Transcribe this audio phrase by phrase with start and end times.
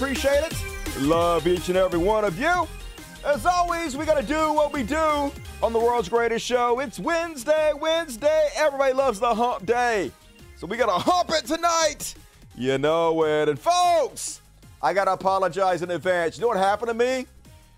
[0.00, 0.56] appreciate it.
[1.00, 2.66] Love each and every one of you.
[3.22, 5.30] As always, we got to do what we do
[5.62, 6.80] on the world's greatest show.
[6.80, 8.48] It's Wednesday, Wednesday.
[8.56, 10.10] Everybody loves the hump day.
[10.56, 12.14] So we got to hump it tonight.
[12.56, 13.50] You know it.
[13.50, 14.40] And folks,
[14.82, 16.38] I got to apologize in advance.
[16.38, 17.26] You know what happened to me?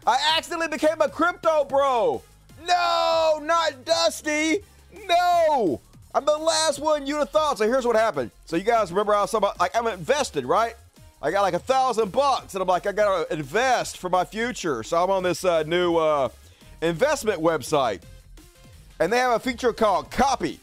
[0.07, 2.23] I accidentally became a crypto bro.
[2.65, 4.61] No, not Dusty.
[5.09, 5.81] No.
[6.15, 7.59] I'm the last one you'd have thought.
[7.59, 8.31] So here's what happened.
[8.45, 10.77] So you guys remember how some like I'm invested, right?
[11.23, 14.83] I got like a thousand bucks, and I'm like, I gotta invest for my future.
[14.83, 16.31] So I'm on this uh, new uh,
[16.81, 18.03] investment website,
[18.99, 20.59] and they have a feature called Copy.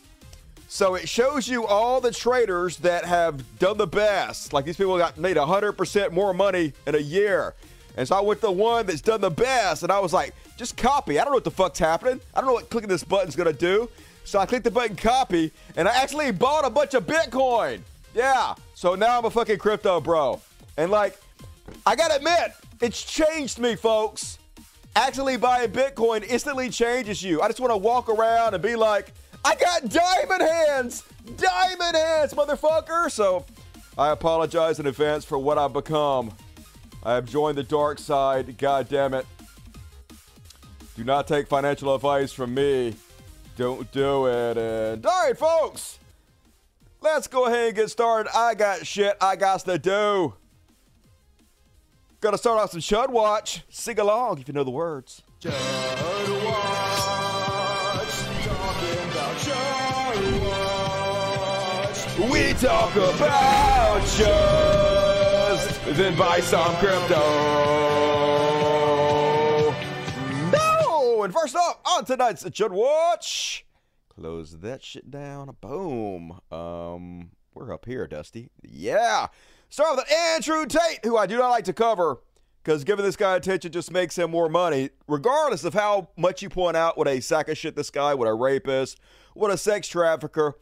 [0.68, 4.52] So it shows you all the traders that have done the best.
[4.52, 7.56] Like these people got made 100% more money in a year.
[7.96, 10.36] And so I went to the one that's done the best, and I was like,
[10.58, 11.20] just copy.
[11.20, 12.20] I don't know what the fuck's happening.
[12.36, 13.90] I don't know what clicking this button's gonna do.
[14.26, 17.80] So I clicked the button copy, and I actually bought a bunch of Bitcoin.
[18.14, 18.56] Yeah.
[18.76, 20.42] So now I'm a fucking crypto bro.
[20.78, 21.18] And like,
[21.86, 24.40] I gotta admit, it's changed me, folks.
[24.96, 27.42] Actually buying Bitcoin instantly changes you.
[27.42, 31.04] I just wanna walk around and be like, I got diamond hands!
[31.38, 33.10] Diamond hands, motherfucker!
[33.10, 33.46] So
[33.98, 36.34] I apologize in advance for what I've become.
[37.04, 38.58] I have joined the dark side.
[38.58, 39.26] God damn it.
[40.96, 42.94] Do not take financial advice from me.
[43.56, 44.58] Don't do it.
[44.58, 46.00] And all right, folks,
[47.00, 48.30] let's go ahead and get started.
[48.36, 50.34] I got shit I got to do.
[52.22, 53.64] Gotta start off some Chud Watch.
[53.70, 55.24] Sing along if you know the words.
[55.40, 55.54] Chud
[56.44, 58.10] Watch.
[58.44, 60.42] Talking about Chud
[62.18, 62.30] Watch.
[62.30, 67.22] We talk about just then buy some crypto.
[70.52, 71.24] No!
[71.24, 73.66] And first up on tonight's Chud Watch,
[74.10, 75.56] close that shit down.
[75.62, 76.38] Boom.
[76.52, 78.50] Um, we're up here, Dusty.
[78.62, 79.28] Yeah.
[79.70, 82.20] Start with Andrew Tate, who I do not like to cover
[82.64, 86.50] because giving this guy attention just makes him more money, regardless of how much you
[86.50, 89.00] point out what a sack of shit this guy, what a rapist,
[89.34, 90.58] what a sex trafficker.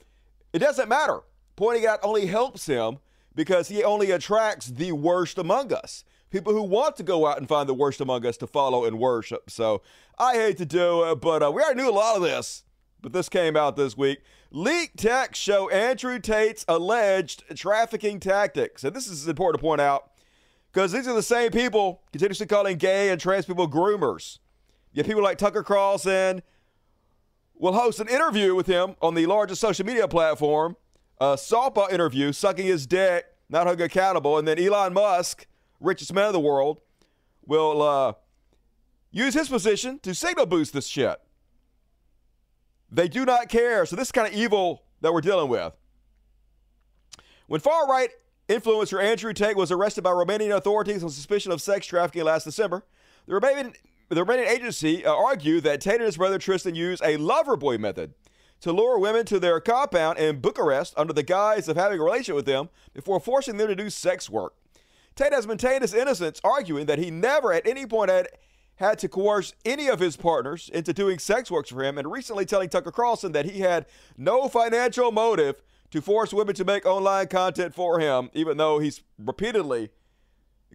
[0.53, 1.21] It doesn't matter.
[1.55, 2.99] Pointing out only helps him
[3.33, 7.47] because he only attracts the worst among us people who want to go out and
[7.47, 9.49] find the worst among us to follow and worship.
[9.49, 9.81] So
[10.17, 12.63] I hate to do it, but uh, we already knew a lot of this.
[13.01, 14.19] But this came out this week.
[14.51, 18.83] Leak texts show Andrew Tate's alleged trafficking tactics.
[18.83, 20.11] And this is important to point out
[20.71, 24.39] because these are the same people continuously calling gay and trans people groomers.
[24.93, 26.41] Yet people like Tucker Carlson
[27.55, 30.77] will host an interview with him on the largest social media platform,
[31.19, 34.37] a softball interview, sucking his dick, not holding accountable.
[34.37, 35.45] And then Elon Musk
[35.79, 36.81] richest man in the world,
[37.45, 38.13] will uh,
[39.11, 41.19] use his position to signal boost this shit.
[42.91, 43.85] They do not care.
[43.85, 45.73] So this is kind of evil that we're dealing with.
[47.47, 48.09] When far right
[48.49, 52.83] influencer Andrew Tate was arrested by Romanian authorities on suspicion of sex trafficking last December,
[53.25, 53.75] the Romanian,
[54.09, 57.77] the Romanian agency uh, argued that Tate and his brother Tristan used a lover boy
[57.77, 58.13] method
[58.61, 62.35] to lure women to their compound in Bucharest under the guise of having a relationship
[62.35, 64.53] with them before forcing them to do sex work.
[65.15, 68.27] Tate has maintained his innocence, arguing that he never at any point had
[68.77, 72.45] had to coerce any of his partners into doing sex work for him, and recently
[72.45, 73.85] telling Tucker Carlson that he had
[74.17, 75.61] no financial motive
[75.91, 79.89] to force women to make online content for him, even though he's repeatedly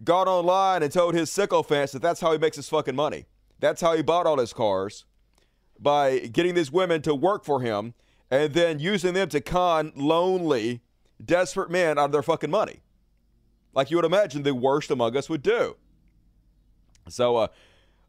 [0.03, 3.25] gone online and told his sycophants that that's how he makes his fucking money.
[3.59, 5.05] That's how he bought all his cars
[5.79, 7.93] by getting these women to work for him
[8.31, 10.81] and then using them to con lonely,
[11.23, 12.81] desperate men out of their fucking money
[13.73, 15.75] like you would imagine the worst among us would do.
[17.09, 17.47] So, uh,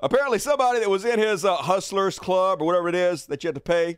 [0.05, 3.49] apparently, somebody that was in his uh, Hustlers Club or whatever it is that you
[3.49, 3.97] have to pay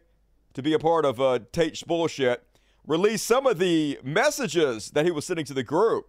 [0.55, 2.43] to be a part of uh, Tate's bullshit
[2.87, 6.09] released some of the messages that he was sending to the group.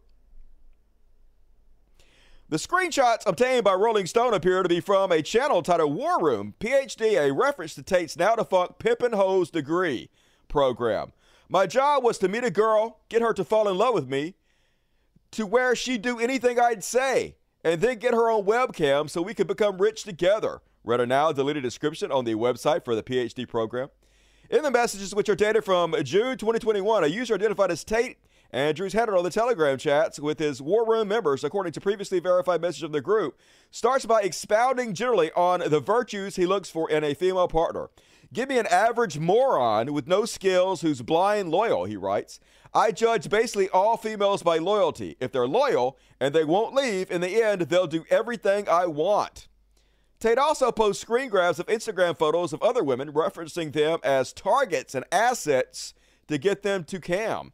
[2.50, 6.54] The screenshots obtained by Rolling Stone appear to be from a channel titled War Room,
[6.62, 10.10] PhD, a reference to Tate's now defunct Pimpin Hoes degree
[10.48, 11.12] program.
[11.50, 14.36] My job was to meet a girl, get her to fall in love with me,
[15.32, 17.36] to where she'd do anything I'd say
[17.68, 20.62] and then get her on webcam so we could become rich together.
[20.86, 23.90] Read a now deleted description on the website for the PhD program.
[24.50, 28.20] In the messages, which are dated from June 2021, a user identified as Tate
[28.52, 32.62] Andrews headed on the Telegram chats with his War Room members, according to previously verified
[32.62, 33.38] message of the group,
[33.70, 37.90] starts by expounding generally on the virtues he looks for in a female partner.
[38.32, 42.40] Give me an average moron with no skills who's blind loyal, he writes.
[42.78, 45.18] I judge basically all females by loyalty.
[45.20, 49.48] If they're loyal and they won't leave, in the end, they'll do everything I want.
[50.20, 54.94] Tate also posts screen grabs of Instagram photos of other women, referencing them as targets
[54.94, 55.96] and assets
[56.28, 57.52] to get them to cam.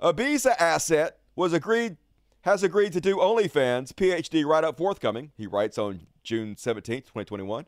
[0.00, 1.98] A Ibiza asset was agreed
[2.42, 5.32] has agreed to do OnlyFans PhD write up forthcoming.
[5.36, 7.66] He writes on June 17, 2021,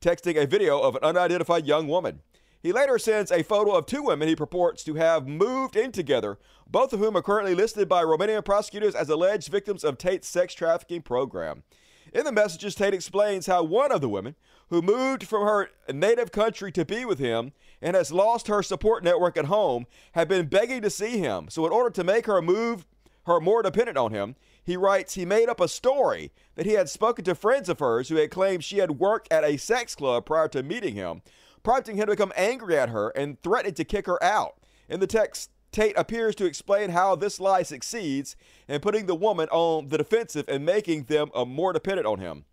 [0.00, 2.22] texting a video of an unidentified young woman.
[2.66, 6.36] He later sends a photo of two women he purports to have moved in together,
[6.68, 10.52] both of whom are currently listed by Romanian prosecutors as alleged victims of Tate's sex
[10.52, 11.62] trafficking program.
[12.12, 14.34] In the messages, Tate explains how one of the women,
[14.68, 19.04] who moved from her native country to be with him and has lost her support
[19.04, 21.46] network at home, had been begging to see him.
[21.48, 22.84] So, in order to make her move
[23.26, 24.34] her more dependent on him,
[24.64, 28.08] he writes he made up a story that he had spoken to friends of hers
[28.08, 31.22] who had claimed she had worked at a sex club prior to meeting him,
[31.66, 34.54] prompting him to become angry at her and threatening to kick her out.
[34.88, 38.36] In the text, Tate appears to explain how this lie succeeds
[38.68, 42.44] in putting the woman on the defensive and making them more dependent on him.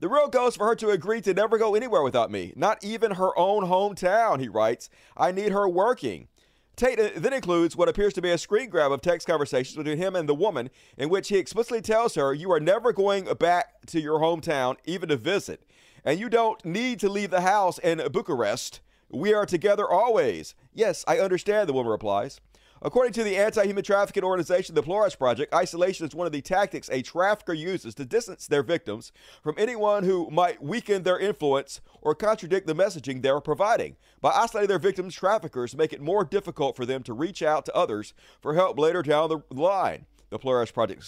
[0.00, 2.82] The real goal is for her to agree to never go anywhere without me, not
[2.82, 4.90] even her own hometown, he writes.
[5.16, 6.26] I need her working.
[6.74, 9.98] Tate uh, then includes what appears to be a screen grab of text conversations between
[9.98, 13.86] him and the woman, in which he explicitly tells her, You are never going back
[13.86, 15.62] to your hometown, even to visit
[16.04, 18.80] and you don't need to leave the house in Bucharest.
[19.10, 20.54] We are together always.
[20.72, 22.40] Yes, I understand, the woman replies.
[22.82, 26.42] According to the anti human trafficking organization, the Polaris Project, isolation is one of the
[26.42, 29.10] tactics a trafficker uses to distance their victims
[29.42, 33.96] from anyone who might weaken their influence or contradict the messaging they are providing.
[34.20, 37.74] By isolating their victims, traffickers make it more difficult for them to reach out to
[37.74, 38.12] others
[38.42, 41.04] for help later down the line, the Polaris Project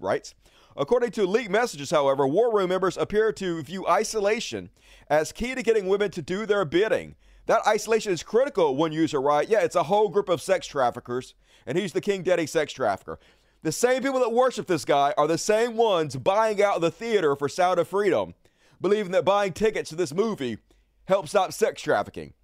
[0.00, 0.34] writes.
[0.76, 4.68] According to leaked messages, however, War Room members appear to view isolation
[5.08, 7.14] as key to getting women to do their bidding.
[7.46, 9.48] That isolation is critical, one user right?
[9.48, 11.34] Yeah, it's a whole group of sex traffickers,
[11.66, 13.18] and he's the King Daddy sex trafficker.
[13.62, 17.34] The same people that worship this guy are the same ones buying out the theater
[17.36, 18.34] for Sound of Freedom,
[18.80, 20.58] believing that buying tickets to this movie
[21.06, 22.34] helps stop sex trafficking.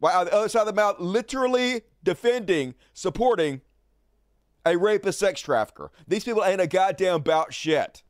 [0.00, 3.62] While on the other side of the mouth, literally defending, supporting
[4.68, 5.90] a rapist sex trafficker.
[6.06, 8.02] These people ain't a goddamn bout shit.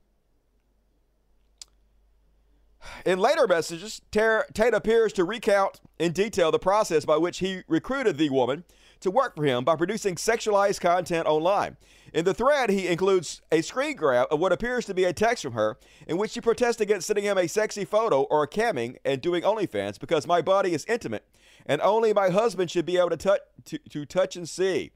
[3.05, 8.16] In later messages, Tate appears to recount in detail the process by which he recruited
[8.19, 8.64] the woman
[9.00, 11.76] to work for him by producing sexualized content online.
[12.12, 15.43] In the thread, he includes a screen grab of what appears to be a text
[15.43, 15.76] from her
[16.06, 19.43] in which she protests against sending him a sexy photo or a camming and doing
[19.43, 21.25] OnlyFans because my body is intimate
[21.66, 24.90] and only my husband should be able to, touch, to, to touch and see.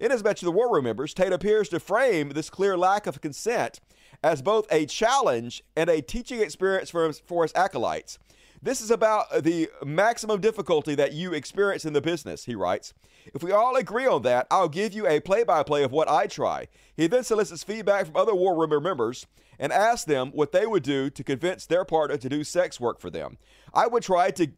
[0.00, 3.80] In to the War Room members, Tate appears to frame this clear lack of consent
[4.22, 8.18] as both a challenge and a teaching experience for his, for his acolytes.
[8.60, 12.94] This is about the maximum difficulty that you experience in the business, he writes.
[13.34, 16.08] If we all agree on that, I'll give you a play by play of what
[16.08, 16.68] I try.
[16.96, 19.26] He then solicits feedback from other War Room members
[19.58, 23.00] and asks them what they would do to convince their partner to do sex work
[23.00, 23.36] for them.
[23.72, 24.48] I would try to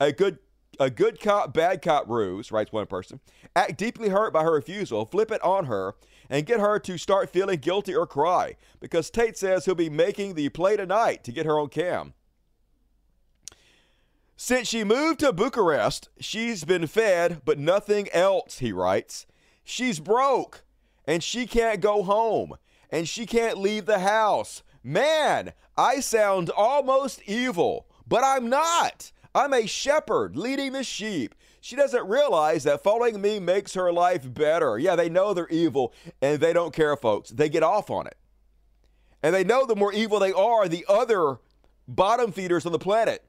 [0.00, 0.38] a good
[0.80, 3.20] a good cop, bad cop ruse, writes one person,
[3.54, 5.94] act deeply hurt by her refusal, flip it on her,
[6.30, 10.34] and get her to start feeling guilty or cry, because Tate says he'll be making
[10.34, 12.14] the play tonight to get her on cam.
[14.36, 19.26] Since she moved to Bucharest, she's been fed, but nothing else, he writes.
[19.62, 20.64] She's broke,
[21.04, 22.54] and she can't go home,
[22.88, 24.62] and she can't leave the house.
[24.82, 29.12] Man, I sound almost evil, but I'm not.
[29.34, 31.34] I'm a shepherd leading the sheep.
[31.60, 34.78] She doesn't realize that following me makes her life better.
[34.78, 37.30] Yeah, they know they're evil and they don't care, folks.
[37.30, 38.16] They get off on it.
[39.22, 41.38] And they know the more evil they are, the other
[41.86, 43.24] bottom feeders on the planet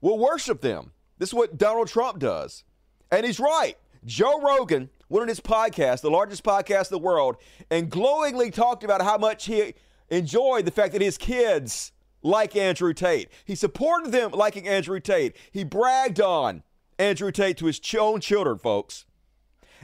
[0.00, 0.92] will worship them.
[1.18, 2.64] This is what Donald Trump does.
[3.10, 3.76] And he's right.
[4.04, 7.36] Joe Rogan went on his podcast, the largest podcast in the world,
[7.70, 9.74] and glowingly talked about how much he
[10.08, 11.92] enjoyed the fact that his kids
[12.26, 13.30] like Andrew Tate.
[13.44, 15.36] He supported them liking Andrew Tate.
[15.52, 16.62] He bragged on
[16.98, 19.06] Andrew Tate to his own children, folks.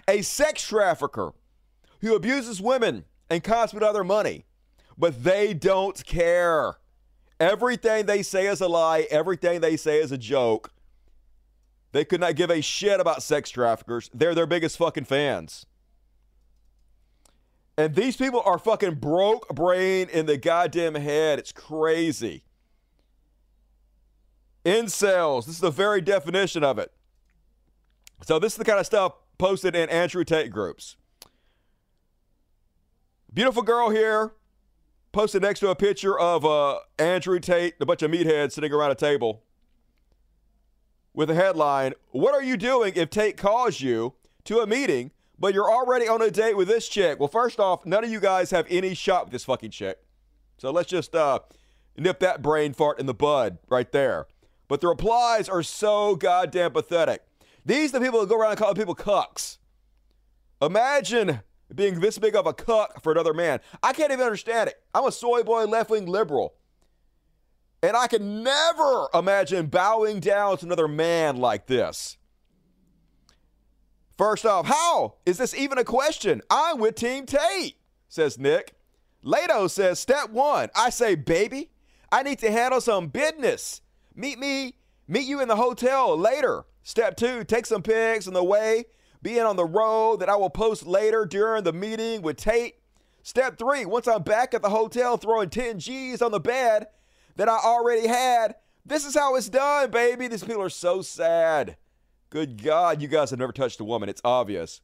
[0.08, 1.32] A sex trafficker
[2.00, 4.44] who abuses women and costs with other money,
[4.99, 6.75] but they don't care.
[7.38, 10.72] Everything they say is a lie, everything they say is a joke.
[11.92, 14.11] They could not give a shit about sex traffickers.
[14.12, 15.66] They're their biggest fucking fans.
[17.76, 21.38] And these people are fucking broke brain in the goddamn head.
[21.38, 22.45] It's crazy.
[24.64, 25.47] Incels.
[25.47, 26.93] This is the very definition of it.
[28.25, 30.97] So this is the kind of stuff posted in Andrew Tate groups.
[33.33, 34.33] Beautiful girl here,
[35.11, 38.91] posted next to a picture of uh, Andrew Tate, a bunch of meatheads sitting around
[38.91, 39.43] a table,
[41.14, 44.12] with a headline: "What are you doing if Tate calls you
[44.45, 47.18] to a meeting but you're already on a date with this chick.
[47.18, 49.99] Well, first off, none of you guys have any shot with this fucking chick.
[50.56, 51.40] So let's just uh,
[51.96, 54.26] nip that brain fart in the bud right there.
[54.68, 57.25] But the replies are so goddamn pathetic.
[57.66, 59.58] These are the people that go around calling people cucks.
[60.62, 61.40] Imagine
[61.75, 63.58] being this big of a cuck for another man.
[63.82, 64.80] I can't even understand it.
[64.94, 66.54] I'm a soy boy, left wing liberal.
[67.82, 72.16] And I can never imagine bowing down to another man like this.
[74.23, 76.43] First off, how is this even a question?
[76.49, 77.75] I'm with Team Tate,
[78.09, 78.73] says Nick.
[79.25, 81.73] Lato says, Step one, I say, baby,
[82.12, 83.81] I need to handle some business.
[84.14, 84.76] Meet me,
[85.09, 86.62] meet you in the hotel later.
[86.85, 88.85] Step two, take some pics on the way,
[89.23, 92.76] being on the road that I will post later during the meeting with Tate.
[93.25, 96.87] Step three, once I'm back at the hotel throwing 10 G's on the bed
[97.35, 98.55] that I already had,
[98.87, 100.29] this is how it's done, baby.
[100.29, 101.76] These people are so sad.
[102.33, 104.09] Good God, you guys have never touched a woman.
[104.09, 104.81] It's obvious.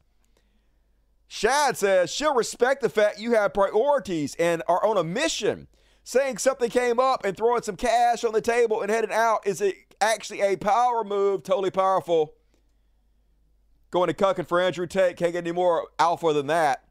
[1.27, 5.67] Shad says she'll respect the fact you have priorities and are on a mission.
[6.03, 9.63] Saying something came up and throwing some cash on the table and heading out is
[9.99, 12.35] actually a power move, totally powerful.
[13.89, 16.83] Going to cucking for Andrew Tate can't get any more alpha than that.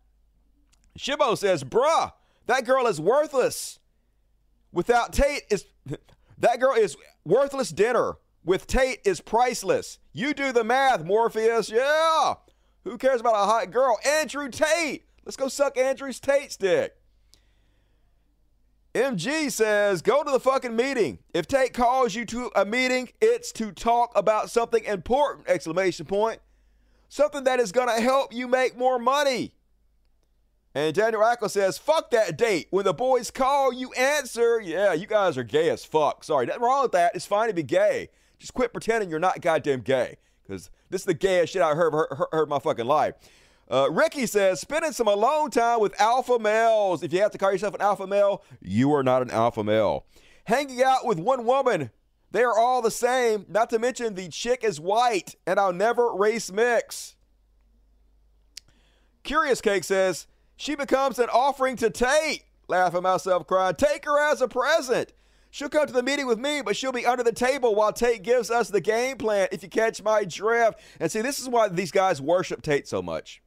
[0.99, 2.13] Shibo says, bruh,
[2.47, 3.79] that girl is worthless.
[4.73, 5.67] Without Tate is
[6.39, 8.17] that girl is worthless dinner.
[8.49, 9.99] With Tate is priceless.
[10.15, 11.69] You do the math, Morpheus.
[11.69, 12.37] Yeah.
[12.85, 13.99] Who cares about a hot girl?
[14.07, 15.05] Andrew Tate.
[15.27, 16.97] Let's go suck Andrew's Tate stick.
[18.95, 21.19] MG says, go to the fucking meeting.
[21.35, 26.41] If Tate calls you to a meeting, it's to talk about something important, exclamation point.
[27.11, 29.53] Something that is going to help you make more money.
[30.75, 32.69] And Daniel Ackle says, fuck that date.
[32.71, 34.59] When the boys call, you answer.
[34.59, 36.25] Yeah, you guys are gay as fuck.
[36.25, 37.15] Sorry, nothing wrong with that.
[37.15, 38.09] It's fine to be gay.
[38.39, 40.17] Just quit pretending you're not goddamn gay.
[40.43, 43.15] Because this is the gayest shit I heard, heard, heard my fucking life.
[43.71, 47.03] Uh, Ricky says, spending some alone time with alpha males.
[47.03, 50.07] If you have to call yourself an alpha male, you are not an alpha male.
[50.45, 51.91] Hanging out with one woman,
[52.31, 53.45] they are all the same.
[53.49, 57.17] Not to mention the chick is white, and I'll never race mix.
[59.23, 60.27] Curious Cake says,
[60.57, 62.45] she becomes an offering to Tate.
[62.69, 65.13] Laughing myself, crying, take her as a present.
[65.51, 68.23] She'll come to the meeting with me, but she'll be under the table while Tate
[68.23, 70.79] gives us the game plan, if you catch my drift.
[71.01, 73.43] And see, this is why these guys worship Tate so much.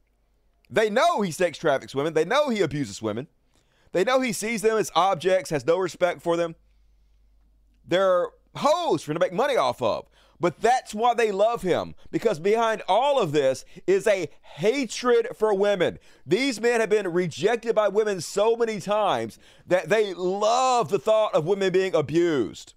[0.69, 3.27] They know he sex traffics women, they know he abuses women,
[3.91, 6.55] they know he sees them as objects, has no respect for them.
[7.85, 10.07] They're hoes for him to make money off of.
[10.41, 15.53] But that's why they love him, because behind all of this is a hatred for
[15.53, 15.99] women.
[16.25, 21.35] These men have been rejected by women so many times that they love the thought
[21.35, 22.73] of women being abused.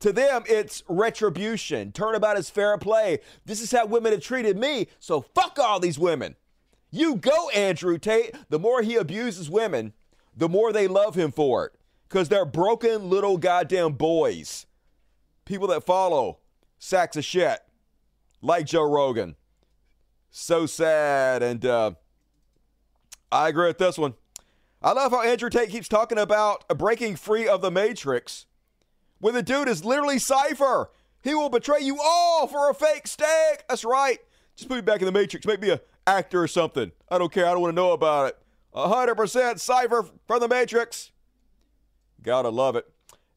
[0.00, 1.92] To them, it's retribution.
[1.92, 3.20] Turnabout is fair play.
[3.44, 6.34] This is how women have treated me, so fuck all these women.
[6.90, 8.34] You go, Andrew Tate.
[8.48, 9.92] The more he abuses women,
[10.36, 11.74] the more they love him for it,
[12.08, 14.66] because they're broken little goddamn boys.
[15.44, 16.40] People that follow
[16.78, 17.60] sacks of shit,
[18.42, 19.36] like Joe Rogan.
[20.30, 21.42] So sad.
[21.42, 21.92] And uh,
[23.32, 24.14] I agree with this one.
[24.82, 28.46] I love how Andrew Tate keeps talking about breaking free of the Matrix
[29.18, 30.90] when the dude is literally Cypher.
[31.22, 33.64] He will betray you all for a fake stake.
[33.68, 34.18] That's right.
[34.54, 35.46] Just put me back in the Matrix.
[35.46, 36.92] Make me an actor or something.
[37.10, 37.46] I don't care.
[37.46, 38.38] I don't want to know about it.
[38.74, 41.10] 100% Cypher from the Matrix.
[42.22, 42.86] Gotta love it.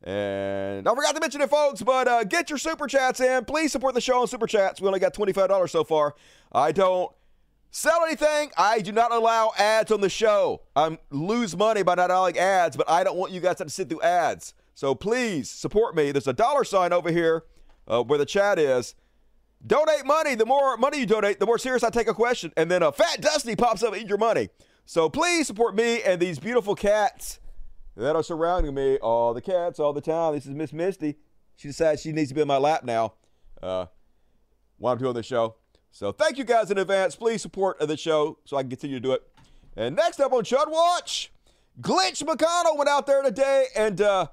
[0.04, 3.44] And I forgot to mention it, folks, but uh, get your super chats in.
[3.46, 4.80] Please support the show on super chats.
[4.80, 6.16] We only got $25 so far.
[6.54, 7.12] I don't
[7.72, 8.52] sell anything.
[8.58, 10.62] I do not allow ads on the show.
[10.76, 13.70] I lose money by not allowing ads, but I don't want you guys to, to
[13.70, 14.54] sit through ads.
[14.74, 16.14] So please support me.
[16.14, 17.44] There's a dollar sign over here
[17.86, 18.96] uh, where the chat is.
[19.68, 20.36] Donate money.
[20.36, 22.54] The more money you donate, the more serious I take a question.
[22.56, 24.48] And then a fat Dusty pops up and eat your money.
[24.86, 27.40] So please support me and these beautiful cats
[28.04, 30.34] that are surrounding me, all the cats, all the time.
[30.34, 31.18] This is Miss Misty.
[31.56, 33.14] She decides she needs to be in my lap now
[33.62, 33.88] uh,
[34.78, 35.56] while I'm doing the show.
[35.92, 37.16] So thank you guys in advance.
[37.16, 39.24] Please support the show so I can continue to do it.
[39.76, 41.32] And next up on Chud Watch,
[41.82, 44.28] Glitch McConnell went out there today and uh,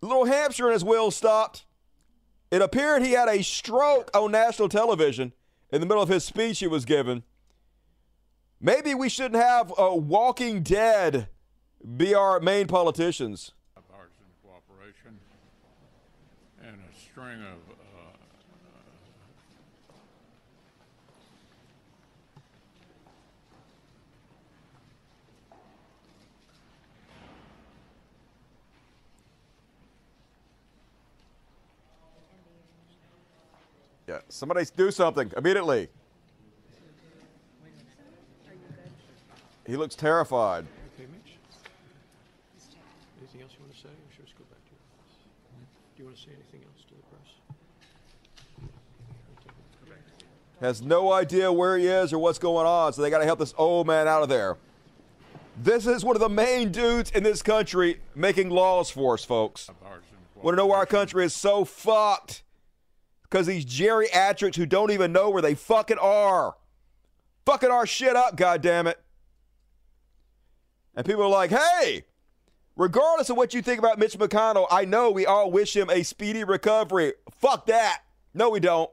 [0.00, 1.64] little hamster in his wheel stopped.
[2.50, 5.32] It appeared he had a stroke on national television
[5.70, 7.22] in the middle of his speech he was giving.
[8.60, 11.28] Maybe we shouldn't have a Walking Dead
[11.96, 13.52] be our main politicians.
[13.74, 15.18] Bipartisan cooperation
[16.62, 17.74] and a string of uh,
[34.08, 35.90] Yeah, somebody do something immediately.
[39.66, 40.64] He looks terrified.
[40.96, 41.36] Okay, Mitch.
[43.20, 45.20] Anything else you want to say, or should we just go back to your office?
[45.92, 47.28] Do you want to say anything else to the press?
[50.60, 53.38] Has no idea where he is or what's going on, so they got to help
[53.38, 54.56] this old man out of there.
[55.60, 59.70] This is one of the main dudes in this country making laws for us, folks.
[60.36, 62.42] Want to know why our country is so fucked?
[63.22, 66.54] Because these geriatrics who don't even know where they fucking are.
[67.44, 68.94] Fucking our shit up, goddammit.
[70.94, 72.04] And people are like, hey,
[72.76, 76.02] regardless of what you think about Mitch McConnell, I know we all wish him a
[76.02, 77.14] speedy recovery.
[77.40, 78.02] Fuck that.
[78.32, 78.90] No, we don't.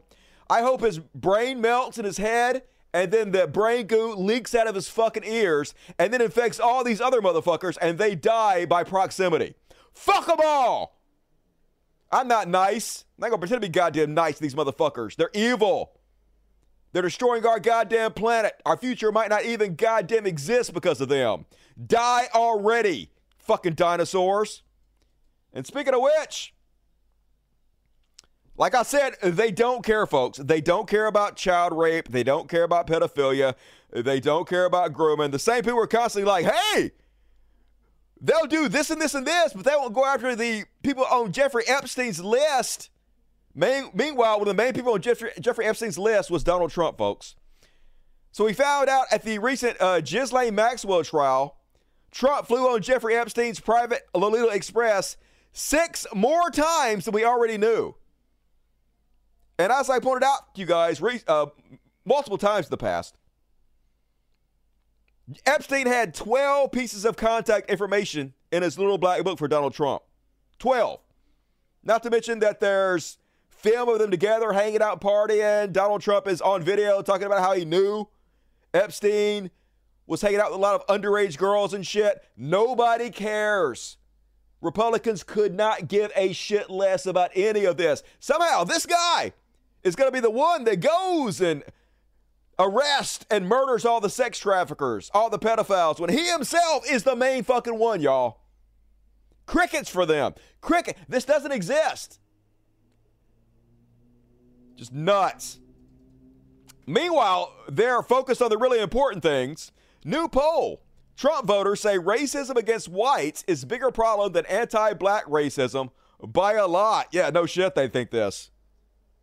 [0.50, 4.68] I hope his brain melts in his head and then the brain goo leaks out
[4.68, 8.84] of his fucking ears and then infects all these other motherfuckers and they die by
[8.84, 9.56] proximity.
[9.94, 11.02] Fuck them all.
[12.10, 13.04] I'm not nice.
[13.18, 15.18] I'm not gonna pretend to be goddamn nice to these motherfuckers.
[15.18, 15.92] They're evil.
[16.94, 18.54] They're destroying our goddamn planet.
[18.66, 21.46] Our future might not even goddamn exist because of them.
[21.86, 24.64] Die already, fucking dinosaurs.
[25.52, 26.55] And speaking of which,
[28.58, 30.38] like I said, they don't care, folks.
[30.38, 32.10] They don't care about child rape.
[32.10, 33.56] They don't care about pedophilia.
[33.92, 35.32] They don't care about grooming.
[35.32, 36.92] The same people are constantly like, hey,
[38.22, 41.32] they'll do this and this and this, but they won't go after the people on
[41.32, 42.90] Jeffrey Epstein's list.
[43.54, 46.98] Main, meanwhile, one of the main people on Jeffrey, Jeffrey Epstein's list was Donald Trump,
[46.98, 47.36] folks.
[48.32, 51.58] So we found out at the recent uh, Ghislaine Maxwell trial,
[52.12, 55.16] Trump flew on Jeffrey Epstein's private Lolita Express
[55.54, 57.96] six more times than we already knew.
[59.58, 61.46] And as I pointed out to you guys uh,
[62.04, 63.18] multiple times in the past,
[65.46, 70.04] Epstein had 12 pieces of contact information in his little black book for Donald Trump.
[70.60, 71.00] 12.
[71.84, 73.18] Not to mention that there's
[73.50, 75.72] film of them together hanging out partying.
[75.72, 78.08] Donald Trump is on video talking about how he knew
[78.74, 79.50] Epstein
[80.06, 82.24] was hanging out with a lot of underage girls and shit.
[82.38, 83.98] Nobody cares.
[84.62, 88.04] Republicans could not give a shit less about any of this.
[88.20, 89.34] Somehow, this guy
[89.86, 91.64] is going to be the one that goes and
[92.60, 97.16] arrests and murders all the sex traffickers, all the pedophiles, when he himself is the
[97.16, 98.42] main fucking one, y'all.
[99.46, 100.34] Crickets for them.
[100.60, 100.98] Cricket.
[101.08, 102.20] This doesn't exist.
[104.76, 105.60] Just nuts.
[106.88, 109.72] Meanwhile, they're focused on the really important things.
[110.04, 110.82] New poll.
[111.16, 117.08] Trump voters say racism against whites is bigger problem than anti-black racism by a lot.
[117.12, 118.50] Yeah, no shit they think this.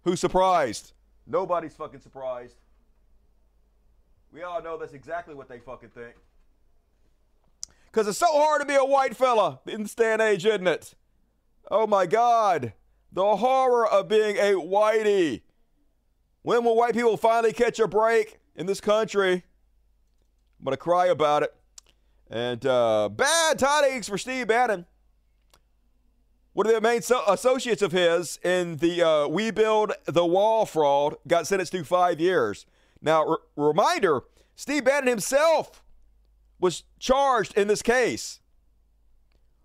[0.04, 0.92] Who's surprised?
[1.26, 2.56] Nobody's fucking surprised.
[4.32, 6.14] We all know that's exactly what they fucking think.
[7.86, 10.66] Because it's so hard to be a white fella in this day and age, isn't
[10.66, 10.94] it?
[11.70, 12.72] Oh my God.
[13.12, 15.42] The horror of being a whitey.
[16.40, 19.32] When will white people finally catch a break in this country?
[19.34, 21.54] I'm going to cry about it.
[22.30, 24.86] And uh, bad tidings for Steve Bannon
[26.52, 30.66] one of the main so- associates of his in the uh, We Build the Wall
[30.66, 32.66] fraud got sentenced to five years.
[33.00, 34.22] Now, r- reminder
[34.54, 35.82] Steve Bannon himself
[36.60, 38.40] was charged in this case,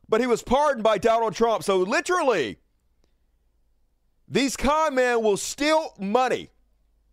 [0.09, 1.63] but he was pardoned by Donald Trump.
[1.63, 2.57] So, literally,
[4.27, 6.49] these con men will steal money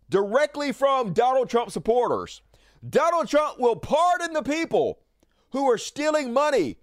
[0.09, 2.41] directly from Donald Trump supporters.
[2.87, 4.99] Donald Trump will pardon the people
[5.51, 6.77] who are stealing money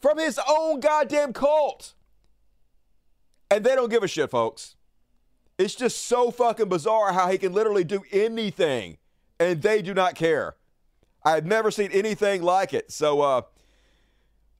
[0.00, 1.94] from his own goddamn cult.
[3.50, 4.76] And they don't give a shit, folks.
[5.58, 8.98] It's just so fucking bizarre how he can literally do anything
[9.38, 10.56] and they do not care.
[11.24, 12.92] I've never seen anything like it.
[12.92, 13.42] So uh,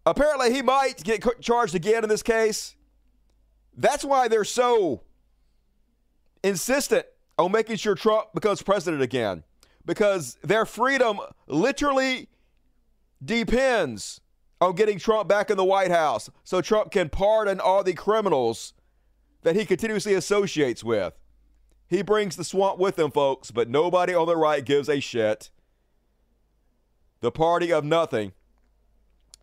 [0.05, 2.75] apparently he might get charged again in this case.
[3.77, 5.03] That's why they're so
[6.43, 7.07] insistent
[7.39, 9.43] on making sure Trump becomes president again
[9.85, 12.29] because their freedom literally
[13.25, 14.21] depends
[14.61, 18.73] on getting Trump back in the White House so Trump can pardon all the criminals
[19.47, 21.13] that he continuously associates with.
[21.87, 25.51] He brings the swamp with him, folks, but nobody on the right gives a shit.
[27.21, 28.33] The party of nothing.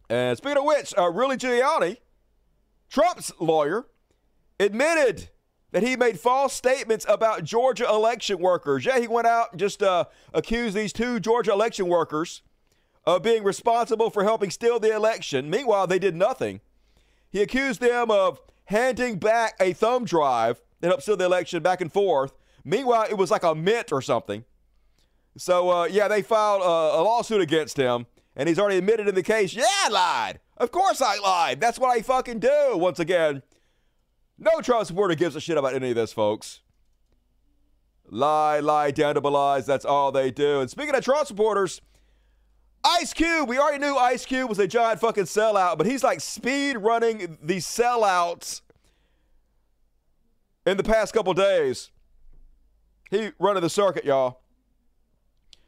[0.09, 1.99] And speaking of which, uh, Rudy Giuliani,
[2.89, 3.85] Trump's lawyer,
[4.59, 5.29] admitted
[5.71, 8.83] that he made false statements about Georgia election workers.
[8.83, 12.41] Yeah, he went out and just uh, accused these two Georgia election workers
[13.05, 15.49] of being responsible for helping steal the election.
[15.49, 16.59] Meanwhile, they did nothing.
[17.29, 21.81] He accused them of handing back a thumb drive that helped steal the election back
[21.81, 22.33] and forth.
[22.63, 24.45] Meanwhile, it was like a mint or something.
[25.37, 29.15] So, uh, yeah, they filed a, a lawsuit against him, and he's already admitted in
[29.15, 30.39] the case, yeah, I lied.
[30.57, 31.59] Of course I lied.
[31.59, 32.77] That's what I fucking do.
[32.77, 33.41] Once again,
[34.37, 36.61] no Trump supporter gives a shit about any of this, folks.
[38.09, 39.65] Lie, lie, damnable lies.
[39.65, 40.61] That's all they do.
[40.61, 41.81] And speaking of Trump supporters,
[42.85, 46.19] Ice Cube, we already knew Ice Cube was a giant fucking sellout, but he's like
[46.19, 48.61] speed running the sellouts
[50.65, 51.91] in the past couple days.
[53.09, 54.41] He running the circuit, y'all.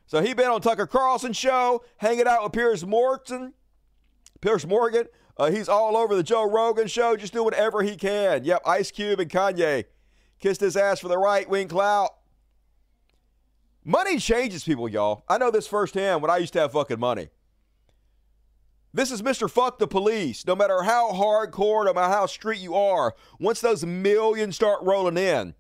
[0.08, 3.54] So he been on Tucker Carlson show, hanging out with Piers Morgan.
[4.42, 5.06] Piers Morgan.
[5.38, 8.44] Uh, he's all over the Joe Rogan show, just doing whatever he can.
[8.44, 9.86] Yep, Ice Cube and Kanye
[10.40, 12.16] kissed his ass for the right wing clout.
[13.88, 15.24] Money changes people, y'all.
[15.30, 17.30] I know this firsthand when I used to have fucking money.
[18.92, 19.48] This is Mr.
[19.48, 20.48] Fuck the Police.
[20.48, 25.18] No matter how hardcore, no matter how street you are, once those millions start rolling
[25.18, 25.54] in,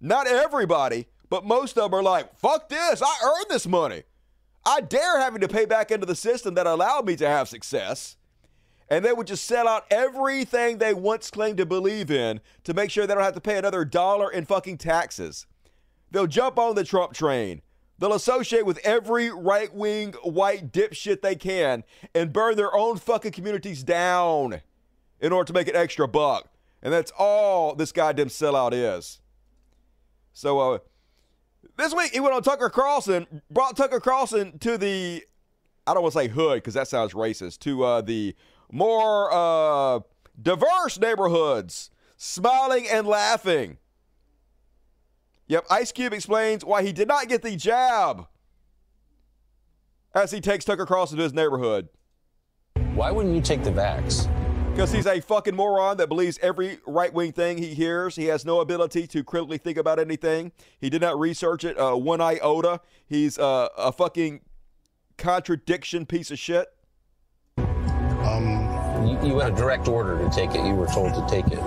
[0.00, 4.04] not everybody, but most of them are like, fuck this, I earned this money.
[4.64, 8.16] I dare having to pay back into the system that allowed me to have success.
[8.88, 12.90] And they would just sell out everything they once claimed to believe in to make
[12.90, 15.46] sure they don't have to pay another dollar in fucking taxes.
[16.10, 17.62] They'll jump on the Trump train.
[17.98, 21.82] They'll associate with every right wing white dipshit they can
[22.14, 24.60] and burn their own fucking communities down
[25.20, 26.48] in order to make an extra buck.
[26.82, 29.20] And that's all this goddamn sellout is.
[30.32, 30.78] So, uh,
[31.78, 35.24] this week he went on Tucker Carlson, brought Tucker Carlson to the,
[35.86, 38.36] I don't want to say hood because that sounds racist, to uh, the
[38.70, 40.00] more uh,
[40.40, 43.78] diverse neighborhoods, smiling and laughing.
[45.48, 48.26] Yep, Ice Cube explains why he did not get the jab
[50.14, 51.88] as he takes Tucker Carlson to his neighborhood.
[52.94, 54.32] Why wouldn't you take the vax?
[54.72, 58.16] Because he's a fucking moron that believes every right wing thing he hears.
[58.16, 60.52] He has no ability to critically think about anything.
[60.78, 62.80] He did not research it uh, one iota.
[63.06, 64.40] He's uh, a fucking
[65.16, 66.68] contradiction piece of shit.
[67.58, 70.66] Um, you, you had a direct order to take it.
[70.66, 71.58] You were told to take it.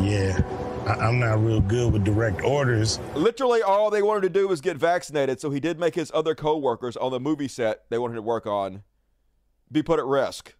[0.00, 0.40] Yeah.
[0.88, 2.98] I- I'm not real good with direct orders.
[3.14, 5.38] Literally, all they wanted to do was get vaccinated.
[5.38, 8.46] So he did make his other co-workers on the movie set they wanted to work
[8.46, 8.82] on
[9.70, 10.54] be put at risk.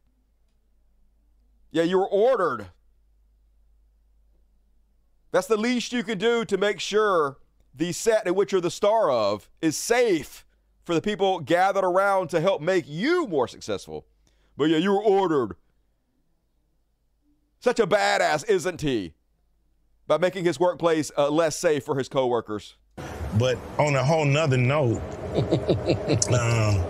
[1.70, 2.68] Yeah, you were ordered.
[5.32, 7.38] That's the least you can do to make sure
[7.74, 10.44] the set in which you're the star of is safe
[10.84, 14.06] for the people gathered around to help make you more successful.
[14.58, 15.56] But yeah, you were ordered.
[17.60, 19.14] Such a badass, isn't he?
[20.08, 22.74] By making his workplace uh, less safe for his coworkers.
[23.38, 25.00] But on a whole nother note,
[26.32, 26.82] um,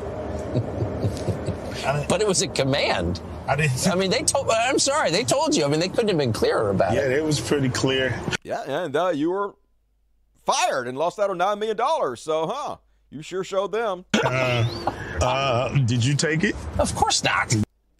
[2.08, 3.20] But it was a command.
[3.46, 3.88] I didn't.
[3.88, 4.48] I mean, they told.
[4.50, 5.64] I'm sorry, they told you.
[5.64, 7.10] I mean, they couldn't have been clearer about yeah, it.
[7.10, 8.18] Yeah, it was pretty clear.
[8.44, 9.54] Yeah, and uh, you were
[10.46, 12.16] fired and lost out on $9 million.
[12.16, 12.76] So, huh,
[13.10, 14.04] you sure showed them.
[15.20, 16.54] Uh, did you take it?
[16.78, 17.54] Of course not.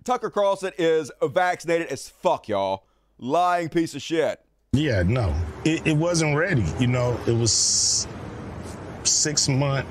[0.05, 2.85] Tucker Carlson is vaccinated as fuck, y'all.
[3.19, 4.41] Lying piece of shit.
[4.79, 6.65] Yeah, no, it, it wasn't ready.
[6.79, 8.07] You know, it was
[9.03, 9.87] six month.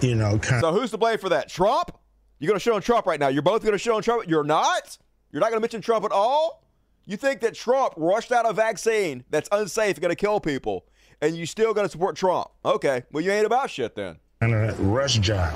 [0.00, 0.60] You know, kind.
[0.60, 1.48] So who's to blame for that?
[1.48, 1.96] Trump?
[2.38, 3.28] You're going to show on Trump right now.
[3.28, 4.28] You're both going to show on Trump.
[4.28, 4.98] You're not?
[5.30, 6.64] You're not going to mention Trump at all?
[7.06, 10.86] You think that Trump rushed out a vaccine that's unsafe, going to kill people,
[11.22, 12.48] and you still going to support Trump?
[12.64, 13.04] Okay.
[13.12, 14.16] Well, you ain't about shit then.
[14.40, 15.54] And a rush job,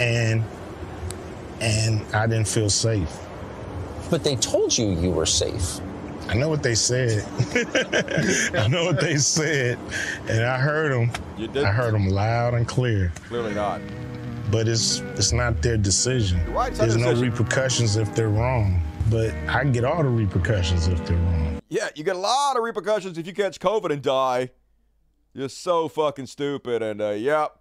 [0.00, 0.42] and
[1.60, 3.14] and I didn't feel safe.
[4.08, 5.80] But they told you you were safe.
[6.30, 7.24] I know what they said.
[8.54, 9.78] I know what they said,
[10.28, 11.10] and I heard them.
[11.36, 11.64] You did?
[11.64, 13.12] I heard them loud and clear.
[13.26, 13.80] Clearly not.
[14.52, 16.38] But it's it's not their decision.
[16.52, 17.30] Right, There's no decision.
[17.32, 18.80] repercussions if they're wrong.
[19.10, 21.60] But I get all the repercussions if they're wrong.
[21.68, 24.50] Yeah, you get a lot of repercussions if you catch COVID and die.
[25.34, 26.80] You're so fucking stupid.
[26.82, 27.56] And, uh, yep,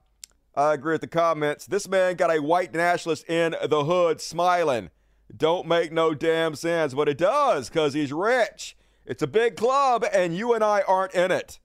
[0.55, 1.65] I agree with the comments.
[1.65, 4.89] This man got a white nationalist in the hood smiling.
[5.35, 8.75] Don't make no damn sense, but it does because he's rich.
[9.05, 11.59] It's a big club, and you and I aren't in it.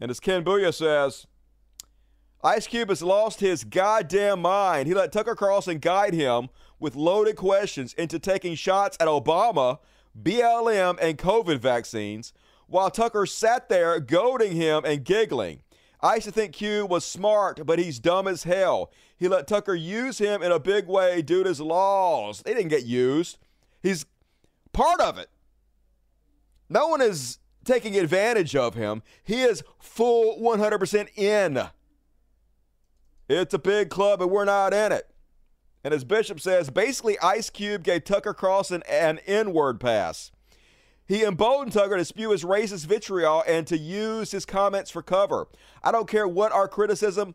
[0.00, 1.26] And as Ken Booyah says,
[2.42, 4.86] Ice Cube has lost his goddamn mind.
[4.86, 9.78] He let Tucker Carlson guide him with loaded questions into taking shots at Obama,
[10.20, 12.32] BLM, and COVID vaccines,
[12.68, 15.62] while Tucker sat there goading him and giggling.
[16.00, 18.92] I used to think Cube was smart, but he's dumb as hell.
[19.18, 22.42] He let Tucker use him in a big way due to his laws.
[22.42, 23.38] They didn't get used.
[23.82, 24.06] He's
[24.72, 25.28] part of it.
[26.68, 29.02] No one is taking advantage of him.
[29.24, 31.68] He is full 100% in.
[33.28, 35.10] It's a big club and we're not in it.
[35.82, 40.30] And as Bishop says, basically Ice Cube gave Tucker Carlson an N-word pass.
[41.06, 45.48] He emboldened Tucker to spew his racist vitriol and to use his comments for cover.
[45.82, 47.34] I don't care what our criticism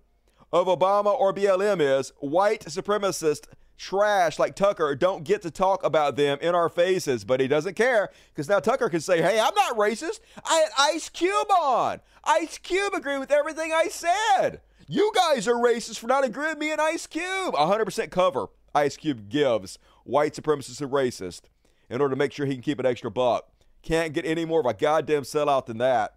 [0.53, 6.15] of Obama or BLM is, white supremacist trash like Tucker don't get to talk about
[6.15, 9.55] them in our faces, but he doesn't care because now Tucker can say, hey, I'm
[9.55, 10.19] not racist.
[10.45, 11.99] I had Ice Cube on.
[12.23, 14.61] Ice Cube agreed with everything I said.
[14.87, 17.55] You guys are racist for not agreeing with me and Ice Cube.
[17.55, 21.41] 100% cover Ice Cube gives white supremacist and racist
[21.89, 23.49] in order to make sure he can keep an extra buck.
[23.81, 26.15] Can't get any more of a goddamn sellout than that.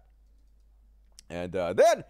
[1.29, 2.03] And uh, then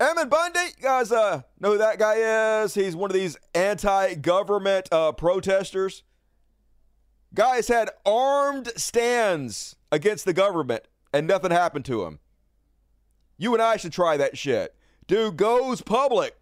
[0.00, 2.74] Ammon Bundy, you guys uh, know who that guy is?
[2.74, 6.04] He's one of these anti government uh, protesters.
[7.34, 12.20] Guys had armed stands against the government and nothing happened to him.
[13.38, 14.74] You and I should try that shit.
[15.08, 16.36] Dude goes public,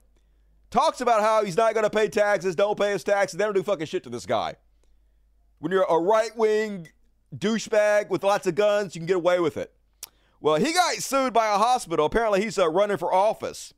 [0.71, 3.39] talks about how he's not going to pay taxes, don't pay his taxes.
[3.39, 4.57] They don't do fucking shit to this guy.
[5.61, 6.89] When you're a right wing
[7.35, 9.73] douchebag with lots of guns, you can get away with it.
[10.41, 12.07] Well, he got sued by a hospital.
[12.07, 13.73] Apparently, he's uh, running for office.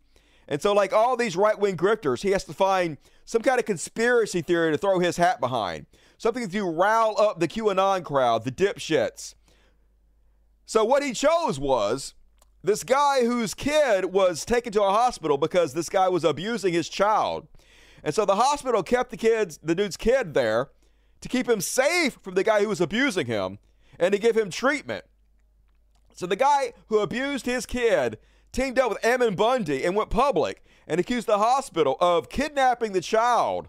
[0.47, 3.67] And so, like all these right wing grifters, he has to find some kind of
[3.67, 5.87] conspiracy theory to throw his hat behind.
[6.17, 9.35] Something to rile up the QAnon crowd, the dipshits.
[10.67, 12.15] So, what he chose was
[12.63, 16.89] this guy whose kid was taken to a hospital because this guy was abusing his
[16.89, 17.47] child.
[18.03, 20.71] And so the hospital kept the kids, the dude's kid there
[21.21, 23.59] to keep him safe from the guy who was abusing him
[23.99, 25.05] and to give him treatment.
[26.19, 28.19] So the guy who abused his kid
[28.51, 33.01] teamed up with Ammon Bundy and went public and accused the hospital of kidnapping the
[33.01, 33.69] child.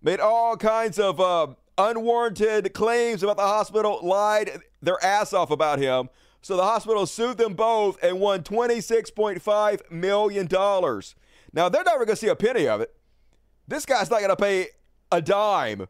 [0.00, 5.78] Made all kinds of uh, unwarranted claims about the hospital, lied their ass off about
[5.78, 6.08] him.
[6.40, 10.48] So the hospital sued them both and won $26.5 million.
[11.52, 12.94] Now, they're never going to see a penny of it.
[13.66, 14.68] This guy's not going to pay
[15.12, 15.86] a dime.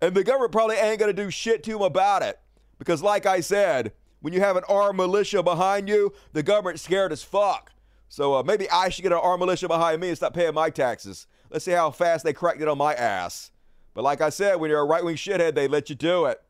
[0.00, 2.38] And the government probably ain't going to do shit to him about it.
[2.78, 7.12] Because, like I said, when you have an armed militia behind you, the government's scared
[7.12, 7.72] as fuck.
[8.08, 10.70] So uh, maybe I should get an armed militia behind me and stop paying my
[10.70, 11.26] taxes.
[11.50, 13.50] Let's see how fast they cracked it on my ass.
[13.94, 16.40] But like I said, when you're a right wing shithead, they let you do it.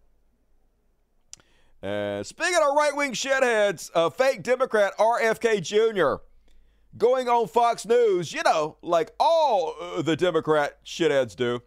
[1.82, 6.22] And speaking of right wing shitheads, a fake Democrat RFK Jr.
[6.96, 11.62] going on Fox News, you know, like all uh, the Democrat shitheads do.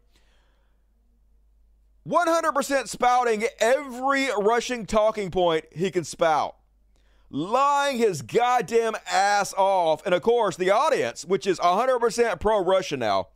[2.08, 6.56] 100% spouting every Russian talking point he can spout.
[7.30, 10.04] Lying his goddamn ass off.
[10.06, 13.28] And of course, the audience, which is 100% pro Russia now,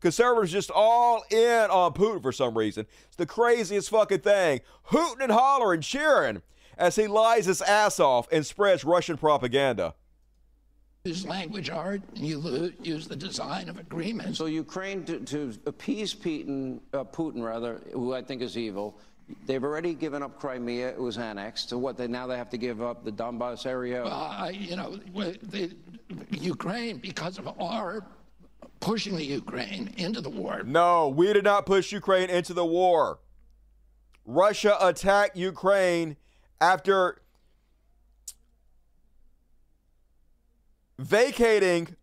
[0.00, 2.86] conservatives just all in on Putin for some reason.
[3.06, 4.60] It's the craziest fucking thing.
[4.84, 6.42] Hooting and hollering, cheering
[6.76, 9.94] as he lies his ass off and spreads Russian propaganda
[11.06, 14.38] use language art, and you use the design of agreements.
[14.38, 18.98] So Ukraine, to, to appease Putin, uh, Putin rather, who I think is evil,
[19.46, 20.88] they've already given up Crimea.
[20.88, 21.68] It was annexed.
[21.70, 21.96] So what?
[21.96, 24.04] They now they have to give up the Donbass area.
[24.04, 24.96] Uh, you know,
[25.42, 25.74] the,
[26.30, 28.04] Ukraine because of our
[28.78, 30.62] pushing the Ukraine into the war.
[30.64, 33.18] No, we did not push Ukraine into the war.
[34.24, 36.16] Russia attacked Ukraine
[36.60, 37.18] after
[40.98, 41.96] vacating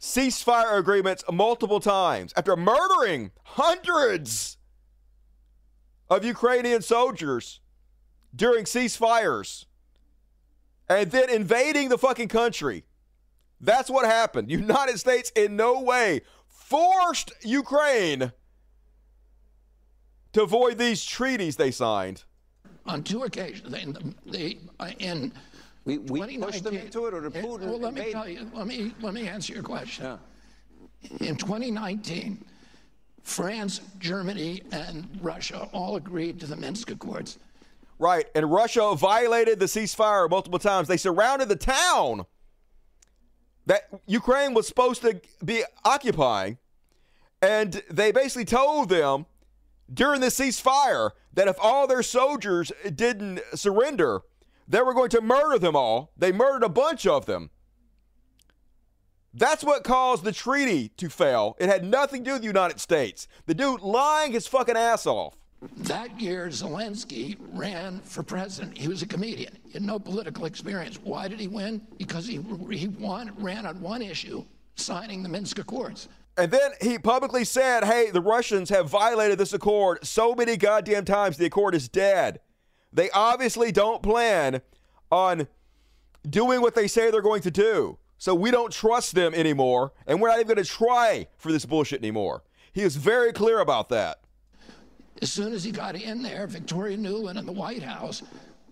[0.00, 4.58] ceasefire agreements multiple times, after murdering hundreds
[6.10, 7.60] of Ukrainian soldiers
[8.34, 9.66] during ceasefires,
[10.88, 12.84] and then invading the fucking country.
[13.60, 14.50] That's what happened.
[14.66, 18.32] United States in no way forced Ukraine
[20.32, 22.24] to avoid these treaties they signed.
[22.86, 24.58] On two occasions, in, the,
[24.98, 25.32] in
[25.84, 27.66] we, we pushed them into it, or did Putin?
[27.66, 28.48] Well, let me tell you.
[28.54, 30.04] Let me let me answer your question.
[30.04, 31.26] Yeah.
[31.28, 32.44] In 2019,
[33.22, 37.38] France, Germany, and Russia all agreed to the Minsk Accords.
[37.98, 40.88] Right, and Russia violated the ceasefire multiple times.
[40.88, 42.26] They surrounded the town
[43.66, 46.58] that Ukraine was supposed to be occupying,
[47.40, 49.26] and they basically told them
[49.92, 54.22] during the ceasefire that if all their soldiers didn't surrender,
[54.72, 56.12] they were going to murder them all.
[56.16, 57.50] They murdered a bunch of them.
[59.34, 61.56] That's what caused the treaty to fail.
[61.60, 63.28] It had nothing to do with the United States.
[63.46, 65.36] The dude lying his fucking ass off.
[65.76, 68.76] That year, Zelensky ran for president.
[68.76, 69.56] He was a comedian.
[69.66, 70.98] He had no political experience.
[71.02, 71.86] Why did he win?
[71.98, 76.08] Because he, he won, ran on one issue, signing the Minsk Accords.
[76.36, 81.04] And then he publicly said, hey, the Russians have violated this accord so many goddamn
[81.04, 82.40] times, the accord is dead.
[82.92, 84.60] They obviously don't plan
[85.10, 85.48] on
[86.28, 87.98] doing what they say they're going to do.
[88.18, 91.66] So we don't trust them anymore, and we're not even going to try for this
[91.66, 92.44] bullshit anymore.
[92.72, 94.20] He is very clear about that.
[95.20, 98.22] As soon as he got in there, Victoria Nuland in the White House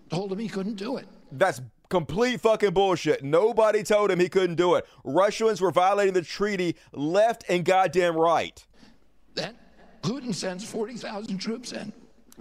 [0.09, 1.07] told him he couldn't do it.
[1.31, 3.23] That's complete fucking bullshit.
[3.23, 4.85] Nobody told him he couldn't do it.
[5.03, 8.65] Russians were violating the treaty left and goddamn right.
[9.35, 9.55] Then
[10.01, 11.91] Putin sends 40,000 troops in.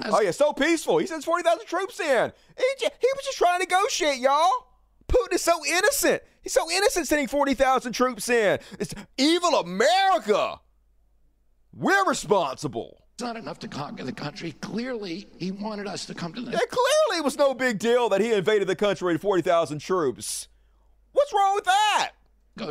[0.07, 0.99] Oh yeah, so peaceful.
[0.99, 2.33] He sends forty thousand troops in.
[2.57, 4.51] He, just, he was just trying to negotiate, y'all.
[5.09, 6.23] Putin is so innocent.
[6.43, 8.59] He's so innocent sending forty thousand troops in.
[8.79, 10.61] It's evil America.
[11.75, 13.05] We're responsible.
[13.15, 14.53] It's not enough to conquer the country.
[14.53, 18.09] Clearly, he wanted us to come to the Yeah, clearly it was no big deal
[18.09, 20.49] that he invaded the country with 40,000 troops.
[21.13, 22.13] What's wrong with that?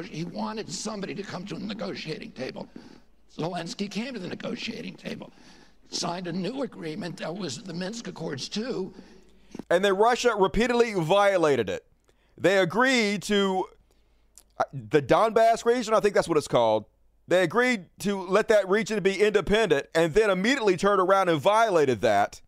[0.09, 2.67] He wanted somebody to come to the negotiating table.
[3.37, 5.31] Zelensky came to the negotiating table,
[5.89, 8.93] signed a new agreement that was the Minsk Accords too.
[9.69, 11.85] And then Russia repeatedly violated it.
[12.37, 13.65] They agreed to
[14.59, 16.85] uh, the Donbass region, I think that's what it's called.
[17.27, 22.01] They agreed to let that region be independent and then immediately turned around and violated
[22.01, 22.41] that.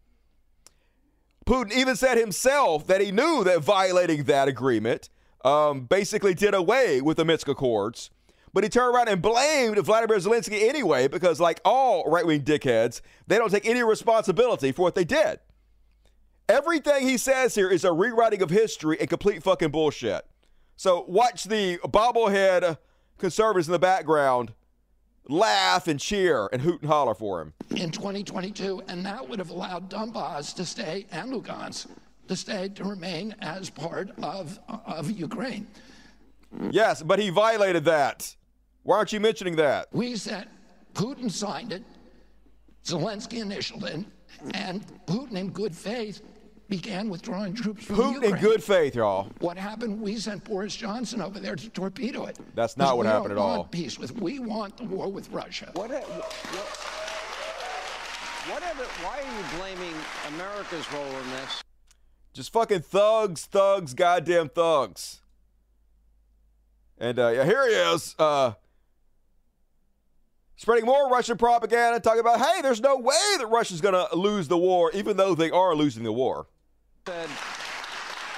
[1.46, 5.10] Putin even said himself that he knew that violating that agreement
[5.44, 8.10] um, basically did away with the Minsk Accords.
[8.54, 13.02] But he turned around and blamed Vladimir Zelensky anyway because, like all right wing dickheads,
[13.28, 15.40] they don't take any responsibility for what they did.
[16.50, 20.26] Everything he says here is a rewriting of history and complete fucking bullshit.
[20.76, 22.78] So watch the bobblehead
[23.18, 24.54] conservatives in the background
[25.30, 27.54] laugh and cheer and hoot and holler for him.
[27.76, 31.88] in 2022, and that would have allowed Donbass to stay and Lugansk
[32.28, 35.68] to stay to remain as part of of Ukraine.
[36.70, 38.36] Yes, but he violated that.
[38.84, 39.88] Why aren't you mentioning that?
[39.92, 40.48] We said
[40.94, 41.84] Putin signed it,
[42.84, 44.06] Zelensky initialed it,
[44.54, 46.22] and Putin, in good faith,
[46.68, 48.36] began withdrawing troops from Putin Ukraine.
[48.36, 49.30] in good faith, y'all.
[49.40, 50.02] What happened?
[50.02, 52.40] We sent Boris Johnson over there to torpedo it.
[52.56, 53.64] That's not what we happened don't at want all.
[53.66, 54.20] Peace with.
[54.20, 55.70] We want the war with Russia.
[55.74, 56.04] What, what,
[58.50, 59.94] whatever, why are you blaming
[60.30, 61.62] America's role in this?
[62.34, 65.20] Just fucking thugs, thugs, goddamn thugs.
[66.98, 68.54] And uh, yeah, here he is, uh,
[70.62, 74.48] spreading more Russian propaganda, talking about, hey, there's no way that Russia's going to lose
[74.48, 76.46] the war, even though they are losing the war.
[77.08, 77.28] Said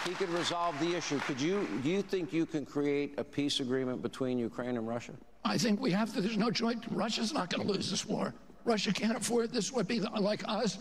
[0.07, 1.19] he could resolve the issue.
[1.19, 5.11] Could you, do you think you can create a peace agreement between Ukraine and Russia?
[5.43, 6.21] I think we have to.
[6.21, 6.77] There's no choice.
[6.91, 8.33] Russia's not going to lose this war.
[8.63, 9.73] Russia can't afford this.
[9.73, 10.79] Would be like us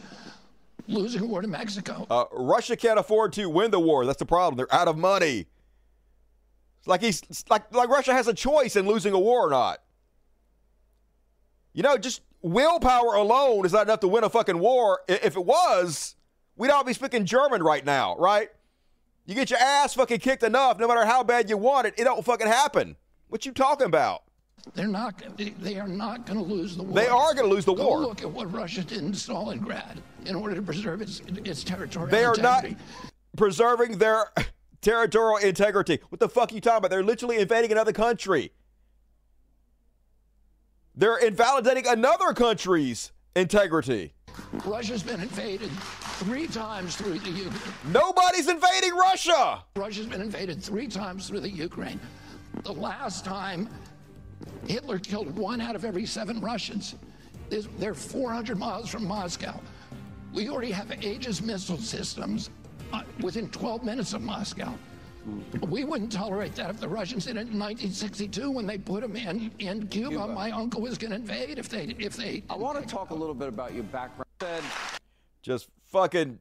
[0.87, 2.07] losing a war to Mexico.
[2.09, 4.07] Uh, Russia can't afford to win the war.
[4.07, 4.57] That's the problem.
[4.57, 5.47] They're out of money.
[6.79, 9.51] It's like he's it's like like Russia has a choice in losing a war or
[9.51, 9.81] not.
[11.73, 15.01] You know, just willpower alone is not enough to win a fucking war.
[15.09, 16.17] If it was,
[16.57, 18.51] we'd all be speaking German right now, right?
[19.25, 22.05] You get your ass fucking kicked enough, no matter how bad you want it, it
[22.05, 22.97] don't fucking happen.
[23.29, 24.25] What you talking about?
[24.75, 25.21] They're not.
[25.37, 26.95] They, are not going to lose the war.
[26.95, 27.99] They are going to lose the Go war.
[27.99, 32.25] look at what Russia did in Stalingrad in order to preserve its its territorial They
[32.25, 32.67] are not
[33.37, 34.31] preserving their
[34.83, 36.01] territorial integrity.
[36.11, 36.91] What the fuck are you talking about?
[36.91, 38.53] They're literally invading another country.
[40.95, 44.13] They're invalidating another country's integrity.
[44.65, 45.71] Russia's been invaded
[46.19, 47.75] three times through the Ukraine.
[47.87, 49.65] Nobody's invading Russia.
[49.75, 51.99] Russia's been invaded three times through the Ukraine.
[52.65, 53.71] The last time,
[54.67, 56.95] Hitler killed one out of every seven Russians.
[57.49, 59.59] They're 400 miles from Moscow.
[60.35, 62.51] We already have Aegis missile systems
[62.93, 64.75] uh, within 12 minutes of Moscow.
[65.69, 69.15] We wouldn't tolerate that if the Russians did it in 1962 when they put them
[69.15, 70.27] in, in Cuba.
[70.27, 72.43] My uncle was going to invade if they if they.
[72.51, 74.65] I want to talk a little bit about your background.
[75.43, 76.39] Just fucking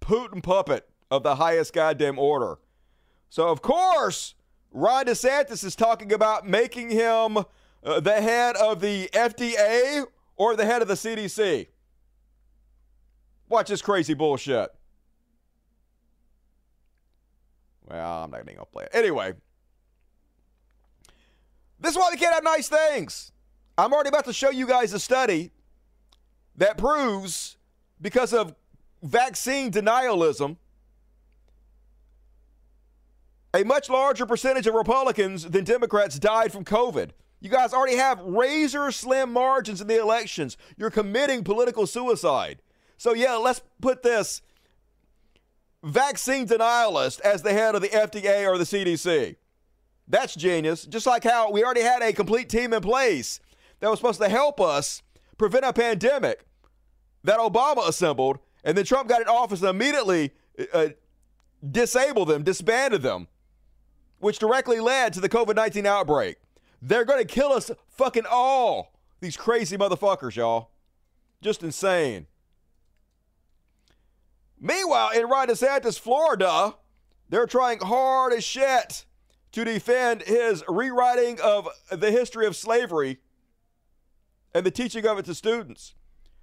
[0.00, 2.58] Putin puppet of the highest goddamn order.
[3.28, 4.34] So, of course,
[4.70, 10.04] Ron DeSantis is talking about making him uh, the head of the FDA
[10.36, 11.68] or the head of the CDC.
[13.48, 14.75] Watch this crazy bullshit.
[17.88, 18.90] Well, I'm not gonna play it.
[18.92, 19.34] Anyway,
[21.78, 23.32] this is why we can't have nice things.
[23.78, 25.50] I'm already about to show you guys a study
[26.56, 27.56] that proves
[28.00, 28.54] because of
[29.02, 30.56] vaccine denialism,
[33.54, 37.10] a much larger percentage of Republicans than Democrats died from COVID.
[37.40, 40.56] You guys already have razor slim margins in the elections.
[40.76, 42.60] You're committing political suicide.
[42.96, 44.40] So, yeah, let's put this
[45.82, 49.36] vaccine denialist as the head of the FDA or the CDC.
[50.08, 50.84] That's genius.
[50.84, 53.40] Just like how we already had a complete team in place
[53.80, 55.02] that was supposed to help us
[55.36, 56.46] prevent a pandemic
[57.24, 60.32] that Obama assembled, and then Trump got in office and immediately
[60.72, 60.88] uh,
[61.68, 63.26] disabled them, disbanded them,
[64.18, 66.36] which directly led to the COVID 19 outbreak.
[66.80, 68.92] They're going to kill us fucking all.
[69.20, 70.70] These crazy motherfuckers, y'all.
[71.40, 72.26] Just insane.
[74.60, 76.74] Meanwhile, in Ron DeSantis, Florida,
[77.28, 79.04] they're trying hard as shit
[79.52, 83.18] to defend his rewriting of the history of slavery
[84.54, 85.94] and the teaching of it to students.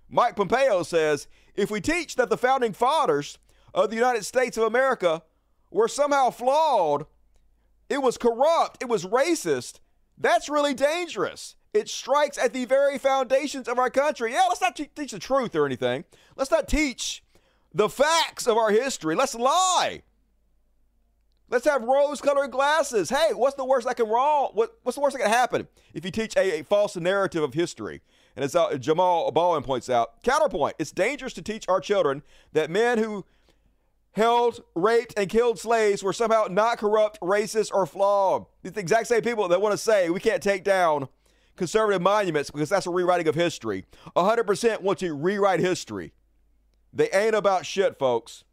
[0.10, 3.40] Mike Pompeo says if we teach that the founding fathers
[3.74, 5.24] of the United States of America
[5.72, 7.06] were somehow flawed,
[7.90, 9.80] it was corrupt, it was racist,
[10.18, 11.56] that's really dangerous.
[11.74, 14.34] It strikes at the very foundations of our country.
[14.34, 16.06] Yeah, let's not te- teach the truth or anything.
[16.36, 17.23] Let's not teach
[17.74, 19.16] the facts of our history.
[19.16, 20.04] Let's lie.
[21.50, 23.10] Let's have rose-colored glasses.
[23.10, 24.52] Hey, what's the worst that can wrong?
[24.54, 27.54] What, what's the worst that can happen if you teach a, a false narrative of
[27.54, 28.02] history?
[28.36, 32.72] And as uh, Jamal Baldwin points out, counterpoint: it's dangerous to teach our children that
[32.72, 33.26] men who
[34.14, 38.46] held, raped, and killed slaves were somehow not corrupt, racist, or flawed.
[38.64, 41.08] It's the exact same people that want to say we can't take down
[41.56, 43.86] conservative monuments because that's a rewriting of history.
[44.16, 46.14] 100% want to rewrite history.
[46.94, 48.44] They ain't about shit, folks.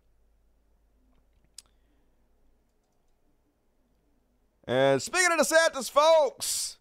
[4.67, 6.79] And speaking of DeSantis, folks,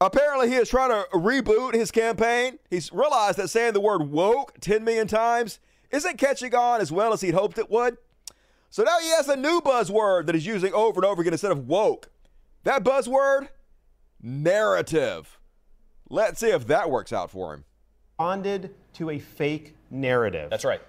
[0.00, 2.58] apparently he is trying to reboot his campaign.
[2.70, 7.12] He's realized that saying the word woke 10 million times isn't catching on as well
[7.12, 7.98] as he'd hoped it would.
[8.70, 11.52] So now he has a new buzzword that he's using over and over again instead
[11.52, 12.08] of woke.
[12.64, 13.48] That buzzword,
[14.22, 15.38] narrative.
[16.08, 17.64] Let's see if that works out for him.
[18.18, 20.50] Responded to a fake narrative.
[20.50, 20.80] That's right.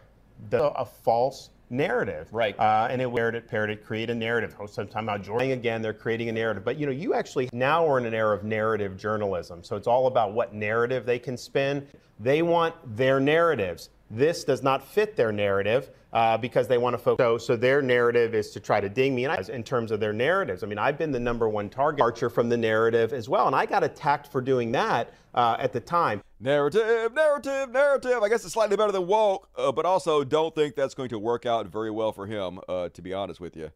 [0.50, 2.28] The, a false narrative.
[2.32, 2.58] Right.
[2.60, 4.56] Uh, and it parroted, parroted, create a narrative.
[4.60, 6.64] Oh, sometime about Jordan again, they're creating a narrative.
[6.64, 9.64] But you know, you actually now are in an era of narrative journalism.
[9.64, 11.88] So it's all about what narrative they can spin.
[12.20, 13.90] They want their narratives.
[14.12, 17.24] This does not fit their narrative uh, because they want to focus.
[17.24, 19.26] So, so their narrative is to try to ding me.
[19.26, 22.02] And I, in terms of their narratives, I mean, I've been the number one target
[22.02, 25.74] archer from the narrative as well, and I got attacked for doing that uh, at
[25.74, 26.22] the time.
[26.40, 28.22] Narrative, narrative, narrative.
[28.22, 31.20] I guess it's slightly better than woke, uh, but also don't think that's going to
[31.20, 32.60] work out very well for him.
[32.68, 33.72] Uh, to be honest with you,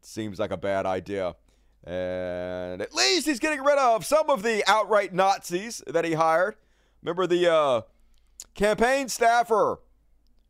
[0.00, 1.34] seems like a bad idea.
[1.84, 6.56] And at least he's getting rid of some of the outright Nazis that he hired.
[7.02, 7.80] Remember the uh,
[8.54, 9.80] campaign staffer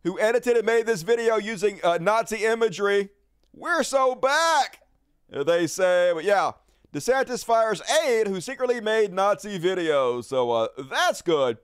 [0.04, 3.08] who edited and made this video using uh, Nazi imagery.
[3.52, 4.80] We're so back,
[5.28, 6.12] they say.
[6.14, 6.52] But yeah,
[6.94, 10.24] DeSantis fires aide who secretly made Nazi videos.
[10.24, 11.58] So uh, that's good.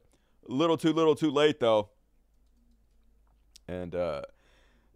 [0.49, 1.91] A Little too little too late, though.
[3.69, 4.23] And uh,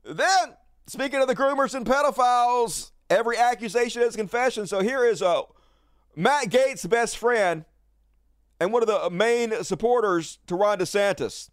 [0.04, 0.56] then,
[0.88, 4.66] speaking of the groomers and pedophiles, every accusation is confession.
[4.66, 5.42] So here is uh,
[6.16, 7.64] Matt Gaetz' best friend
[8.58, 11.50] and one of the main supporters to Ron DeSantis.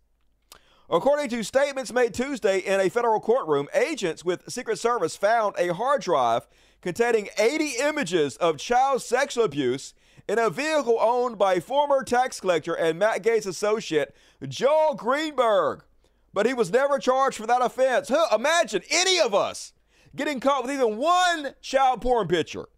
[0.89, 5.73] According to statements made Tuesday in a federal courtroom, agents with Secret Service found a
[5.73, 6.47] hard drive
[6.81, 9.93] containing 80 images of child sex abuse
[10.27, 14.15] in a vehicle owned by former tax collector and Matt Gaetz associate
[14.47, 15.83] Joel Greenberg.
[16.33, 18.09] But he was never charged for that offense.
[18.09, 19.73] Huh, imagine any of us
[20.15, 22.69] getting caught with even one child porn picture.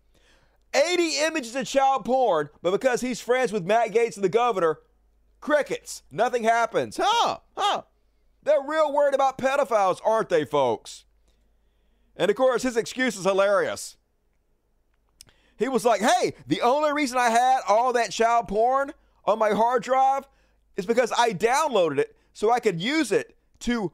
[0.73, 4.79] 80 images of child porn, but because he's friends with Matt Gaetz and the governor,
[5.39, 6.01] crickets.
[6.11, 6.99] Nothing happens.
[7.01, 7.83] Huh, huh.
[8.41, 11.05] They're real worried about pedophiles, aren't they, folks?
[12.15, 13.97] And of course, his excuse is hilarious.
[15.57, 18.93] He was like, hey, the only reason I had all that child porn
[19.25, 20.27] on my hard drive
[20.75, 23.91] is because I downloaded it so I could use it to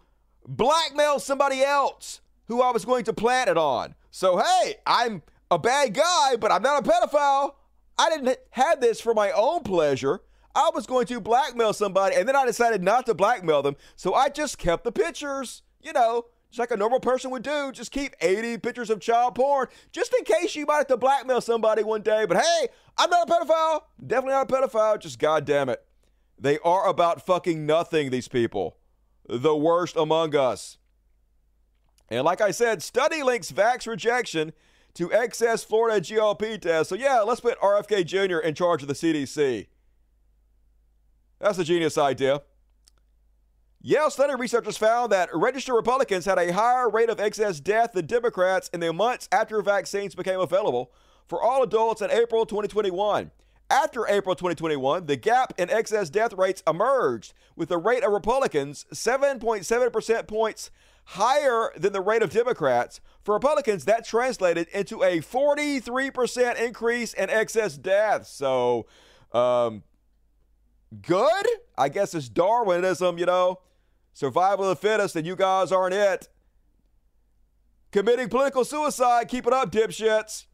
[0.48, 3.96] blackmail somebody else who I was going to plant it on.
[4.10, 7.54] So, hey, I'm a bad guy, but I'm not a pedophile.
[7.98, 10.22] I didn't have this for my own pleasure.
[10.56, 13.76] I was going to blackmail somebody, and then I decided not to blackmail them.
[13.96, 17.72] So I just kept the pictures, you know, just like a normal person would do.
[17.72, 21.42] Just keep 80 pictures of child porn, just in case you might have to blackmail
[21.42, 22.26] somebody one day.
[22.26, 23.82] But hey, I'm not a pedophile.
[24.06, 25.00] Definitely not a pedophile.
[25.00, 25.84] Just goddamn it.
[26.40, 28.78] They are about fucking nothing, these people.
[29.28, 30.78] The worst among us.
[32.10, 34.54] And like I said, study links vax rejection
[34.96, 36.90] to excess Florida GOP test.
[36.90, 38.40] So yeah, let's put RFK Jr.
[38.40, 39.68] in charge of the CDC.
[41.40, 42.42] That's a genius idea.
[43.82, 48.06] Yale study researchers found that registered Republicans had a higher rate of excess death than
[48.06, 50.92] Democrats in the months after vaccines became available
[51.26, 53.32] for all adults in April 2021.
[53.70, 58.86] After April 2021, the gap in excess death rates emerged, with the rate of Republicans
[58.92, 60.72] 7.7 percent points
[61.06, 63.00] higher than the rate of Democrats.
[63.24, 68.30] For Republicans, that translated into a 43% increase in excess deaths.
[68.30, 68.88] So,
[69.32, 69.84] um,
[71.02, 71.46] good?
[71.78, 73.60] I guess it's Darwinism, you know.
[74.14, 76.28] Survival of the fittest, and you guys aren't it.
[77.92, 80.46] Committing political suicide, keep it up, dipshits.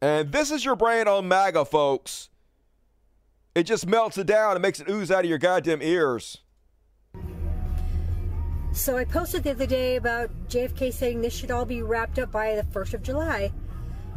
[0.00, 2.28] And this is your brain on MAGA, folks.
[3.54, 6.38] It just melts it down and makes it ooze out of your goddamn ears.
[8.72, 12.30] So I posted the other day about JFK saying this should all be wrapped up
[12.30, 13.50] by the 1st of July.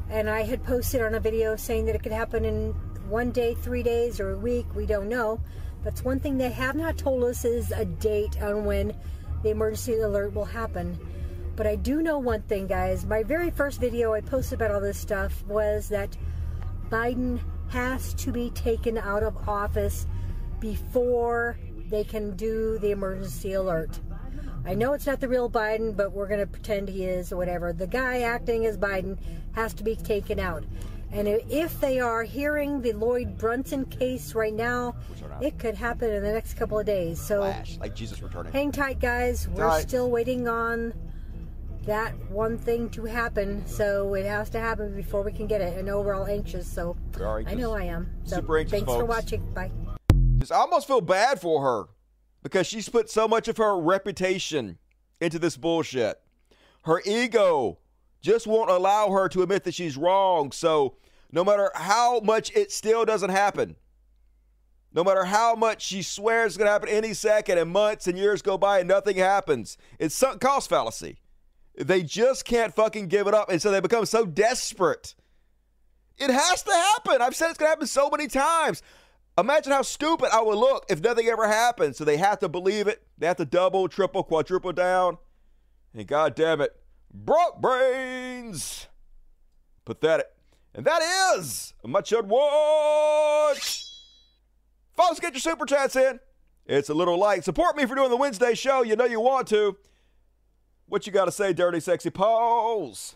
[0.09, 2.75] And I had posted on a video saying that it could happen in
[3.07, 4.65] one day, three days, or a week.
[4.75, 5.39] We don't know.
[5.83, 8.93] That's one thing they have not told us is a date on when
[9.43, 10.99] the emergency alert will happen.
[11.55, 13.05] But I do know one thing, guys.
[13.05, 16.15] My very first video I posted about all this stuff was that
[16.89, 20.07] Biden has to be taken out of office
[20.59, 21.57] before
[21.89, 23.99] they can do the emergency alert.
[24.65, 27.37] I know it's not the real Biden, but we're going to pretend he is or
[27.37, 27.73] whatever.
[27.73, 29.17] The guy acting as Biden
[29.53, 30.63] has to be taken out.
[31.11, 34.95] And if they are hearing the Loy Brunson case right now,
[35.41, 37.19] it could happen in the next couple of days.
[37.19, 38.51] So, Flash, like Jesus returning.
[38.53, 39.47] hang tight, guys.
[39.47, 39.81] We're Tight.
[39.81, 40.93] still waiting on
[41.85, 43.65] that one thing to happen.
[43.65, 45.77] So it has to happen before we can get it.
[45.77, 46.71] I know we're all anxious.
[46.71, 48.09] So We I know I am.
[48.25, 49.41] So Super anxious, thanks for watching.
[49.53, 49.71] Bye.
[50.37, 51.85] Just, I almost feel bad for her
[52.43, 54.77] because she's put so much of her reputation
[55.19, 56.19] into this bullshit.
[56.83, 57.79] Her ego
[58.21, 60.51] just won't allow her to admit that she's wrong.
[60.51, 60.95] So,
[61.31, 63.75] no matter how much it still doesn't happen,
[64.93, 68.17] no matter how much she swears it's going to happen any second, and months and
[68.17, 71.19] years go by and nothing happens, it's sunk cost fallacy.
[71.75, 73.49] They just can't fucking give it up.
[73.49, 75.15] And so they become so desperate.
[76.17, 77.21] It has to happen.
[77.21, 78.81] I've said it's going to happen so many times.
[79.37, 81.95] Imagine how stupid I would look if nothing ever happened.
[81.95, 83.01] So they have to believe it.
[83.17, 85.17] They have to double, triple, quadruple down.
[85.93, 86.75] And god damn it,
[87.13, 88.87] Broke brains.
[89.85, 90.27] Pathetic.
[90.75, 91.01] And that
[91.35, 93.85] is Machad Watch.
[94.95, 96.19] Folks, get your super chats in.
[96.65, 97.43] It's a little light.
[97.43, 98.83] Support me for doing the Wednesday show.
[98.83, 99.77] You know you want to.
[100.85, 103.15] What you got to say, dirty, sexy pose?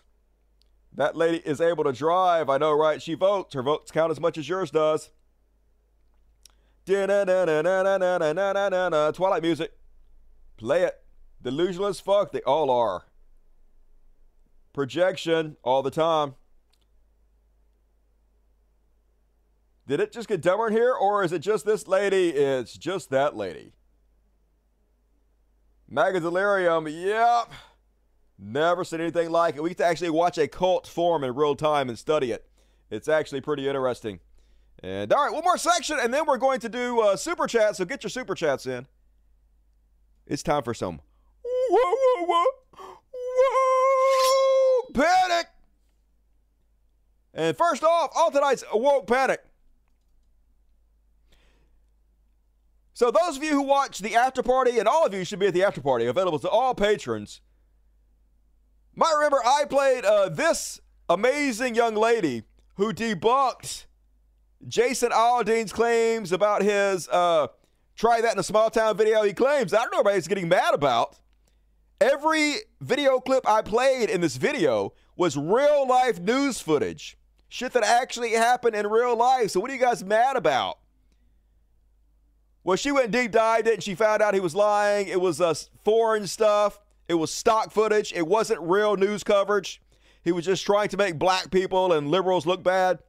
[0.96, 2.50] That lady is able to drive.
[2.50, 3.02] I know, right?
[3.02, 3.54] She votes.
[3.54, 5.12] Her votes count as much as yours does.
[6.86, 7.16] Twilight
[9.42, 9.72] music.
[10.58, 10.96] Play it.
[11.42, 12.32] Delusional as fuck.
[12.32, 13.04] They all are.
[14.74, 16.36] Projection all the time.
[19.88, 22.30] Did it just get dumber in here, or is it just this lady?
[22.30, 23.74] It's just that lady.
[25.90, 27.52] MAGA Delirium, yep.
[28.40, 29.64] Never seen anything like it.
[29.64, 32.50] We get to actually watch a cult form in real time and study it.
[32.90, 34.20] It's actually pretty interesting.
[34.82, 37.78] And all right, one more section, and then we're going to do uh, super chats.
[37.78, 38.88] So get your super chats in.
[40.26, 41.02] It's time for some
[41.44, 42.46] whoa, whoa, whoa,
[43.16, 44.43] whoa,
[44.94, 45.48] panic.
[47.34, 49.42] And first off, all tonight's woke panic.
[52.94, 55.48] So those of you who watch the after party, and all of you should be
[55.48, 57.42] at the after party, available to all patrons.
[58.96, 60.80] Might remember I played uh, this
[61.10, 62.44] amazing young lady
[62.76, 63.86] who debunked
[64.68, 67.48] Jason Aldean's claims about his uh,
[67.96, 69.24] try that in a small town video.
[69.24, 71.18] He claims I don't know what he's getting mad about.
[72.04, 77.84] Every video clip I played in this video was real life news footage, shit that
[77.86, 79.52] actually happened in real life.
[79.52, 80.80] So what are you guys mad about?
[82.66, 85.08] Well, she went deep dived it and she found out he was lying.
[85.08, 85.54] It was uh,
[85.86, 86.82] foreign stuff.
[87.08, 88.12] It was stock footage.
[88.12, 89.82] It wasn't real news coverage.
[90.26, 93.00] He was just trying to make black people and liberals look bad.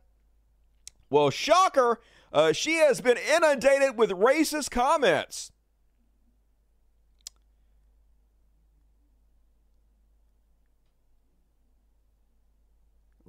[1.11, 2.01] Well, shocker,
[2.33, 5.51] uh, she has been inundated with racist comments.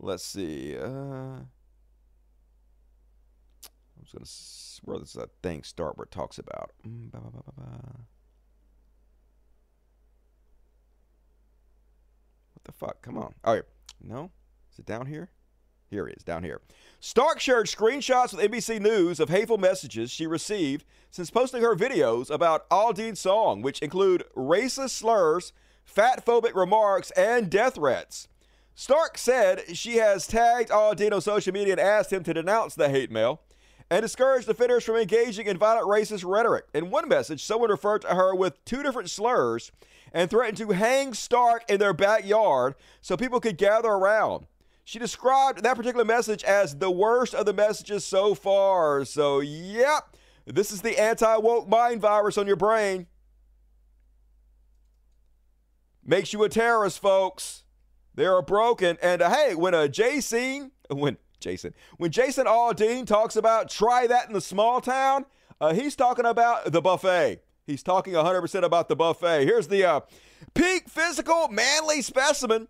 [0.06, 0.78] Let's see.
[0.78, 1.47] Uh, I'm
[4.03, 4.26] just gonna
[4.84, 6.74] where does that thing start where it talks about.
[6.88, 7.12] Mm.
[12.53, 13.01] What the fuck?
[13.01, 13.34] Come on.
[13.43, 13.64] All right.
[13.99, 14.30] No?
[14.72, 15.32] Is it down here?
[15.89, 16.62] Here it is, down here.
[16.99, 22.30] Stark shared screenshots with NBC News of hateful messages she received since posting her videos
[22.30, 25.51] about Aldean's song, which include racist slurs,
[25.84, 28.28] fat phobic remarks, and death threats.
[28.78, 32.90] Stark said she has tagged Aldean on social media and asked him to denounce the
[32.90, 33.42] hate mail
[33.90, 36.66] and discouraged offenders from engaging in violent racist rhetoric.
[36.74, 39.72] In one message, someone referred to her with two different slurs
[40.12, 44.46] and threatened to hang Stark in their backyard so people could gather around.
[44.84, 49.06] She described that particular message as the worst of the messages so far.
[49.06, 50.16] So, yep,
[50.46, 53.08] this is the anti woke mind virus on your brain.
[56.04, 57.64] Makes you a terrorist, folks.
[58.16, 58.97] They are broken.
[59.01, 64.28] And uh, hey, when a Jason, when Jason, when Jason Aldean talks about try that
[64.28, 65.26] in the small town,
[65.61, 67.41] uh, he's talking about the buffet.
[67.68, 69.45] He's talking 100% about the buffet.
[69.45, 69.99] Here's the uh,
[70.53, 72.68] peak physical manly specimen.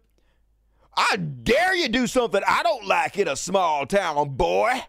[0.97, 4.81] I dare you do something I don't like in a small town, boy.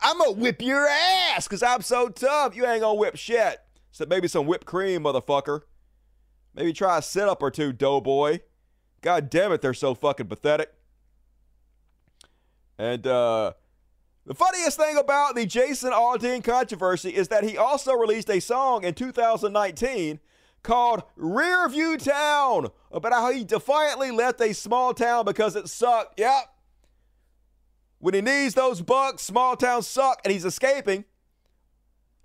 [0.00, 2.56] I'm gonna whip your ass because I'm so tough.
[2.56, 3.58] You ain't gonna whip shit.
[3.90, 5.60] Except maybe some whipped cream, motherfucker.
[6.54, 8.40] Maybe try a sit up or two, doughboy.
[9.04, 10.72] God damn it, they're so fucking pathetic.
[12.78, 13.52] And uh,
[14.24, 18.82] the funniest thing about the Jason Aldean controversy is that he also released a song
[18.82, 20.20] in 2019
[20.62, 26.18] called Rearview Town about how he defiantly left a small town because it sucked.
[26.18, 26.54] Yep.
[27.98, 31.04] when he needs those bucks, small towns suck and he's escaping.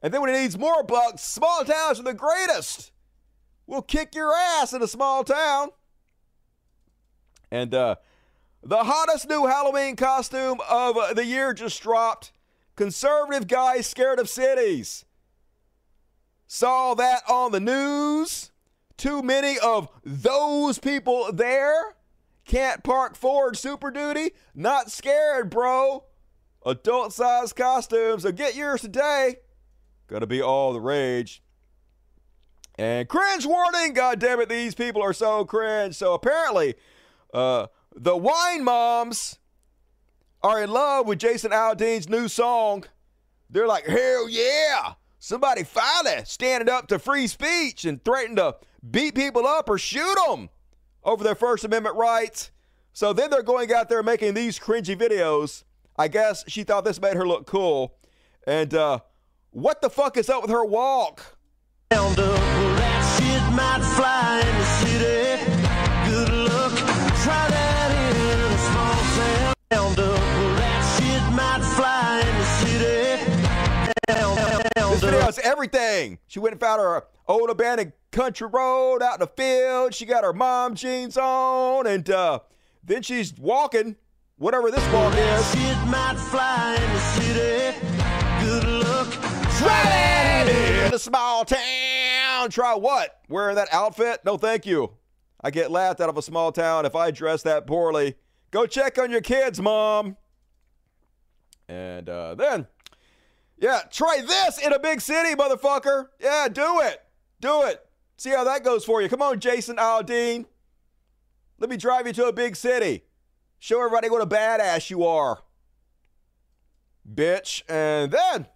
[0.01, 2.93] And then when he needs more bucks, small towns are the greatest.
[3.67, 5.71] We'll kick your ass in a small town.
[7.51, 7.95] And uh,
[8.63, 12.31] the hottest new Halloween costume of the year just dropped.
[12.75, 15.05] Conservative guys scared of cities.
[16.47, 18.51] Saw that on the news.
[18.97, 21.95] Too many of those people there.
[22.45, 24.31] Can't park Ford Super Duty.
[24.55, 26.05] Not scared, bro.
[26.65, 28.23] Adult size costumes.
[28.23, 29.37] So get yours today.
[30.07, 31.43] Gonna be all the rage.
[32.79, 33.93] And cringe warning.
[33.93, 35.95] God damn it, these people are so cringe.
[35.95, 36.75] So apparently,
[37.33, 39.39] uh, the wine moms
[40.41, 42.85] are in love with Jason Aldean's new song.
[43.49, 44.93] They're like, hell yeah.
[45.19, 48.55] Somebody finally standing up to free speech and threatening to
[48.89, 50.49] beat people up or shoot them
[51.03, 52.51] over their First Amendment rights.
[52.93, 55.63] So then they're going out there making these cringy videos.
[55.97, 57.95] I guess she thought this made her look cool.
[58.47, 58.99] And uh,
[59.51, 61.37] what the fuck is up with her walk?
[74.99, 76.19] This video everything.
[76.27, 79.93] She went and found her old abandoned country road out in the field.
[79.93, 82.39] She got her mom jeans on, and uh,
[82.83, 83.95] then she's walking,
[84.39, 85.51] whatever this walk is.
[85.53, 87.79] Shit might fly in the city.
[88.43, 89.09] Good luck.
[89.57, 92.49] Try in a small town.
[92.49, 93.21] Try what?
[93.29, 94.19] Wearing that outfit?
[94.25, 94.91] No, thank you.
[95.39, 98.15] I get laughed out of a small town if I dress that poorly.
[98.51, 100.17] Go check on your kids, mom.
[101.69, 102.67] And uh, then,
[103.59, 106.07] yeah, try this in a big city, motherfucker.
[106.19, 107.01] Yeah, do it.
[107.41, 107.85] Do it.
[108.17, 109.09] See how that goes for you.
[109.09, 110.45] Come on, Jason Aldean.
[111.59, 113.03] Let me drive you to a big city.
[113.59, 115.43] Show everybody what a badass you are.
[117.13, 117.63] Bitch.
[117.67, 118.47] And then,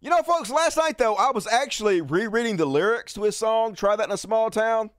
[0.00, 3.74] you know, folks, last night, though, I was actually rereading the lyrics to his song,
[3.74, 4.90] Try That in a Small Town.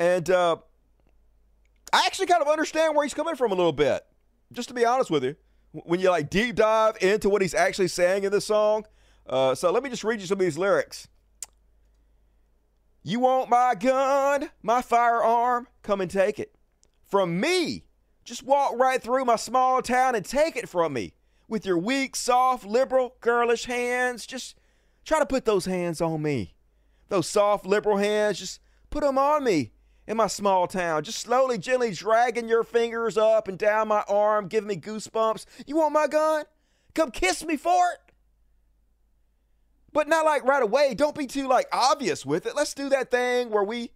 [0.00, 0.56] And uh,
[1.92, 4.04] I actually kind of understand where he's coming from a little bit.
[4.52, 5.36] Just to be honest with you,
[5.72, 8.84] when you like deep dive into what he's actually saying in this song.
[9.26, 11.08] Uh, so let me just read you some of these lyrics.
[13.02, 15.68] You want my gun, my firearm?
[15.82, 16.54] Come and take it.
[17.08, 17.84] From me.
[18.24, 21.14] Just walk right through my small town and take it from me.
[21.48, 24.26] With your weak, soft, liberal, girlish hands.
[24.26, 24.56] Just
[25.04, 26.54] try to put those hands on me.
[27.08, 29.72] Those soft, liberal hands, just put them on me
[30.10, 31.04] in my small town.
[31.04, 35.46] Just slowly, gently dragging your fingers up and down my arm, giving me goosebumps.
[35.66, 36.46] You want my gun?
[36.96, 38.12] Come kiss me for it.
[39.92, 40.94] But not like right away.
[40.94, 42.56] Don't be too like obvious with it.
[42.56, 43.92] Let's do that thing where we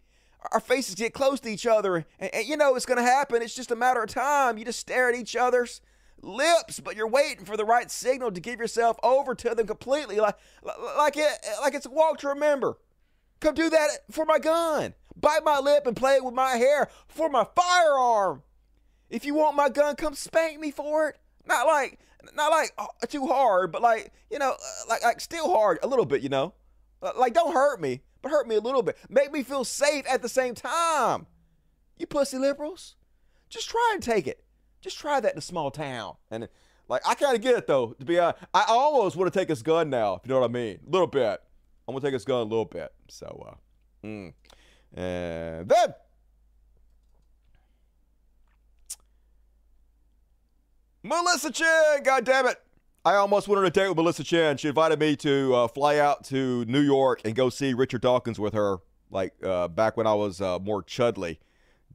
[0.53, 3.43] our faces get close to each other and, and you know it's going to happen.
[3.43, 4.57] It's just a matter of time.
[4.57, 5.81] You just stare at each other's
[6.21, 10.21] lips, but you're waiting for the right signal to give yourself over to them completely
[10.21, 10.37] like
[10.97, 12.79] like it like it's a walk to remember.
[13.41, 14.95] Come do that for my gun.
[15.25, 18.43] Bite my lip and play it with my hair for my firearm.
[19.09, 21.17] If you want my gun, come spank me for it.
[21.47, 21.99] Not like
[22.35, 25.87] not like uh, too hard, but like you know, uh, like like still hard a
[25.87, 26.21] little bit.
[26.21, 26.53] You know,
[27.01, 28.99] Uh, like don't hurt me, but hurt me a little bit.
[29.09, 31.27] Make me feel safe at the same time.
[31.97, 32.97] You pussy liberals,
[33.49, 34.45] just try and take it.
[34.83, 36.17] Just try that in a small town.
[36.31, 36.49] And
[36.87, 37.95] like I kind of get it though.
[37.99, 40.17] To be honest, I almost want to take his gun now.
[40.17, 41.41] If you know what I mean, a little bit.
[41.87, 42.93] I'm gonna take his gun a little bit.
[43.09, 44.33] So, uh, mm.
[44.95, 45.95] And then.
[51.03, 52.61] Melissa Chen, God damn it.
[53.05, 54.57] I almost went on a date with Melissa Chen.
[54.57, 58.39] She invited me to uh, fly out to New York and go see Richard Dawkins
[58.41, 58.79] with her,
[59.11, 61.39] like uh, back when I was uh, more chudley.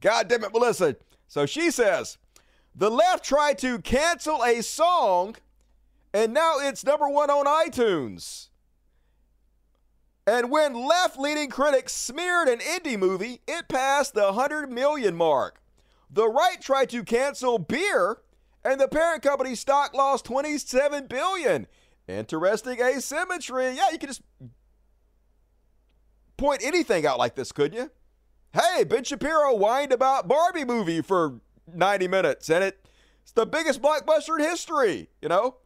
[0.00, 0.94] God damn it, Melissa.
[1.26, 2.18] So she says,
[2.76, 5.34] the left tried to cancel a song,
[6.14, 8.49] and now it's number one on iTunes.
[10.26, 15.60] And when left leaning critics smeared an indie movie, it passed the 100 million mark.
[16.10, 18.18] The right tried to cancel beer,
[18.64, 21.66] and the parent company's stock lost 27 billion.
[22.06, 23.76] Interesting asymmetry.
[23.76, 24.22] Yeah, you can just
[26.36, 27.90] point anything out like this, couldn't you?
[28.52, 31.40] Hey, Ben Shapiro whined about Barbie movie for
[31.72, 32.84] 90 minutes, and it,
[33.22, 35.56] it's the biggest blockbuster in history, you know?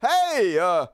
[0.00, 0.86] Hey, uh,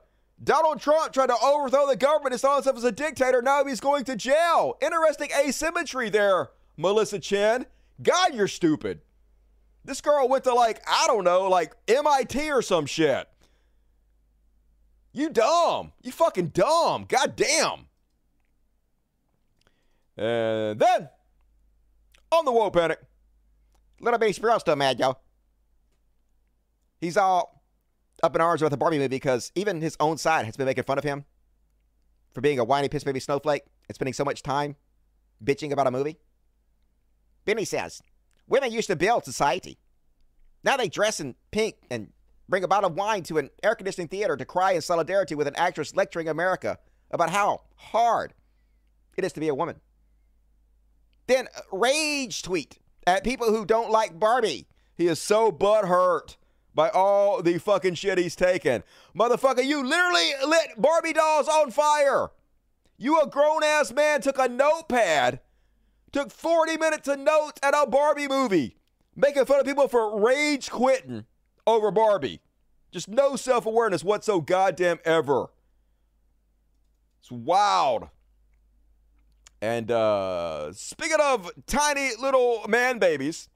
[0.43, 3.41] Donald Trump tried to overthrow the government and saw himself as a dictator.
[3.41, 4.77] Now he's going to jail.
[4.81, 7.65] Interesting asymmetry there, Melissa Chen.
[8.01, 9.01] God, you're stupid.
[9.85, 13.27] This girl went to like, I don't know, like MIT or some shit.
[15.13, 15.91] You dumb.
[16.01, 17.05] You fucking dumb.
[17.07, 17.87] God damn.
[20.17, 21.09] And then,
[22.31, 22.99] on the woke panic,
[24.01, 25.15] Little bitty squirrel still mad, yo.
[26.99, 27.60] He's all
[28.23, 30.83] up in arms about the Barbie movie because even his own side has been making
[30.83, 31.25] fun of him
[32.33, 34.75] for being a whiny piss baby snowflake and spending so much time
[35.43, 36.17] bitching about a movie.
[37.45, 38.01] Benny says,
[38.47, 39.77] women used to build society.
[40.63, 42.11] Now they dress in pink and
[42.47, 45.47] bring a bottle of wine to an air conditioning theater to cry in solidarity with
[45.47, 46.77] an actress lecturing America
[47.09, 48.33] about how hard
[49.17, 49.77] it is to be a woman.
[51.27, 54.67] Then rage tweet at people who don't like Barbie.
[54.95, 56.35] He is so butthurt
[56.73, 58.83] by all the fucking shit he's taken.
[59.15, 62.31] Motherfucker, you literally lit Barbie dolls on fire.
[62.97, 65.39] You, a grown ass man, took a notepad,
[66.11, 68.77] took 40 minutes of notes at a Barbie movie,
[69.15, 71.25] making fun of people for rage quitting
[71.65, 72.41] over Barbie.
[72.91, 75.47] Just no self awareness what so goddamn ever.
[77.21, 78.09] It's wild.
[79.61, 83.47] And uh, speaking of tiny little man babies,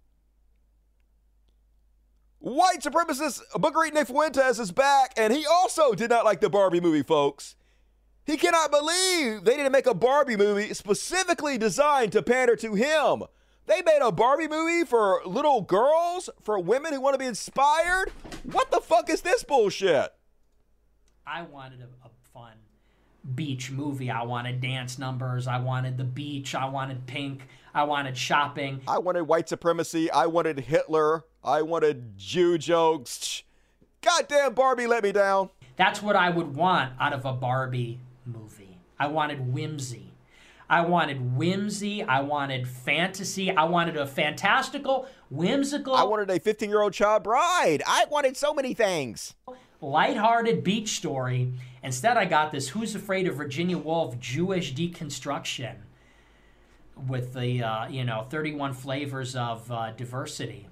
[2.46, 6.80] white supremacist Booker Nick Fuentes is back, and he also did not like the Barbie
[6.80, 7.56] movie, folks.
[8.24, 13.24] He cannot believe they didn't make a Barbie movie specifically designed to pander to him.
[13.66, 18.12] They made a Barbie movie for little girls, for women who want to be inspired.
[18.44, 20.14] What the fuck is this bullshit?
[21.26, 22.54] I wanted a, a fun
[23.34, 24.12] beach movie.
[24.12, 25.48] I wanted dance numbers.
[25.48, 26.54] I wanted the beach.
[26.54, 27.48] I wanted pink.
[27.74, 28.82] I wanted shopping.
[28.88, 30.12] I wanted white supremacy.
[30.12, 31.24] I wanted Hitler.
[31.46, 33.44] I wanted Jew jokes.
[34.02, 35.52] Goddamn Barbie let me down.
[35.76, 38.80] That's what I would want out of a Barbie movie.
[39.00, 40.12] I wanted whimsy.
[40.68, 42.02] I wanted whimsy.
[42.02, 43.52] I wanted fantasy.
[43.52, 45.94] I wanted a fantastical, whimsical.
[45.94, 47.84] I wanted a 15 year old child bride.
[47.86, 49.36] I wanted so many things.
[49.82, 51.54] Lighthearted beach story.
[51.84, 55.76] Instead, I got this Who's Afraid of Virginia Woolf Jewish deconstruction
[57.08, 60.68] with the, uh, you know, 31 flavors of uh, diversity.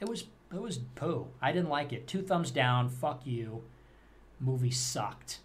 [0.00, 1.28] It was it was poo.
[1.40, 2.06] I didn't like it.
[2.06, 2.88] Two thumbs down.
[2.88, 3.62] Fuck you.
[4.40, 5.40] Movie sucked.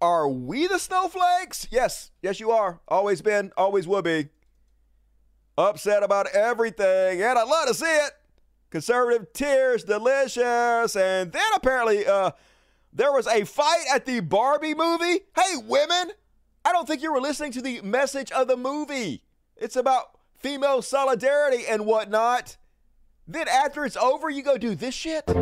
[0.00, 1.66] Are we the snowflakes?
[1.70, 2.80] Yes, yes, you are.
[2.86, 4.28] Always been, always will be.
[5.56, 8.12] Upset about everything, and I'd love to see it.
[8.70, 10.94] Conservative tears, delicious.
[10.94, 12.30] And then apparently, uh,
[12.92, 15.20] there was a fight at the Barbie movie.
[15.34, 16.12] Hey, women,
[16.64, 19.22] I don't think you were listening to the message of the movie.
[19.56, 22.56] It's about female solidarity and whatnot.
[23.30, 25.22] Then after it's over, you go do this shit?
[25.26, 25.36] What?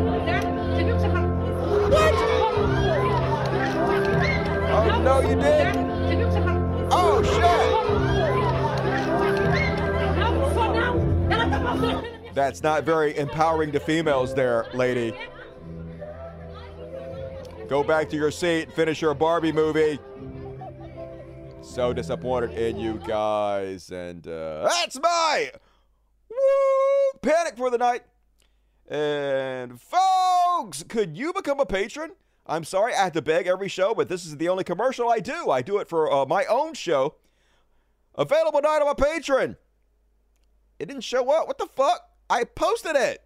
[4.69, 5.73] Oh, no, you did?
[6.91, 7.43] Oh, shit.
[12.35, 15.17] That's not very empowering to females there, lady.
[17.69, 19.97] Go back to your seat, finish your Barbie movie.
[21.61, 23.91] So disappointed in you guys.
[23.91, 25.51] And uh, that's my
[26.37, 28.03] woo panic for the night.
[28.87, 32.11] And folks, could you become a patron?
[32.45, 35.19] I'm sorry, I have to beg every show, but this is the only commercial I
[35.19, 35.49] do.
[35.49, 37.15] I do it for uh, my own show.
[38.15, 39.57] Available tonight on my Patreon.
[40.79, 41.47] It didn't show up.
[41.47, 42.09] What the fuck?
[42.29, 43.23] I posted it.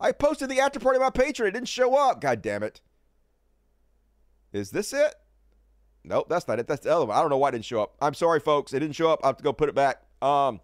[0.00, 1.48] I posted the after party on my Patreon.
[1.48, 2.20] It didn't show up.
[2.20, 2.80] God damn it.
[4.52, 5.14] Is this it?
[6.02, 6.66] Nope, that's not it.
[6.66, 7.16] That's the other one.
[7.16, 7.94] I don't know why it didn't show up.
[8.02, 8.74] I'm sorry, folks.
[8.74, 9.20] It didn't show up.
[9.22, 10.02] I have to go put it back.
[10.20, 10.60] Um,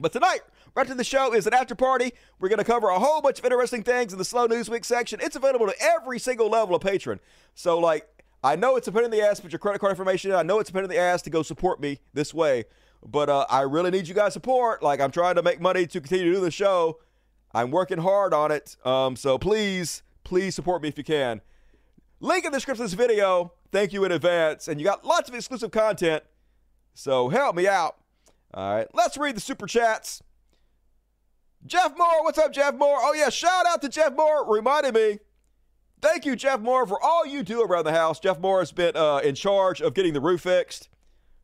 [0.00, 0.40] but tonight,
[0.78, 2.12] right to the show is an after party.
[2.38, 4.84] We're going to cover a whole bunch of interesting things in the Slow News Week
[4.84, 5.18] section.
[5.20, 7.18] It's available to every single level of patron.
[7.56, 8.06] So, like,
[8.44, 10.36] I know it's a pain in the ass, put your credit card information in.
[10.36, 12.64] I know it's a pain in the ass to go support me this way,
[13.04, 14.80] but uh, I really need you guys' support.
[14.80, 17.00] Like, I'm trying to make money to continue to do the show.
[17.52, 18.76] I'm working hard on it.
[18.86, 21.40] Um, so please, please support me if you can.
[22.20, 23.52] Link in the description of this video.
[23.72, 24.68] Thank you in advance.
[24.68, 26.22] And you got lots of exclusive content.
[26.94, 27.96] So help me out.
[28.54, 30.22] All right, let's read the super chats.
[31.66, 32.98] Jeff Moore, what's up, Jeff Moore?
[33.00, 34.50] Oh, yeah, shout out to Jeff Moore.
[34.50, 35.18] Reminded me.
[36.00, 38.20] Thank you, Jeff Moore, for all you do around the house.
[38.20, 40.88] Jeff Moore has been uh, in charge of getting the roof fixed.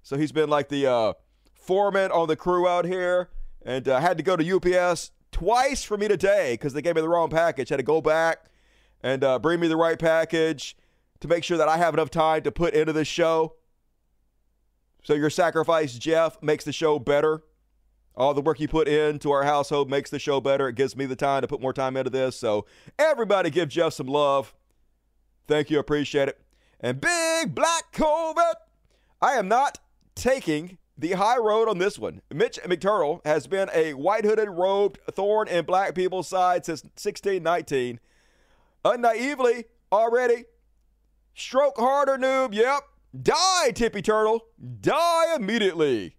[0.02, 1.12] So he's been like the uh,
[1.52, 3.30] foreman on the crew out here.
[3.66, 7.00] And uh, had to go to UPS twice for me today because they gave me
[7.00, 7.70] the wrong package.
[7.70, 8.44] Had to go back
[9.02, 10.76] and uh, bring me the right package
[11.20, 13.54] to make sure that I have enough time to put into this show.
[15.02, 17.42] So your sacrifice, Jeff, makes the show better.
[18.16, 20.68] All the work you put into our household makes the show better.
[20.68, 22.36] It gives me the time to put more time into this.
[22.36, 22.64] So
[22.98, 24.54] everybody give Jeff some love.
[25.48, 25.78] Thank you.
[25.78, 26.40] Appreciate it.
[26.80, 28.56] And big black Corvette.
[29.20, 29.78] I am not
[30.14, 32.20] taking the high road on this one.
[32.32, 37.98] Mitch McTurtle has been a white hooded, robed thorn in black people's side since 1619.
[38.84, 40.44] Unnaively, already.
[41.34, 42.54] Stroke harder, noob.
[42.54, 42.82] Yep.
[43.22, 44.44] Die, Tippy Turtle.
[44.80, 46.16] Die immediately.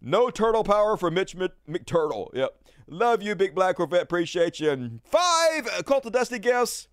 [0.00, 2.28] No turtle power for Mitch Mc- McTurtle.
[2.34, 2.50] Yep.
[2.86, 4.02] Love you, Big Black Corvette.
[4.02, 4.70] Appreciate you.
[4.70, 6.88] And five uh, Cult of Dusty gifts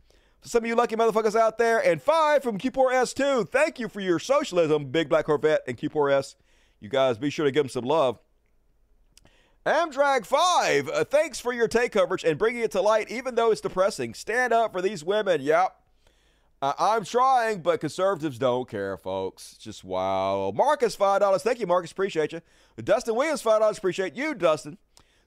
[0.46, 1.84] some of you lucky motherfuckers out there.
[1.84, 3.50] And five from Q4S2.
[3.50, 6.36] Thank you for your socialism, Big Black Corvette and Q4S.
[6.80, 8.20] You guys be sure to give them some love.
[9.66, 13.50] Amdrag 5, uh, thanks for your take coverage and bringing it to light, even though
[13.50, 14.14] it's depressing.
[14.14, 15.42] Stand up for these women.
[15.42, 15.76] Yep.
[16.66, 19.56] Uh, I'm trying, but conservatives don't care, folks.
[19.56, 20.52] Just wow.
[20.56, 21.40] Marcus, $5.
[21.42, 21.92] Thank you, Marcus.
[21.92, 22.42] Appreciate you.
[22.84, 23.78] Dustin Williams, $5.
[23.78, 24.80] Appreciate you, Dustin.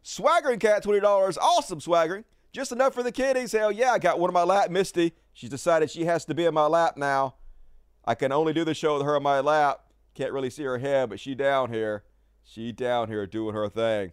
[0.03, 1.39] Swaggering Cat, $20.
[1.41, 2.25] Awesome, Swaggering.
[2.53, 3.53] Just enough for the kiddies.
[3.53, 5.13] Hell yeah, I got one in my lap, Misty.
[5.33, 7.37] She's decided she has to be in my lap now.
[8.05, 9.83] I can only do the show with her in my lap.
[10.15, 12.03] Can't really see her head, but she down here.
[12.43, 14.11] She down here doing her thing.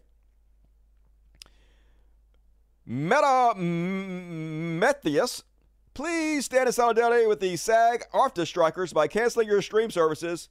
[2.85, 5.41] Meta Methius,
[5.95, 10.49] please stand in solidarity with the SAG AFTRA strikers by canceling your stream services.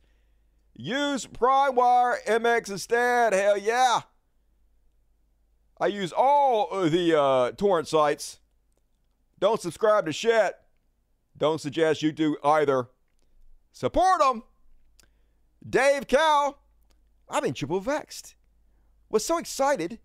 [0.75, 3.33] Use PrimeWire MX instead.
[3.33, 4.01] Hell yeah.
[5.81, 8.41] I use all the uh, torrent sites.
[9.39, 10.55] Don't subscribe to shit.
[11.37, 12.89] Don't suggest you do either.
[13.73, 14.43] Support them.
[15.69, 16.57] Dave Cow,
[17.29, 18.35] I've been triple vexed.
[19.11, 19.99] Was so excited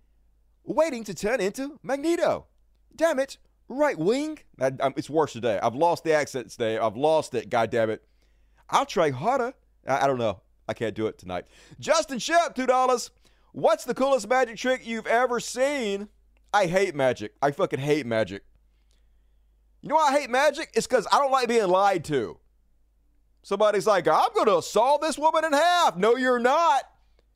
[0.64, 2.46] waiting to turn into Magneto.
[2.96, 3.38] Damn it,
[3.70, 4.40] right wing.
[4.60, 5.60] I, I, um, it's worse today.
[5.62, 6.78] I've lost the accent today.
[6.78, 7.50] I've lost it.
[7.50, 8.04] God damn it.
[8.70, 9.54] I'll try harder.
[9.88, 10.42] I, I don't know.
[10.68, 11.46] I can't do it tonight.
[11.80, 13.12] Justin Shep, two dollars.
[13.52, 16.10] What's the coolest magic trick you've ever seen?
[16.54, 17.34] I hate magic.
[17.42, 18.44] I fucking hate magic.
[19.82, 20.72] You know why I hate magic?
[20.74, 22.38] It's because I don't like being lied to.
[23.42, 25.96] Somebody's like, I'm going to saw this woman in half.
[25.96, 26.84] No, you're not.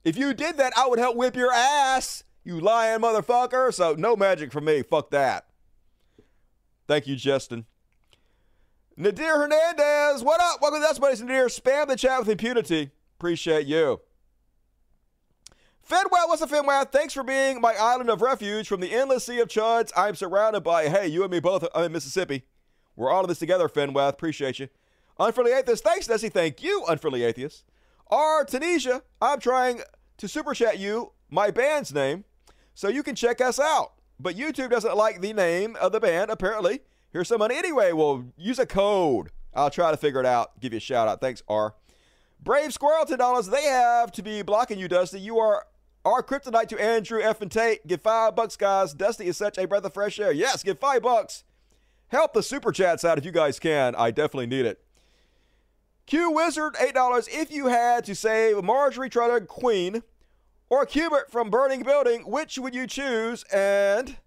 [0.04, 2.24] If you did that, I would help whip your ass.
[2.44, 3.74] You lying motherfucker.
[3.74, 4.84] So no magic for me.
[4.84, 5.48] Fuck that.
[6.88, 7.66] Thank you, Justin.
[8.96, 10.62] Nadir Hernandez, what up?
[10.62, 11.48] Welcome to That's Buddies Nadir.
[11.48, 12.92] Spam the chat with impunity.
[13.18, 14.02] Appreciate you.
[15.88, 16.90] Fenwell, what's up, Fenwell?
[16.92, 20.62] Thanks for being my island of refuge from the endless sea of chuds I'm surrounded
[20.62, 20.88] by.
[20.88, 21.68] Hey, you and me both.
[21.74, 22.44] I'm in Mississippi.
[22.96, 24.10] We're all in this together, Fenwell.
[24.10, 24.70] Appreciate you.
[25.20, 26.30] Unfriendly Atheist, thanks, Nessie.
[26.30, 27.64] Thank you, Unfriendly Atheist.
[28.08, 28.46] R.
[28.46, 29.82] Tunisia, I'm trying
[30.18, 32.26] to super chat you my band's name
[32.74, 33.94] so you can check us out.
[34.20, 36.82] But YouTube doesn't like the name of the band, apparently.
[37.11, 37.91] Here's some money anyway.
[37.91, 39.30] We'll use a code.
[39.53, 40.59] I'll try to figure it out.
[40.59, 41.22] Give you a shout out.
[41.22, 41.76] Thanks, R.
[42.41, 43.51] Brave Squirrel, $10.
[43.51, 45.20] They have to be blocking you, Dusty.
[45.20, 45.66] You are
[46.05, 47.41] our kryptonite to Andrew F.
[47.41, 47.86] and Tate.
[47.88, 48.93] Give five bucks, guys.
[48.93, 50.32] Dusty is such a breath of fresh air.
[50.32, 51.43] Yes, give five bucks.
[52.07, 53.95] Help the super chats out if you guys can.
[53.95, 54.84] I definitely need it.
[56.05, 57.30] Q Wizard, $8.
[57.32, 60.03] If you had to save Marjorie Trotter Queen
[60.74, 64.18] or Cubert from Burning Building, which would you choose and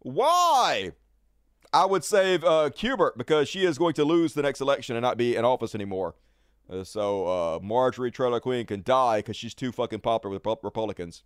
[0.00, 0.92] why?
[1.72, 5.02] I would save uh, Cubert because she is going to lose the next election and
[5.02, 6.14] not be in office anymore.
[6.70, 11.24] Uh, so uh, Marjorie Trailer Queen can die because she's too fucking popular with Republicans.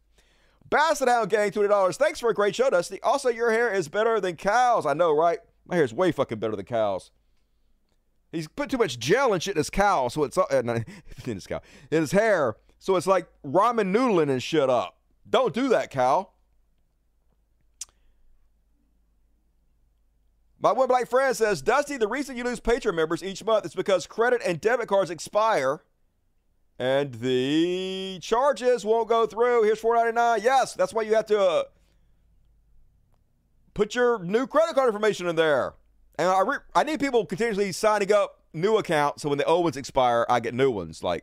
[0.71, 1.97] Basset Hound Gang, $20.
[1.97, 3.01] Thanks for a great show, Dusty.
[3.03, 4.87] Also, your hair is better than cows.
[4.87, 5.41] I know, right?
[5.67, 7.11] My hair is way fucking better than cows.
[8.31, 11.49] He's put too much gel and shit in his cow, so it's uh, in his
[11.49, 11.61] cow,
[11.91, 14.97] in his hair, so it's like ramen noodling and shit up.
[15.31, 16.31] Don't do that, cow.
[20.59, 23.75] My one black friend says, Dusty, the reason you lose Patreon members each month is
[23.77, 25.85] because credit and debit cards expire
[26.77, 29.63] and the charges won't go through.
[29.63, 30.43] Here's $4.99.
[30.43, 31.63] Yes, that's why you have to uh,
[33.75, 35.75] put your new credit card information in there.
[36.19, 39.63] And I, re- I need people continuously signing up new accounts so when the old
[39.63, 41.05] ones expire, I get new ones.
[41.05, 41.23] Like,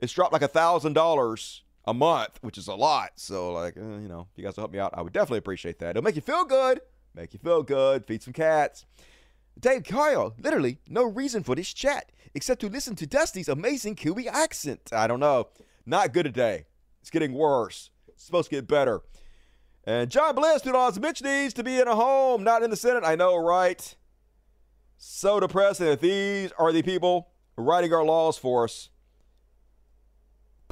[0.00, 3.12] it's dropped like a $1,000 a month, which is a lot.
[3.16, 5.38] So, like, uh, you know, if you guys will help me out, I would definitely
[5.38, 5.90] appreciate that.
[5.90, 6.80] It'll make you feel good.
[7.14, 8.84] Make you feel good, feed some cats.
[9.58, 14.28] Dave Kyle, literally no reason for this chat except to listen to Dusty's amazing Kiwi
[14.28, 14.90] accent.
[14.92, 15.48] I don't know.
[15.84, 16.66] Not good today.
[17.00, 17.90] It's getting worse.
[18.06, 19.00] It's supposed to get better.
[19.84, 21.00] And John Bliss, two dollars.
[21.00, 23.04] Mitch needs to be in a home, not in the Senate.
[23.04, 23.96] I know, right?
[24.98, 28.90] So depressing that these are the people writing our laws for us,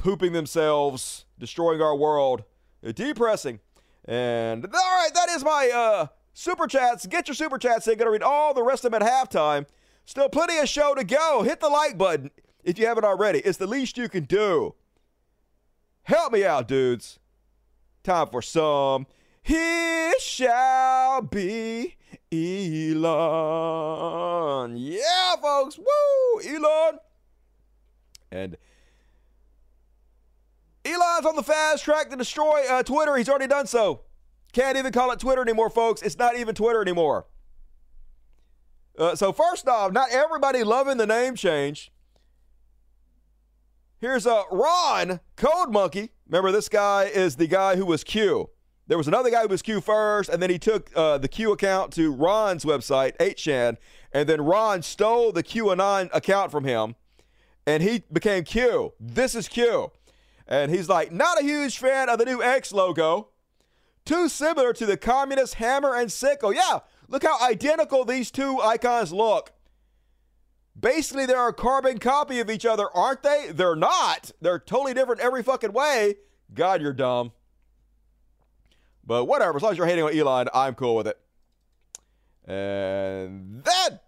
[0.07, 2.45] pooping themselves, destroying our world.
[2.81, 3.59] Depressing.
[4.05, 7.97] And all right, that is my uh Super chats, get your super chats in.
[7.97, 9.65] Gonna read all the rest of them at halftime.
[10.05, 11.41] Still plenty of show to go.
[11.41, 12.29] Hit the like button
[12.63, 13.39] if you haven't already.
[13.39, 14.75] It's the least you can do.
[16.03, 17.17] Help me out, dudes.
[18.03, 19.07] Time for some.
[19.41, 21.95] He shall be
[22.31, 23.07] Elon.
[24.77, 25.79] Yeah, folks.
[25.79, 26.39] Woo!
[26.45, 26.99] Elon.
[28.31, 28.57] And
[30.87, 33.15] Elon's on the fast track to destroy uh, Twitter.
[33.17, 34.01] He's already done so.
[34.53, 36.01] Can't even call it Twitter anymore, folks.
[36.01, 37.27] It's not even Twitter anymore.
[38.97, 41.91] Uh, so, first off, not everybody loving the name change.
[43.99, 46.11] Here's a uh, Ron Code Monkey.
[46.27, 48.49] Remember, this guy is the guy who was Q.
[48.87, 51.51] There was another guy who was Q first, and then he took uh, the Q
[51.51, 53.77] account to Ron's website, 8chan,
[54.13, 56.95] and then Ron stole the QAnon account from him,
[57.65, 58.93] and he became Q.
[58.99, 59.91] This is Q.
[60.47, 63.29] And he's like, not a huge fan of the new X logo.
[64.05, 66.53] Too similar to the communist hammer and sickle.
[66.53, 66.79] Yeah,
[67.09, 69.51] look how identical these two icons look.
[70.79, 73.47] Basically, they're a carbon copy of each other, aren't they?
[73.51, 74.31] They're not.
[74.39, 76.15] They're totally different every fucking way.
[76.53, 77.33] God, you're dumb.
[79.03, 81.17] But whatever, as long as you're hating on Elon, I'm cool with it.
[82.45, 83.99] And then,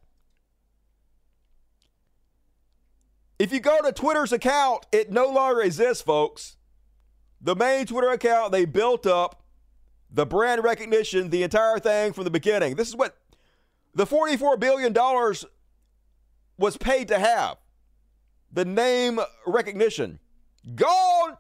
[3.40, 6.58] if you go to Twitter's account, it no longer exists, folks.
[7.42, 9.42] The main Twitter account they built up,
[10.12, 12.76] the brand recognition, the entire thing from the beginning.
[12.76, 13.18] This is what
[13.96, 14.94] the $44 billion
[16.58, 17.58] was paid to have
[18.52, 20.20] the name recognition.
[20.76, 21.38] Gone.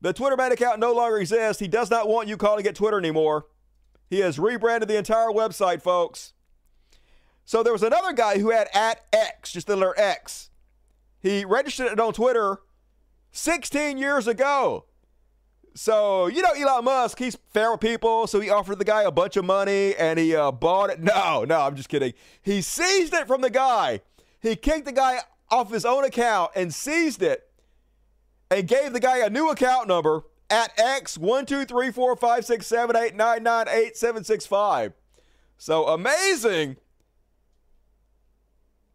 [0.00, 1.58] The Twitter man account no longer exists.
[1.58, 3.46] He does not want you calling it Twitter anymore.
[4.08, 6.34] He has rebranded the entire website, folks.
[7.44, 10.47] So there was another guy who had at X, just the letter X.
[11.20, 12.58] He registered it on Twitter
[13.32, 14.84] 16 years ago.
[15.74, 18.26] So, you know, Elon Musk, he's fair with people.
[18.26, 20.98] So he offered the guy a bunch of money and he uh, bought it.
[21.08, 22.14] No, no, I'm just kidding.
[22.42, 24.00] He seized it from the guy.
[24.40, 27.48] He kicked the guy off his own account and seized it
[28.50, 32.44] and gave the guy a new account number at X one two three four five
[32.44, 34.92] six seven eight nine nine eight seven six five.
[35.58, 36.76] So amazing.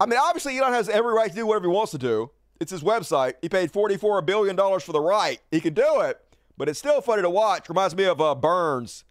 [0.04, 2.32] I mean, obviously, Elon has every right to do whatever he wants to do.
[2.60, 3.34] It's his website.
[3.42, 5.40] He paid $44 billion for the right.
[5.52, 6.20] He can do it
[6.58, 7.70] but it's still funny to watch.
[7.70, 9.06] Reminds me of uh, Burns.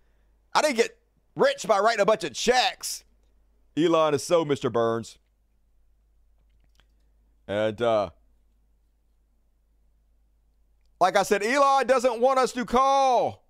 [0.55, 0.99] I didn't get
[1.35, 3.05] rich by writing a bunch of checks.
[3.77, 4.71] Elon is so Mr.
[4.71, 5.19] Burns.
[7.49, 8.11] And uh,
[11.01, 13.45] like I said, Elon doesn't want us to call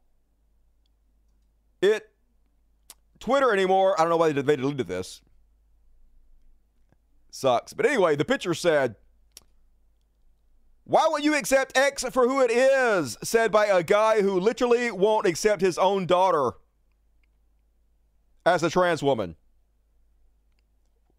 [1.83, 2.09] it
[3.21, 4.01] Twitter anymore.
[4.01, 5.21] I don't know why they deleted this.
[7.33, 7.73] Sucks.
[7.73, 8.95] But anyway, the pitcher said
[10.85, 13.17] why won't you accept X for who it is?
[13.23, 16.53] Said by a guy who literally won't accept his own daughter
[18.45, 19.37] as a trans woman.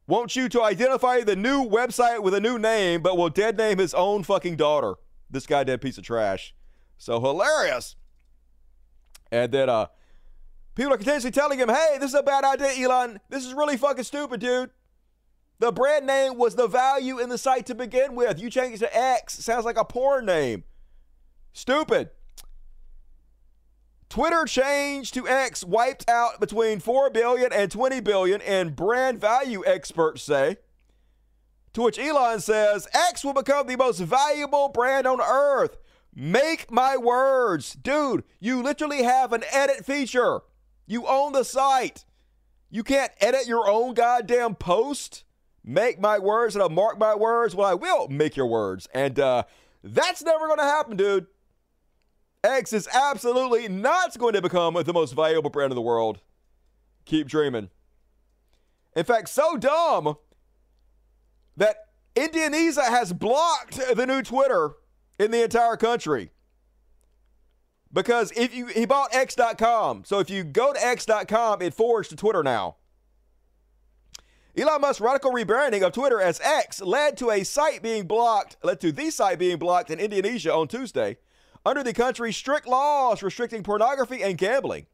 [0.05, 3.79] Wants you to identify the new website with a new name, but will dead name
[3.79, 4.95] his own fucking daughter.
[5.29, 6.53] This guy dead piece of trash.
[6.97, 7.95] So hilarious.
[9.31, 9.87] And then uh
[10.75, 13.19] people are continuously telling him, hey, this is a bad idea, Elon.
[13.29, 14.69] This is really fucking stupid, dude.
[15.59, 18.41] The brand name was the value in the site to begin with.
[18.41, 19.35] You change it to X.
[19.35, 20.63] Sounds like a porn name.
[21.53, 22.09] Stupid.
[24.09, 29.63] Twitter change to X wiped out between 4 billion and 20 billion in brand value
[29.65, 30.57] experts say.
[31.73, 35.77] To which Elon says, X will become the most valuable brand on earth.
[36.15, 37.73] Make my words.
[37.73, 40.41] Dude, you literally have an edit feature.
[40.85, 42.05] You own the site.
[42.69, 45.23] You can't edit your own goddamn post
[45.63, 47.55] make my words and I'll mark my words.
[47.55, 48.87] Well, I will make your words.
[48.93, 49.43] And uh,
[49.83, 51.27] that's never going to happen, dude.
[52.43, 56.19] X is absolutely not going to become the most valuable brand in the world.
[57.05, 57.69] Keep dreaming.
[58.95, 60.17] In fact, so dumb
[61.55, 61.77] that
[62.15, 64.71] Indonesia has blocked the new Twitter
[65.17, 66.31] in the entire country.
[67.91, 70.03] Because if you he bought X.com.
[70.05, 72.77] So if you go to X.com, it forwards to Twitter now.
[74.55, 78.79] Elon Musk's radical rebranding of Twitter as X led to a site being blocked, led
[78.81, 81.17] to the site being blocked in Indonesia on Tuesday
[81.65, 84.85] under the country's strict laws restricting pornography and gambling.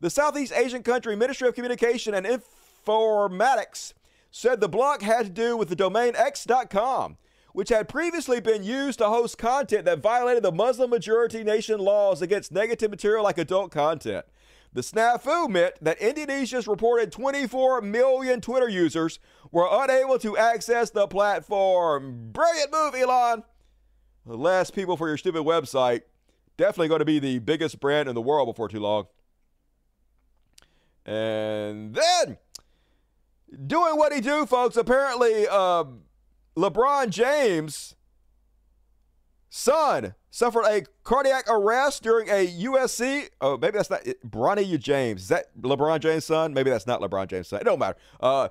[0.00, 3.94] The Southeast Asian country Ministry of Communication and Informatics
[4.30, 7.16] said the block had to do with the domain x.com,
[7.54, 12.20] which had previously been used to host content that violated the Muslim majority nation laws
[12.20, 14.26] against negative material like adult content.
[14.72, 19.18] The snafu meant that Indonesia's reported 24 million Twitter users
[19.50, 22.30] were unable to access the platform.
[22.32, 23.42] Brilliant move, Elon.
[24.24, 26.02] Less people for your stupid website.
[26.56, 29.06] Definitely going to be the biggest brand in the world before too long.
[31.04, 32.38] And then,
[33.66, 34.76] doing what he do, folks.
[34.76, 35.84] Apparently, uh,
[36.56, 37.96] LeBron James'
[39.48, 43.28] son suffered a cardiac arrest during a USC.
[43.40, 45.22] Oh, maybe that's not it, Bronny James.
[45.22, 46.54] Is that LeBron James' son?
[46.54, 47.60] Maybe that's not LeBron James' son.
[47.60, 47.98] It don't matter.
[48.20, 48.48] Uh,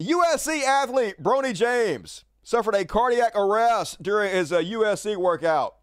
[0.00, 5.76] USC athlete Bronny James suffered a cardiac arrest during his uh, USC workout.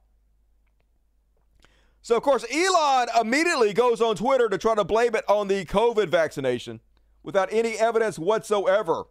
[2.01, 5.65] So, of course, Elon immediately goes on Twitter to try to blame it on the
[5.65, 6.79] COVID vaccination
[7.21, 9.05] without any evidence whatsoever.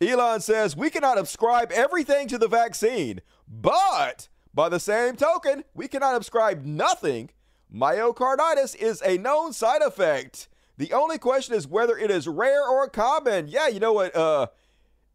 [0.00, 5.88] Elon says we cannot ascribe everything to the vaccine, but by the same token, we
[5.88, 7.30] cannot ascribe nothing.
[7.72, 10.48] Myocarditis is a known side effect.
[10.76, 13.48] The only question is whether it is rare or common.
[13.48, 14.46] Yeah, you know what uh,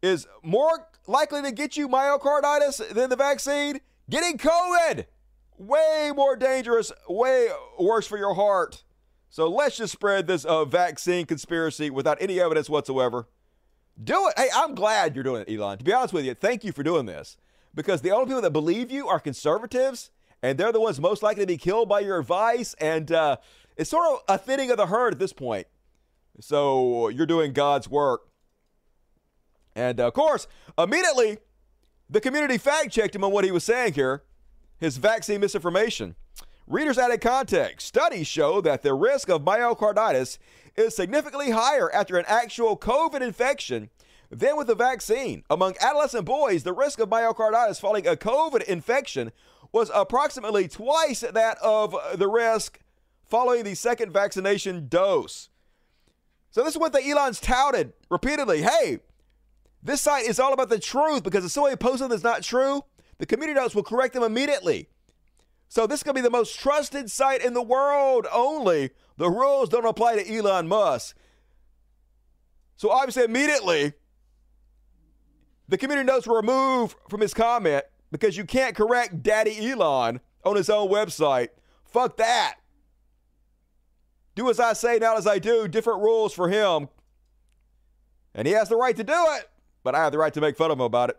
[0.02, 3.80] is more likely to get you myocarditis than the vaccine?
[4.08, 5.06] Getting COVID.
[5.56, 8.82] Way more dangerous, way worse for your heart.
[9.30, 13.26] So let's just spread this uh, vaccine conspiracy without any evidence whatsoever.
[14.02, 14.34] Do it.
[14.36, 15.78] Hey, I'm glad you're doing it, Elon.
[15.78, 17.36] To be honest with you, thank you for doing this.
[17.74, 20.10] Because the only people that believe you are conservatives,
[20.42, 22.74] and they're the ones most likely to be killed by your advice.
[22.74, 23.38] And uh,
[23.76, 25.66] it's sort of a thinning of the herd at this point.
[26.40, 28.28] So you're doing God's work.
[29.74, 30.46] And uh, of course,
[30.78, 31.38] immediately,
[32.08, 34.22] the community fact checked him on what he was saying here
[34.78, 36.14] his vaccine misinformation.
[36.66, 37.86] Readers added context.
[37.86, 40.38] Studies show that the risk of myocarditis
[40.76, 43.90] is significantly higher after an actual COVID infection
[44.38, 45.44] than with the vaccine.
[45.48, 49.32] Among adolescent boys, the risk of myocarditis following a COVID infection
[49.72, 52.80] was approximately twice that of the risk
[53.24, 55.48] following the second vaccination dose.
[56.50, 58.62] So, this is what the Elon's touted repeatedly.
[58.62, 59.00] Hey,
[59.82, 62.82] this site is all about the truth because if somebody posts something that's not true,
[63.18, 64.88] the community notes will correct them immediately.
[65.68, 68.90] So this is going to be the most trusted site in the world only.
[69.16, 71.16] The rules don't apply to Elon Musk.
[72.76, 73.94] So obviously, immediately,
[75.68, 80.56] the community notes were removed from his comment because you can't correct Daddy Elon on
[80.56, 81.48] his own website.
[81.84, 82.56] Fuck that.
[84.34, 85.68] Do as I say, not as I do.
[85.68, 86.88] Different rules for him.
[88.34, 89.48] And he has the right to do it,
[89.84, 91.18] but I have the right to make fun of him about it.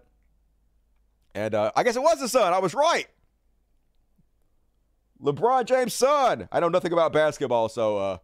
[1.34, 2.54] And uh, I guess it was the son.
[2.54, 3.08] I was right.
[5.22, 6.50] LeBron James' son.
[6.52, 8.18] I know nothing about basketball, so uh,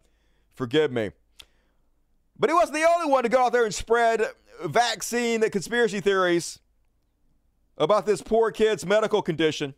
[0.56, 1.12] forgive me.
[2.38, 4.22] But he wasn't the only one to go out there and spread
[4.66, 6.60] vaccine conspiracy theories
[7.78, 9.74] about this poor kid's medical condition.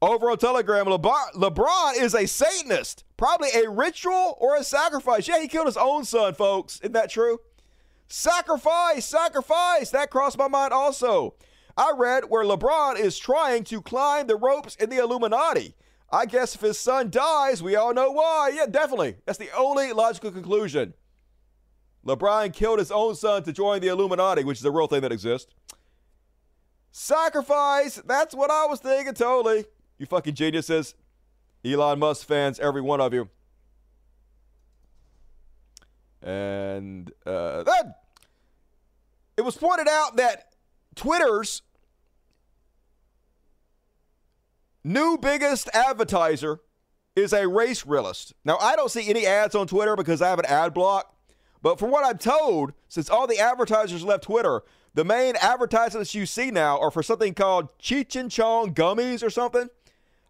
[0.00, 5.26] Over on Telegram, LeBron, LeBron is a Satanist, probably a ritual or a sacrifice.
[5.26, 6.78] Yeah, he killed his own son, folks.
[6.80, 7.40] Isn't that true?
[8.06, 9.90] Sacrifice, sacrifice.
[9.90, 11.34] That crossed my mind also.
[11.76, 15.74] I read where LeBron is trying to climb the ropes in the Illuminati.
[16.10, 18.52] I guess if his son dies, we all know why.
[18.54, 19.16] Yeah, definitely.
[19.26, 20.94] That's the only logical conclusion.
[22.06, 25.12] LeBron killed his own son to join the Illuminati, which is a real thing that
[25.12, 25.52] exists.
[26.90, 28.00] Sacrifice.
[28.06, 29.64] That's what I was thinking, totally.
[29.98, 30.94] You fucking geniuses.
[31.64, 33.28] Elon Musk fans, every one of you.
[36.22, 37.94] And uh, then
[39.36, 40.52] it was pointed out that
[40.94, 41.62] Twitter's
[44.88, 46.60] New biggest advertiser
[47.14, 48.32] is a race realist.
[48.42, 51.14] Now, I don't see any ads on Twitter because I have an ad block.
[51.62, 54.62] But from what I'm told, since all the advertisers left Twitter,
[54.94, 59.30] the main advertisements you see now are for something called Cheech and Chong gummies or
[59.30, 59.68] something.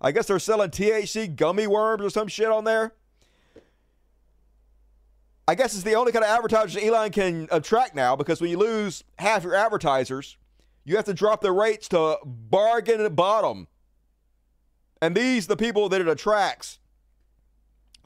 [0.01, 2.95] I guess they're selling THC gummy worms or some shit on there.
[5.47, 8.59] I guess it's the only kind of advertisers Elon can attract now because when you
[8.59, 10.37] lose half your advertisers,
[10.85, 13.67] you have to drop the rates to bargain at bottom.
[15.01, 16.79] And these the people that it attracts.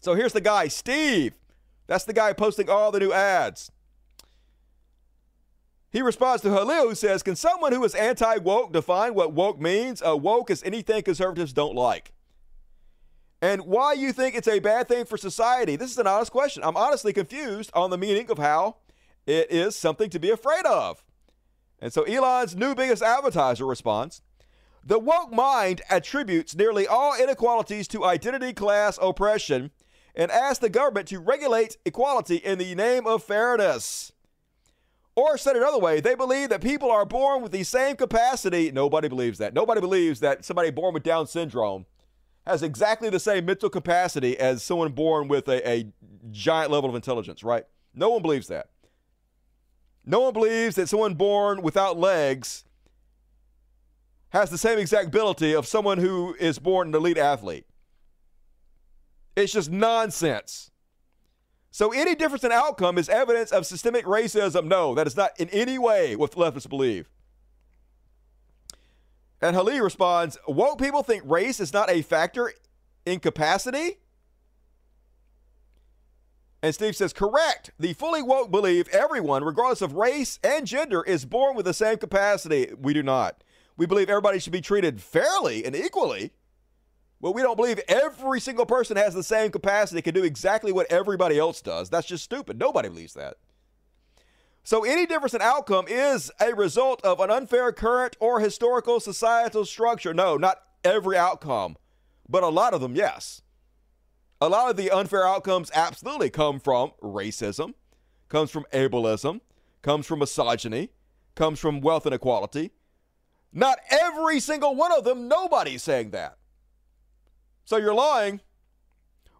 [0.03, 1.35] So here's the guy, Steve.
[1.93, 3.70] That's the guy posting all the new ads.
[5.90, 9.60] He responds to Halil, who says, Can someone who is anti woke define what woke
[9.60, 10.01] means?
[10.02, 12.14] Uh, woke is anything conservatives don't like.
[13.43, 15.77] And why you think it's a bad thing for society?
[15.77, 16.64] This is an honest question.
[16.64, 18.77] I'm honestly confused on the meaning of how
[19.27, 21.05] it is something to be afraid of.
[21.78, 24.23] And so Elon's new biggest advertiser responds
[24.82, 29.73] the woke mind attributes nearly all inequalities to identity class oppression
[30.14, 34.12] and ask the government to regulate equality in the name of fairness.
[35.14, 38.70] Or said another way, they believe that people are born with the same capacity.
[38.72, 39.52] Nobody believes that.
[39.52, 41.84] Nobody believes that somebody born with Down syndrome
[42.47, 45.86] has exactly the same mental capacity as someone born with a, a
[46.30, 47.64] giant level of intelligence, right?
[47.94, 48.70] No one believes that.
[50.05, 52.64] No one believes that someone born without legs
[54.30, 57.66] has the same exact ability of someone who is born an elite athlete.
[59.37, 60.71] It's just nonsense.
[61.71, 64.67] So any difference in outcome is evidence of systemic racism.
[64.67, 67.09] No, that is not in any way what leftists believe.
[69.41, 72.53] And Halil responds, woke people think race is not a factor
[73.07, 73.99] in capacity?
[76.63, 77.73] And Steve says, correct.
[77.81, 81.97] The fully woke believe everyone, regardless of race and gender, is born with the same
[81.97, 82.73] capacity.
[82.79, 83.43] We do not.
[83.77, 86.33] We believe everybody should be treated fairly and equally.
[87.23, 90.90] Well, we don't believe every single person has the same capacity, can do exactly what
[90.90, 91.89] everybody else does.
[91.89, 92.59] That's just stupid.
[92.59, 93.36] Nobody believes that.
[94.65, 99.65] So any difference in outcome is a result of an unfair current or historical societal
[99.65, 100.12] structure.
[100.12, 101.77] No, not every outcome,
[102.28, 103.40] but a lot of them, yes.
[104.40, 107.74] A lot of the unfair outcomes absolutely come from racism,
[108.28, 109.40] comes from ableism,
[109.81, 110.90] comes from misogyny,
[111.36, 112.73] comes from wealth inequality.
[113.53, 116.39] Not every single one of them, nobody's saying that.
[117.64, 118.40] So you're lying.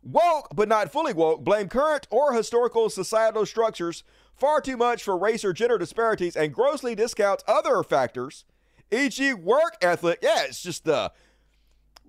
[0.03, 4.03] Woke, but not fully woke, blame current or historical societal structures
[4.35, 8.45] far too much for race or gender disparities and grossly discount other factors,
[8.91, 10.19] e.g., work ethic.
[10.21, 11.13] Yeah, it's just the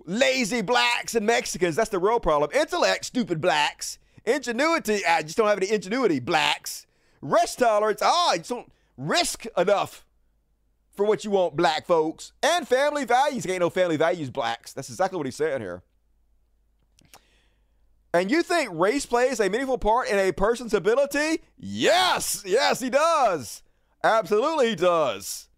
[0.04, 1.76] lazy blacks and Mexicans.
[1.76, 2.50] That's the real problem.
[2.52, 3.98] Intellect, stupid blacks.
[4.24, 6.86] Ingenuity, I just don't have any ingenuity, blacks.
[7.20, 10.04] Risk tolerance, ah, you just don't risk enough
[10.90, 12.32] for what you want, black folks.
[12.42, 13.46] And family values.
[13.46, 14.72] Ain't no family values, blacks.
[14.72, 15.82] That's exactly what he's saying here.
[18.14, 21.42] And you think race plays a meaningful part in a person's ability?
[21.58, 23.64] Yes, yes, he does.
[24.04, 25.48] Absolutely, he does.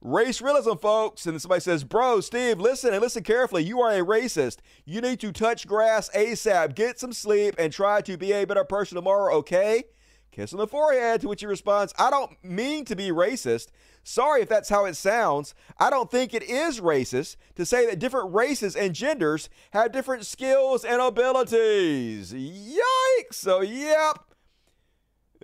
[0.00, 1.26] Race realism, folks.
[1.26, 3.64] And somebody says, Bro, Steve, listen and listen carefully.
[3.64, 4.58] You are a racist.
[4.84, 8.62] You need to touch grass ASAP, get some sleep, and try to be a better
[8.62, 9.82] person tomorrow, okay?
[10.30, 13.70] Kiss on the forehead, to which he responds, I don't mean to be racist.
[14.08, 15.52] Sorry if that's how it sounds.
[15.80, 20.24] I don't think it is racist to say that different races and genders have different
[20.24, 22.32] skills and abilities.
[22.32, 23.32] Yikes!
[23.32, 24.18] So, yep.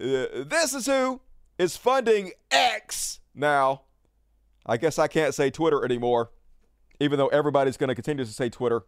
[0.01, 1.21] Uh, this is who
[1.59, 3.83] is funding X now.
[4.65, 6.31] I guess I can't say Twitter anymore,
[7.01, 8.83] even though everybody's going to continue to say Twitter.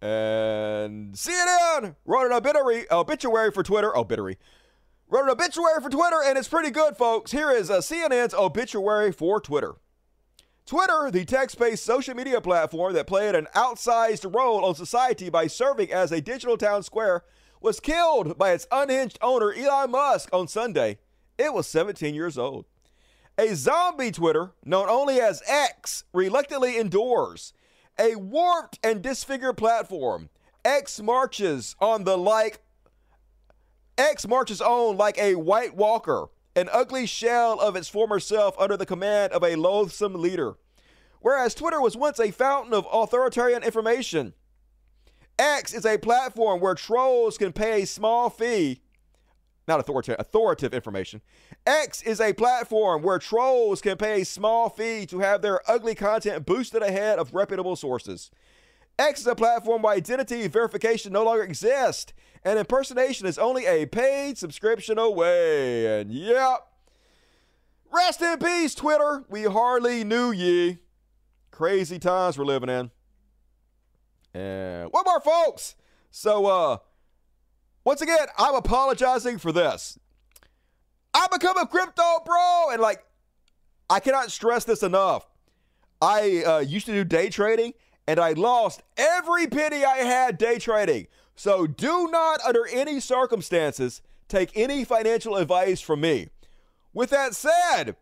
[0.00, 3.94] And CNN wrote an obituary, obituary for Twitter.
[3.94, 4.38] Obituary
[5.08, 7.32] wrote an obituary for Twitter, and it's pretty good, folks.
[7.32, 9.74] Here is a uh, CNN's obituary for Twitter.
[10.66, 15.46] Twitter, the text based social media platform that played an outsized role on society by
[15.46, 17.22] serving as a digital town square,
[17.60, 20.98] was killed by its unhinged owner, Elon Musk, on Sunday.
[21.38, 22.66] It was 17 years old.
[23.38, 27.52] A zombie Twitter, known only as X, reluctantly endures
[27.98, 30.30] a warped and disfigured platform.
[30.64, 32.60] X marches on the like
[33.98, 38.76] X marches on like a white walker, an ugly shell of its former self under
[38.76, 40.56] the command of a loathsome leader.
[41.20, 44.34] Whereas Twitter was once a fountain of authoritarian information,
[45.38, 48.80] X is a platform where trolls can pay a small fee,
[49.68, 51.20] not authoritative, authoritative information.
[51.66, 55.94] X is a platform where trolls can pay a small fee to have their ugly
[55.94, 58.30] content boosted ahead of reputable sources.
[58.98, 62.14] X is a platform where identity verification no longer exists,
[62.46, 66.00] and impersonation is only a paid subscription away.
[66.00, 66.68] And yep.
[67.92, 69.24] Rest in peace, Twitter.
[69.28, 70.78] We hardly knew ye.
[71.50, 72.92] Crazy times we're living in.
[74.32, 75.74] And one more, folks.
[76.12, 76.76] So, uh,
[77.82, 79.98] once again, I'm apologizing for this.
[81.12, 83.04] I become a crypto bro, and like,
[83.90, 85.26] I cannot stress this enough.
[86.00, 87.72] I uh, used to do day trading,
[88.06, 91.08] and I lost every penny I had day trading.
[91.36, 96.30] So do not, under any circumstances, take any financial advice from me.
[96.94, 97.94] With that said,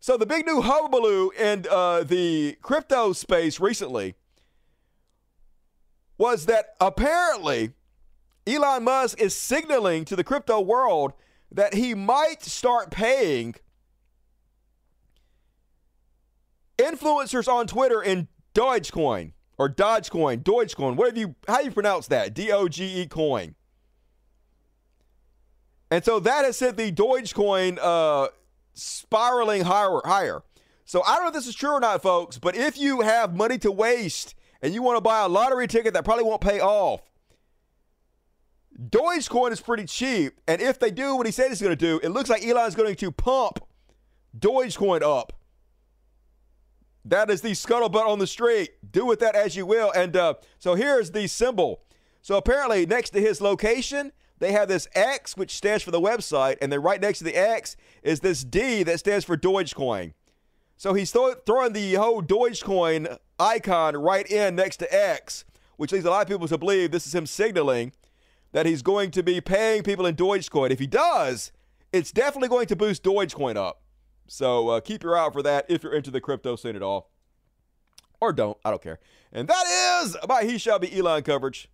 [0.00, 4.16] so the big new hullabaloo in uh, the crypto space recently
[6.18, 7.72] was that apparently
[8.46, 11.12] Elon Musk is signaling to the crypto world
[11.52, 13.54] that he might start paying
[16.76, 22.52] influencers on Twitter in Dogecoin or Dogecoin, Dogecoin, whatever you how you pronounce that, D
[22.52, 23.54] O G E coin.
[25.90, 28.28] And so that has sent the Dogecoin uh,
[28.74, 30.42] spiraling higher, higher.
[30.84, 33.36] So I don't know if this is true or not, folks, but if you have
[33.36, 36.60] money to waste and you want to buy a lottery ticket that probably won't pay
[36.60, 37.02] off,
[38.78, 40.40] Dogecoin is pretty cheap.
[40.46, 42.74] And if they do what he said he's going to do, it looks like Elon's
[42.74, 43.60] going to pump
[44.38, 45.32] Dogecoin up.
[47.08, 48.70] That is the scuttlebutt on the street.
[48.90, 49.92] Do with that as you will.
[49.92, 51.82] And uh, so here's the symbol.
[52.20, 54.10] So apparently, next to his location,
[54.40, 57.36] they have this X, which stands for the website, and then right next to the
[57.36, 60.14] X is this D that stands for Dogecoin.
[60.76, 65.44] So he's th- throwing the whole Dogecoin icon right in next to X,
[65.76, 67.92] which leads a lot of people to believe this is him signaling
[68.50, 70.70] that he's going to be paying people in Dogecoin.
[70.70, 71.52] If he does,
[71.92, 73.80] it's definitely going to boost Dogecoin up.
[74.26, 76.82] So uh, keep your eye out for that if you're into the crypto scene at
[76.82, 77.10] all.
[78.20, 78.56] Or don't.
[78.64, 78.98] I don't care.
[79.32, 81.68] And that is about He Shall Be Elon coverage.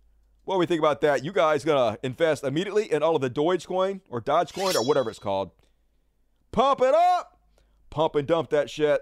[0.45, 1.23] What do we think about that?
[1.23, 5.19] You guys gonna invest immediately in all of the Dogecoin or Dogecoin or whatever it's
[5.19, 5.51] called.
[6.51, 7.39] Pump it up.
[7.89, 9.01] Pump and dump that shit.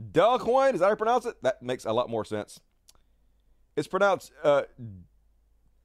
[0.00, 1.34] Dogecoin, is that how you pronounce it?
[1.42, 2.60] That makes a lot more sense.
[3.76, 4.62] It's pronounced uh,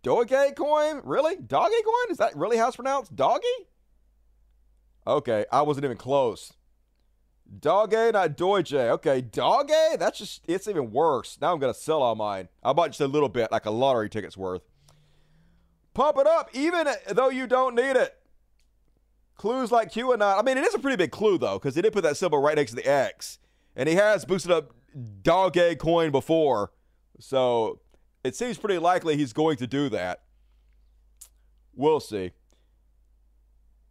[0.04, 1.02] Dogecoin?
[1.04, 1.36] Really?
[1.38, 2.12] Dogecoin?
[2.12, 3.16] Is that really how it's pronounced?
[3.16, 3.48] Doggy?
[5.08, 6.54] Okay, I wasn't even close.
[7.60, 8.74] Doge, not Doge.
[8.74, 10.00] Okay, Doge?
[10.00, 11.38] That's just, it's even worse.
[11.40, 12.50] Now I'm going to sell all mine.
[12.64, 14.64] I bought just a little bit, like a lottery ticket's worth.
[15.94, 18.16] Pump it up, even though you don't need it.
[19.36, 20.40] Clues like QAnon.
[20.40, 22.42] I mean, it is a pretty big clue, though, because he did put that symbol
[22.42, 23.38] right next to the X.
[23.76, 24.74] And he has boosted up
[25.22, 26.72] Doge coin before.
[27.20, 27.80] So
[28.24, 30.24] it seems pretty likely he's going to do that.
[31.76, 32.32] We'll see.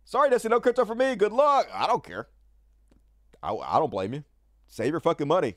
[0.05, 1.17] Sorry, Dusty, no crypto for me.
[1.17, 1.69] Good luck.
[1.73, 2.29] I don't care.
[3.43, 4.25] I, I don't blame you.
[4.67, 5.57] Save your fucking money.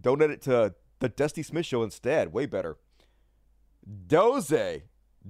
[0.00, 2.32] Donate it to the Dusty Smith Show instead.
[2.32, 2.76] Way better.
[4.06, 4.82] Doze.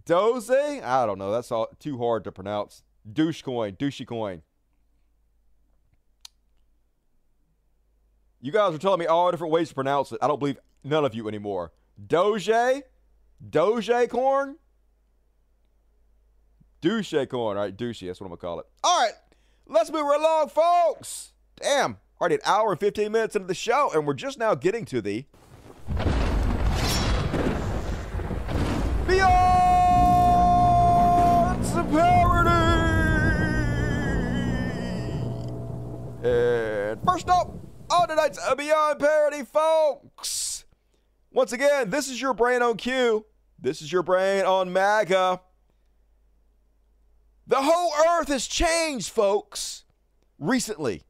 [0.05, 0.51] Doze?
[0.51, 1.31] I don't know.
[1.31, 2.83] That's all too hard to pronounce.
[3.11, 3.75] Douche coin.
[3.77, 4.43] Douchey coin.
[8.41, 10.19] You guys are telling me all different ways to pronounce it.
[10.23, 11.73] I don't believe none of you anymore.
[12.07, 12.83] Doge?
[13.51, 14.57] Doge corn?
[16.81, 17.57] Douche corn.
[17.57, 18.07] All right, douchey.
[18.07, 18.67] That's what I'm going to call it.
[18.85, 19.13] All right,
[19.67, 21.33] let's move right along, folks.
[21.61, 21.99] Damn.
[22.21, 25.01] Already an hour and 15 minutes into the show, and we're just now getting to
[25.01, 25.25] the.
[29.07, 30.19] Beyond
[31.93, 32.49] Parody!
[36.29, 37.55] And first up,
[37.91, 40.65] on tonight's Beyond Parody, folks.
[41.31, 43.25] Once again, this is your brain on Q.
[43.61, 45.41] This is your brain on MAGA.
[47.49, 49.85] The whole earth has changed, folks,
[50.39, 51.03] recently.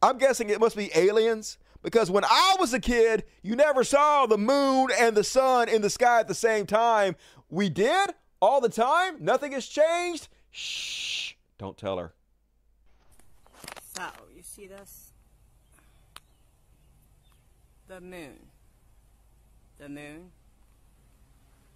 [0.00, 4.26] I'm guessing it must be aliens because when I was a kid, you never saw
[4.26, 7.16] the moon and the sun in the sky at the same time.
[7.50, 8.10] We did
[8.40, 9.16] all the time.
[9.18, 10.28] Nothing has changed.
[10.52, 11.32] Shh.
[11.58, 12.14] Don't tell her.
[13.96, 14.04] So,
[14.36, 15.10] you see this?
[17.88, 18.38] The moon.
[19.78, 20.30] The moon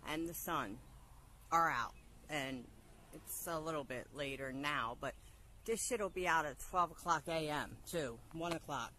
[0.09, 0.79] and the sun
[1.51, 1.95] are out.
[2.29, 2.65] And
[3.15, 5.15] it's a little bit later now, but
[5.65, 7.77] this shit will be out at 12 o'clock a.m.
[7.91, 8.93] too, 1 o'clock,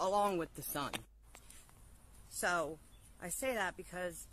[0.00, 0.92] along with the sun.
[2.30, 2.78] So,
[3.22, 4.26] I say that because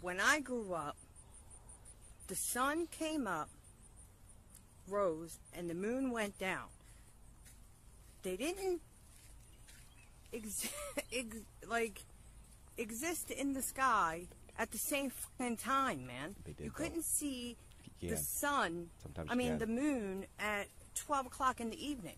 [0.00, 0.96] when I grew up,
[2.28, 3.48] the sun came up,
[4.88, 6.68] rose, and the moon went down.
[8.22, 8.80] They didn't
[10.32, 10.68] ex-
[11.12, 11.36] ex-
[11.66, 12.02] like
[12.76, 14.26] exist in the sky
[14.58, 15.12] at the same
[15.56, 16.34] time, man.
[16.58, 17.56] You couldn't see
[18.00, 18.88] You the sun.
[19.02, 19.58] Sometimes I mean, can.
[19.58, 20.66] the moon at
[20.96, 22.16] 12 o'clock in the evening.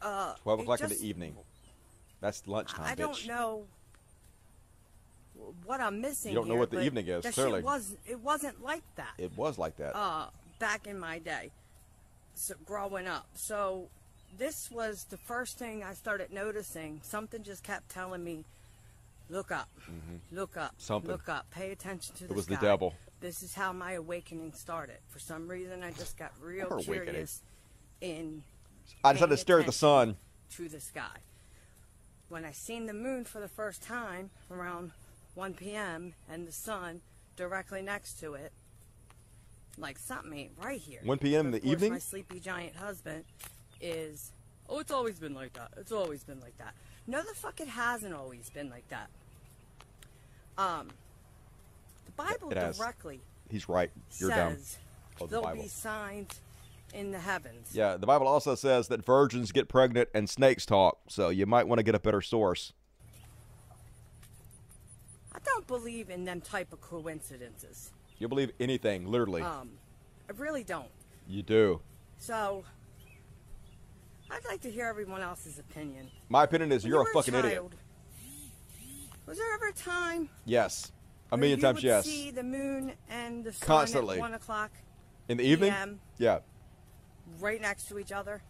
[0.00, 1.36] Uh, 12 it o'clock in the evening.
[2.20, 2.98] That's lunchtime, I bitch.
[2.98, 3.66] don't know
[5.64, 6.32] what I'm missing.
[6.32, 7.62] You don't know here, what the evening is, clearly.
[7.62, 9.94] Was it wasn't like that It was like that.
[9.94, 10.26] uh,
[10.58, 11.50] back in my day,
[12.34, 13.26] so growing up.
[13.34, 13.88] So
[14.38, 17.00] this was the first thing I started noticing.
[17.02, 18.44] Something just kept telling me,
[19.28, 19.68] "Look up,
[20.30, 20.80] look up, Mm-hmm.
[20.82, 21.10] Something.
[21.10, 22.94] look up, pay attention to It the was the devil.
[23.20, 24.98] This is how my awakening started.
[25.08, 27.42] For some reason, I just got real curious
[28.00, 28.42] in
[29.02, 30.16] I decided to stare at the sun.
[30.52, 31.18] to the sky.
[32.28, 34.92] When I seen the moon for the first time around
[35.34, 36.14] 1 p.m.
[36.28, 37.00] and the sun
[37.36, 38.52] directly next to it,
[39.78, 41.00] like something ain't right here.
[41.04, 41.46] 1 p.m.
[41.46, 41.92] in the evening?
[41.92, 43.24] My sleepy giant husband
[43.80, 44.32] is,
[44.68, 45.72] oh, it's always been like that.
[45.76, 46.74] It's always been like that.
[47.06, 49.08] No, the fuck it hasn't always been like that.
[50.58, 50.88] Um,
[52.06, 53.20] the Bible directly
[53.50, 53.90] He's right.
[54.18, 54.56] You're dumb.
[54.56, 54.78] says
[55.20, 55.62] Oh, the there'll Bible.
[55.62, 56.40] be signs
[56.92, 57.70] in the heavens.
[57.72, 61.66] Yeah, the Bible also says that virgins get pregnant and snakes talk, so you might
[61.68, 62.72] want to get a better source.
[65.32, 67.92] I don't believe in them type of coincidences.
[68.18, 69.42] You believe anything, literally.
[69.42, 69.70] Um,
[70.28, 70.88] I really don't.
[71.28, 71.80] you do.
[72.18, 72.64] So,
[74.30, 76.10] I'd like to hear everyone else's opinion.
[76.28, 77.54] My opinion is When you're you a fucking idiot.
[77.54, 77.74] child,
[79.26, 80.92] Was there ever a time Yes.
[81.32, 82.04] A million you times would yes.
[82.04, 84.16] see the moon and the sun Constantly.
[84.16, 84.70] at one o'clock
[85.28, 85.72] In the evening?
[85.72, 86.38] PM, Yeah.
[87.40, 88.42] right next to each other?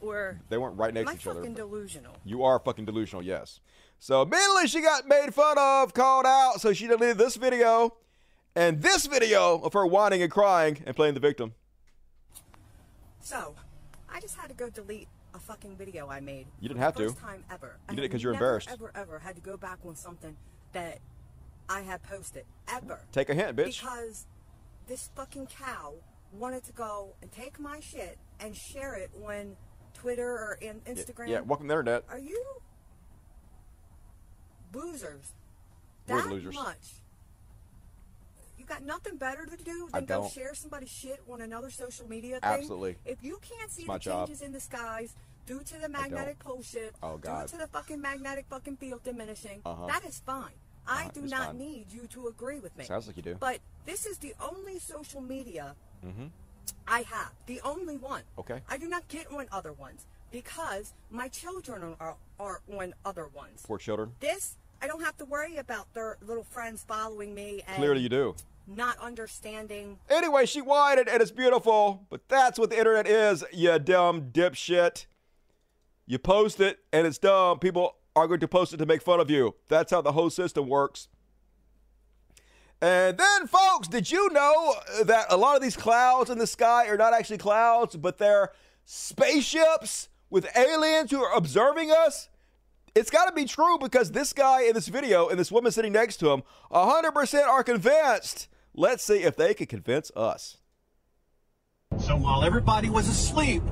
[0.00, 1.40] Or They weren't right next to each other.
[1.40, 2.14] fucking delusional?
[2.24, 3.60] You are fucking delusional, yes.
[3.98, 7.96] So immediately she got made fun of, called out, so she deleted this video
[8.54, 11.54] and this video of her whining and crying and playing the victim.
[13.20, 13.54] So,
[14.20, 16.46] I just had to go delete a fucking video I made.
[16.60, 17.08] You didn't have the to.
[17.08, 17.78] First time ever.
[17.88, 18.68] You I did it 'cause you're never, embarrassed.
[18.68, 20.36] Ever, ever had to go back on something
[20.72, 20.98] that
[21.70, 23.00] I had posted ever.
[23.12, 23.80] Take a hint, bitch.
[23.80, 24.26] Because
[24.86, 25.94] this fucking cow
[26.34, 29.56] wanted to go and take my shit and share it on
[29.94, 31.28] Twitter or in Instagram.
[31.28, 32.04] Yeah, welcome to the internet.
[32.10, 32.44] Are you
[34.74, 35.32] losers?
[36.06, 36.54] We're that losers.
[36.54, 36.99] much.
[38.70, 42.50] Got nothing better to do than go share somebody's shit on another social media thing.
[42.50, 42.96] Absolutely.
[43.04, 44.28] If you can't see It's the job.
[44.28, 45.12] changes in the skies
[45.44, 47.46] due to the magnetic pole shift, Oh, God.
[47.48, 49.88] due to the fucking magnetic fucking field diminishing, Uh-huh.
[49.88, 50.52] that is fine.
[50.86, 51.58] I Uh, do not fine.
[51.58, 52.84] need you to agree with me.
[52.84, 53.34] Sounds like you do.
[53.34, 55.74] But this is the only social media
[56.06, 56.26] Mm-hmm.
[56.86, 58.22] I have, the only one.
[58.38, 58.62] Okay.
[58.68, 63.62] I do not get on other ones because my children are, are on other ones.
[63.66, 64.14] Poor children.
[64.20, 68.08] This, I don't have to worry about their little friends following me and Clearly, you
[68.08, 68.34] do.
[68.76, 69.98] Not understanding.
[70.08, 75.06] Anyway, she whited and it's beautiful, but that's what the internet is, you dumb dipshit.
[76.06, 77.58] You post it and it's dumb.
[77.58, 79.54] People are going to post it to make fun of you.
[79.68, 81.08] That's how the whole system works.
[82.82, 84.74] And then, folks, did you know
[85.04, 88.50] that a lot of these clouds in the sky are not actually clouds, but they're
[88.86, 92.28] spaceships with aliens who are observing us?
[92.94, 95.92] It's got to be true because this guy in this video and this woman sitting
[95.92, 96.42] next to him
[96.72, 98.48] 100% are convinced.
[98.74, 100.58] Let's see if they can convince us.
[101.98, 103.62] So while everybody was asleep,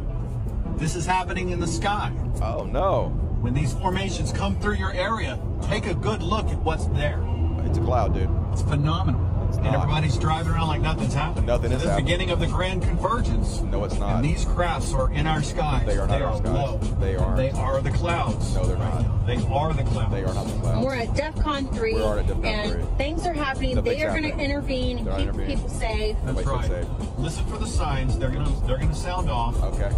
[0.76, 2.12] this is happening in the sky.
[2.42, 3.08] Oh no.
[3.40, 7.24] When these formations come through your area, take a good look at what's there.
[7.64, 8.28] It's a cloud, dude.
[8.52, 9.37] It's phenomenal.
[9.56, 9.74] And not.
[9.74, 11.46] everybody's driving around like nothing's happening.
[11.46, 12.04] Nothing It's is the happening.
[12.06, 13.60] beginning of the grand convergence.
[13.62, 14.16] No, it's not.
[14.16, 15.86] And these crafts are in our skies.
[15.86, 16.52] They are not our skies.
[16.52, 16.78] low.
[17.00, 17.36] They are.
[17.36, 18.54] They are the clouds.
[18.54, 19.26] No, they're not.
[19.26, 20.12] They are the clouds.
[20.12, 20.84] They are not the clouds.
[20.86, 22.82] We're at DEFCON 3, We are at DEFCON and 3.
[22.96, 23.74] things are happening.
[23.76, 25.56] Nothing's they are going to intervene, They're keep intervening.
[25.56, 26.16] people safe.
[26.24, 26.84] That's Everybody's right.
[26.84, 27.18] safe.
[27.18, 28.18] Listen for the signs.
[28.18, 29.60] They're gonna they're gonna sound off.
[29.62, 29.90] Okay.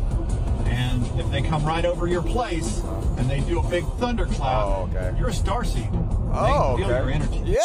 [0.71, 2.81] And if they come right over your place
[3.19, 5.19] and they do a big thundercloud, Oh, okay.
[5.19, 5.89] you're a starseed.
[6.33, 7.01] Oh, they feel okay.
[7.05, 7.43] your energy.
[7.45, 7.59] Yeah,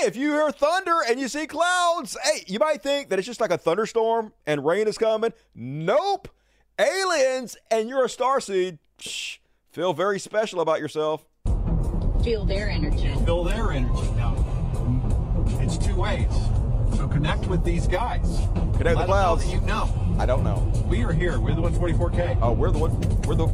[0.00, 3.26] hey, if you hear thunder and you see clouds, hey, you might think that it's
[3.26, 5.32] just like a thunderstorm and rain is coming.
[5.54, 6.28] Nope.
[6.78, 8.78] Aliens and you're a starseed.
[8.98, 9.38] Shh,
[9.70, 11.24] feel very special about yourself.
[12.22, 13.12] Feel their energy.
[13.24, 14.10] Feel their energy.
[14.16, 14.36] Now,
[15.60, 16.28] it's two ways.
[17.22, 18.48] Connect with these guys.
[18.52, 19.46] Connect with the them know clouds.
[19.52, 19.88] you know.
[20.18, 20.72] I don't know.
[20.88, 21.38] We are here.
[21.38, 22.40] We're the 144K.
[22.42, 23.00] Oh, we're the one.
[23.22, 23.46] We're the.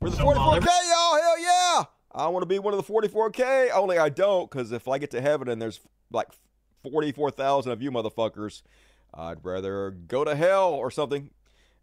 [0.00, 1.20] We're the so 44K, every- y'all.
[1.20, 1.84] Hell yeah.
[2.12, 3.70] I want to be one of the 44K.
[3.74, 5.80] Only I don't, because if I get to heaven and there's
[6.10, 6.28] like
[6.82, 8.62] 44,000 of you motherfuckers,
[9.12, 11.28] I'd rather go to hell or something.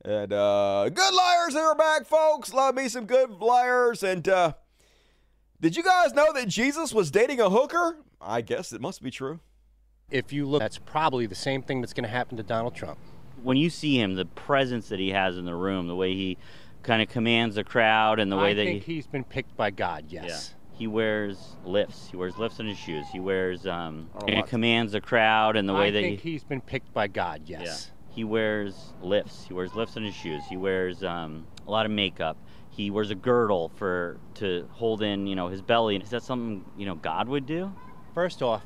[0.03, 2.51] And uh good liars are back, folks.
[2.51, 4.01] Love me some good liars.
[4.01, 4.53] And uh
[5.61, 7.97] did you guys know that Jesus was dating a hooker?
[8.19, 9.39] I guess it must be true.
[10.11, 12.97] If you look, that's probably the same thing that's going to happen to Donald Trump.
[13.43, 16.37] when you see him, the presence that he has in the room, the way he
[16.83, 19.55] kind of commands the crowd, and the way I that think he, he's been picked
[19.55, 20.05] by God.
[20.09, 20.25] Yes.
[20.73, 22.07] yeah, he wears lifts.
[22.09, 23.05] He wears lifts in his shoes.
[23.11, 26.43] He wears um, and commands the crowd, and the way I that think he, he's
[26.43, 27.43] been picked by God.
[27.45, 27.91] yeah, Yes.
[28.09, 29.45] he wears lifts.
[29.47, 30.41] He wears lifts in his shoes.
[30.49, 32.37] He wears um, a lot of makeup.
[32.71, 35.97] He wears a girdle for to hold in, you know, his belly.
[35.97, 37.73] Is that something you know God would do?
[38.13, 38.63] First off,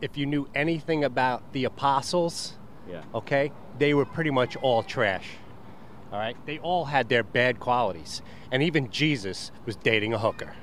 [0.00, 2.54] if you knew anything about the apostles,
[2.88, 3.02] Yeah.
[3.14, 5.26] okay, they were pretty much all trash.
[6.12, 6.36] All right?
[6.46, 8.22] They all had their bad qualities.
[8.52, 10.54] And even Jesus was dating a hooker.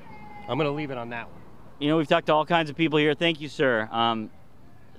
[0.48, 1.42] I'm going to leave it on that one.
[1.80, 3.14] You know, we've talked to all kinds of people here.
[3.14, 3.90] Thank you, sir.
[3.92, 4.30] Um,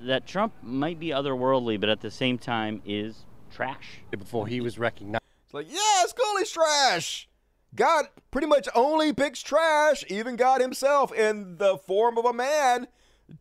[0.00, 4.00] that Trump might be otherworldly, but at the same time is trash.
[4.10, 5.22] Before he was recognized.
[5.46, 7.28] It's like, yeah, it's cool he's trash.
[7.74, 10.04] God pretty much only picks trash.
[10.08, 12.86] Even God himself, in the form of a man,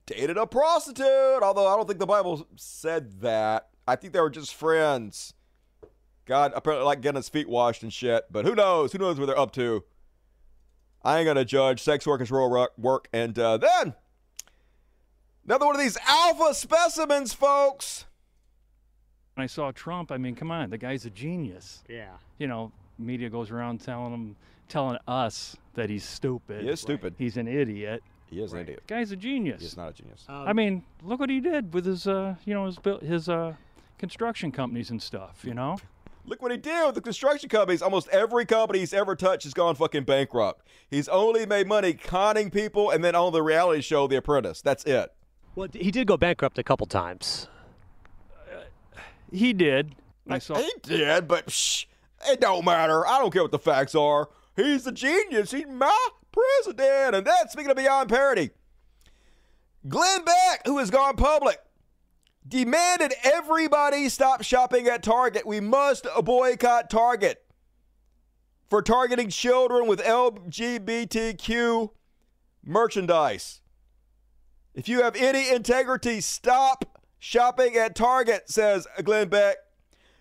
[0.06, 1.42] dated a prostitute.
[1.42, 3.70] Although I don't think the Bible said that.
[3.88, 5.34] I think they were just friends.
[6.26, 8.26] God apparently like getting his feet washed and shit.
[8.32, 8.92] But who knows?
[8.92, 9.84] Who knows what they're up to?
[11.04, 11.82] I ain't gonna judge.
[11.82, 13.08] Sex work is real work.
[13.12, 13.94] And uh, then
[15.46, 18.06] another one of these alpha specimens, folks.
[19.36, 21.84] When I saw Trump, I mean, come on, the guy's a genius.
[21.90, 22.12] Yeah.
[22.38, 24.36] You know, media goes around telling him,
[24.70, 26.64] telling us that he's stupid.
[26.64, 27.16] He is stupid.
[27.18, 28.04] He's an idiot.
[28.34, 28.84] He is an idiot.
[28.88, 29.62] Guy's a genius.
[29.62, 30.26] He's not a genius.
[30.28, 33.54] I mean, look what he did with his, uh, you know, his his uh,
[34.00, 35.44] construction companies and stuff.
[35.44, 35.78] You know.
[36.26, 37.82] Look what he did with the construction companies.
[37.82, 40.66] Almost every company he's ever touched has gone fucking bankrupt.
[40.90, 44.62] He's only made money conning people and then on the reality show The Apprentice.
[44.62, 45.12] That's it.
[45.56, 47.50] Well, he did go bankrupt a couple times.
[49.34, 49.96] He did.
[50.30, 50.56] I saw.
[50.56, 51.88] He did, but shh,
[52.26, 53.06] it don't matter.
[53.06, 54.30] I don't care what the facts are.
[54.56, 55.52] He's a genius.
[55.52, 57.16] He's my president.
[57.16, 58.50] And then, speaking of beyond parody,
[59.88, 61.60] Glenn Beck, who has gone public,
[62.48, 65.46] demanded everybody stop shopping at Target.
[65.46, 67.44] We must boycott Target
[68.70, 71.90] for targeting children with LGBTQ
[72.66, 73.62] merchandise.
[74.74, 79.58] If you have any integrity, stop shopping at Target, says Glenn Beck.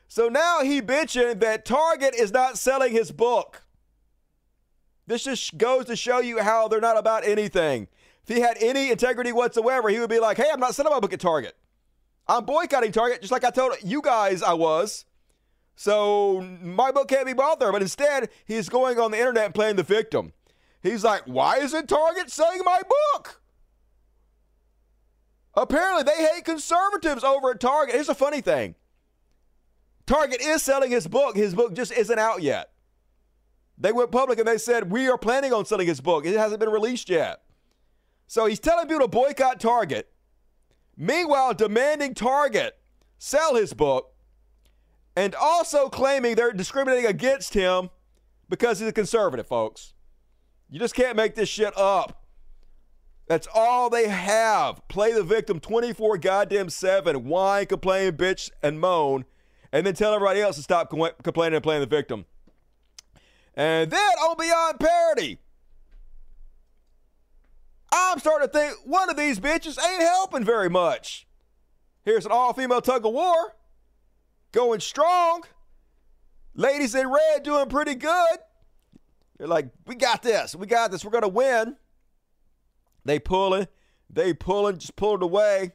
[0.09, 3.63] So now he bitching that Target is not selling his book.
[5.13, 7.87] This just goes to show you how they're not about anything.
[8.27, 11.01] If he had any integrity whatsoever, he would be like, hey, I'm not selling my
[11.01, 11.55] book at Target.
[12.27, 15.05] I'm boycotting Target, just like I told you guys I was.
[15.77, 17.71] So my book can't be bought there.
[17.71, 20.33] But instead, he's going on the internet and playing the victim.
[20.83, 22.81] He's like, why isn't Target selling my
[23.13, 23.43] book?
[25.53, 27.97] Apparently, they hate conservatives over at Target.
[27.97, 28.77] Here's a funny thing
[30.07, 31.37] Target is selling his book.
[31.37, 32.72] His book just isn't out yet.
[33.83, 36.25] They went public and they said, We are planning on selling his book.
[36.25, 37.43] It hasn't been released yet.
[38.29, 40.09] So he's telling people to boycott Target.
[40.97, 42.79] Meanwhile, demanding Target
[43.19, 44.15] sell his book
[45.17, 47.91] and also claiming they're discriminating against him
[48.49, 49.95] because he's a conservative, folks.
[50.71, 52.25] You just can't make this shit up.
[53.27, 54.87] That's all they have.
[54.87, 59.25] Play the victim 24 goddamn 7, whine, complain, bitch, and moan,
[59.73, 62.27] and then tell everybody else to stop com- complaining and playing the victim.
[63.55, 65.39] And then on Beyond Parody,
[67.93, 71.27] I'm starting to think one of these bitches ain't helping very much.
[72.05, 73.55] Here's an all female tug of war
[74.53, 75.45] going strong.
[76.55, 78.39] Ladies in red doing pretty good.
[79.39, 80.55] They're like, we got this.
[80.55, 81.05] We got this.
[81.05, 81.77] We're going to win.
[83.05, 83.69] They pulling.
[84.09, 85.73] They pulling, just pulling away.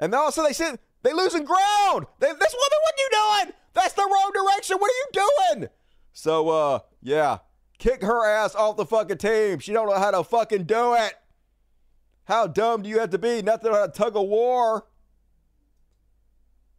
[0.00, 2.06] And then all of a sudden they said they losing ground.
[2.18, 3.54] They, this woman, what are you doing?
[3.74, 4.78] That's the wrong direction.
[4.78, 5.68] What are you doing?
[6.18, 7.40] So, uh, yeah,
[7.76, 9.58] kick her ass off the fucking team.
[9.58, 11.12] She don't know how to fucking do it.
[12.24, 13.42] How dumb do you have to be?
[13.42, 14.86] Nothing on a tug of war.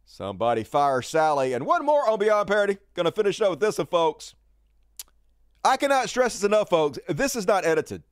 [0.04, 1.52] Somebody fire Sally.
[1.52, 2.78] And one more on Beyond Parody.
[2.94, 4.34] Gonna finish up with this one, folks.
[5.64, 6.98] I cannot stress this enough, folks.
[7.08, 8.02] This is not edited.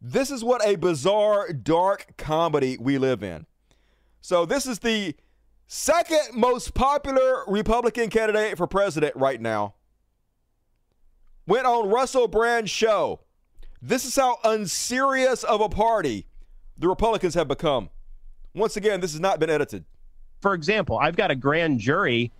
[0.00, 3.44] This is what a bizarre, dark comedy we live in.
[4.20, 5.16] So, this is the
[5.66, 9.74] second most popular Republican candidate for president right now.
[11.50, 13.18] Went on Russell Brand's show.
[13.82, 16.24] This is how unserious of a party
[16.78, 17.90] the Republicans have become.
[18.54, 19.84] Once again, this has not been edited.
[20.42, 22.30] For example, I've got a grand jury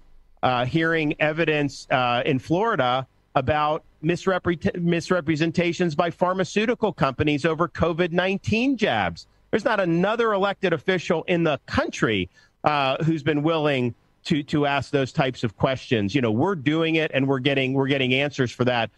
[0.45, 3.05] uh, hearing evidence uh, in Florida
[3.35, 9.27] about misrepre- misrepresentations by pharmaceutical companies over COVID 19 jabs.
[9.51, 12.31] There's not another elected official in the country
[12.63, 13.93] uh, who's been willing
[14.25, 16.15] to to ask those types of questions.
[16.15, 18.91] You know, we're doing it and we're getting we're getting answers for that.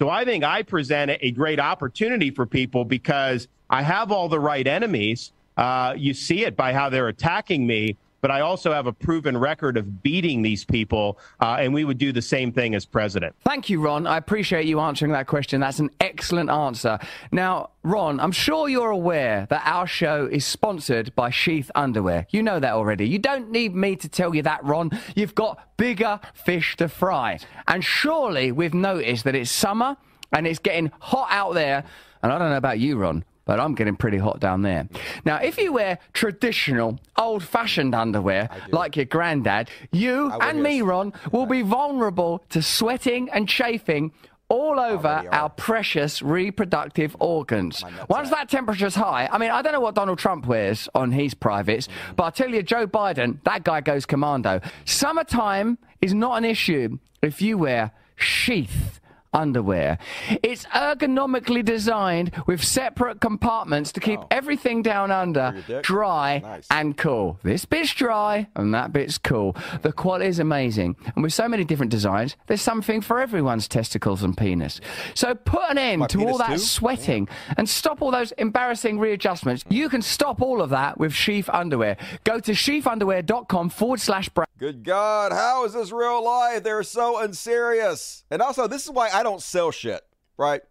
[0.00, 4.40] So I think I present a great opportunity for people because I have all the
[4.40, 5.32] right enemies.
[5.58, 9.36] Uh, you see it by how they're attacking me but I also have a proven
[9.36, 13.34] record of beating these people, uh, and we would do the same thing as president.
[13.44, 14.06] Thank you, Ron.
[14.06, 15.60] I appreciate you answering that question.
[15.60, 16.98] That's an excellent answer.
[17.32, 22.26] Now, Ron, I'm sure you're aware that our show is sponsored by Sheath Underwear.
[22.30, 23.08] You know that already.
[23.08, 24.90] You don't need me to tell you that, Ron.
[25.14, 27.38] You've got bigger fish to fry.
[27.66, 29.96] And surely we've noticed that it's summer
[30.32, 31.84] and it's getting hot out there.
[32.22, 34.88] And I don't know about you, Ron, but I'm getting pretty hot down there.
[35.24, 41.12] Now, if you wear traditional, old fashioned underwear like your granddad, you and me, Ron,
[41.32, 44.12] will be vulnerable to sweating and chafing
[44.48, 47.82] all over our precious reproductive organs.
[48.08, 51.34] Once that temperature's high, I mean, I don't know what Donald Trump wears on his
[51.34, 54.60] privates, but I tell you, Joe Biden, that guy goes commando.
[54.84, 58.99] Summertime is not an issue if you wear sheath
[59.32, 59.98] underwear.
[60.42, 64.26] It's ergonomically designed with separate compartments to keep oh.
[64.30, 67.38] everything down under dry and cool.
[67.42, 69.56] This bit's dry and that bit's cool.
[69.82, 70.96] The quality is amazing.
[71.14, 74.80] And with so many different designs, there's something for everyone's testicles and penis.
[75.14, 76.58] So put an end My to all that too?
[76.58, 79.64] sweating and stop all those embarrassing readjustments.
[79.68, 81.96] You can stop all of that with Sheath Underwear.
[82.24, 84.48] Go to sheathunderwear.com forward slash brand.
[84.58, 86.62] Good God, how is this real life?
[86.62, 88.24] They're so unserious.
[88.30, 90.02] And also, this is why I don't sell shit,
[90.36, 90.62] right?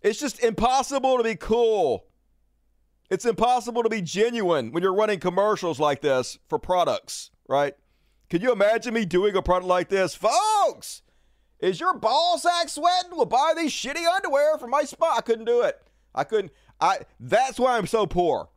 [0.00, 2.06] It's just impossible to be cool.
[3.10, 7.74] It's impossible to be genuine when you're running commercials like this for products, right?
[8.30, 10.14] Can you imagine me doing a product like this?
[10.14, 11.02] Folks,
[11.60, 13.10] is your ball sack sweating?
[13.12, 15.18] We'll buy these shitty underwear from my spot.
[15.18, 15.80] I couldn't do it.
[16.14, 16.52] I couldn't.
[16.80, 18.48] I that's why I'm so poor.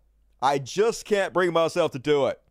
[0.41, 2.41] I just can't bring myself to do it.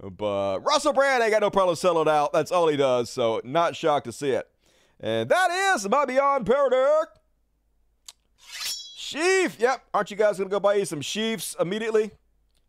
[0.00, 2.32] But Russell Brand ain't got no problem selling out.
[2.32, 3.10] That's all he does.
[3.10, 4.48] So not shocked to see it.
[5.00, 7.08] And that is my Beyond Parodic.
[8.36, 9.58] Sheaf.
[9.58, 9.84] Yep.
[9.94, 12.10] Aren't you guys going to go buy you some sheafs immediately?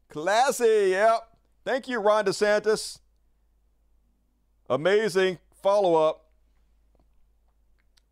[0.09, 0.89] Classy.
[0.91, 1.27] Yep.
[1.65, 2.99] Thank you, Ron DeSantis.
[4.69, 6.25] Amazing follow up.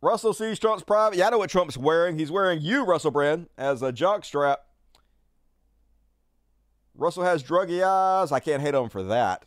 [0.01, 1.17] Russell sees Trump's private.
[1.17, 2.17] Yeah, I know what Trump's wearing.
[2.17, 4.63] He's wearing you, Russell Brand, as a jock strap.
[6.95, 8.31] Russell has druggy eyes.
[8.31, 9.45] I can't hate him for that.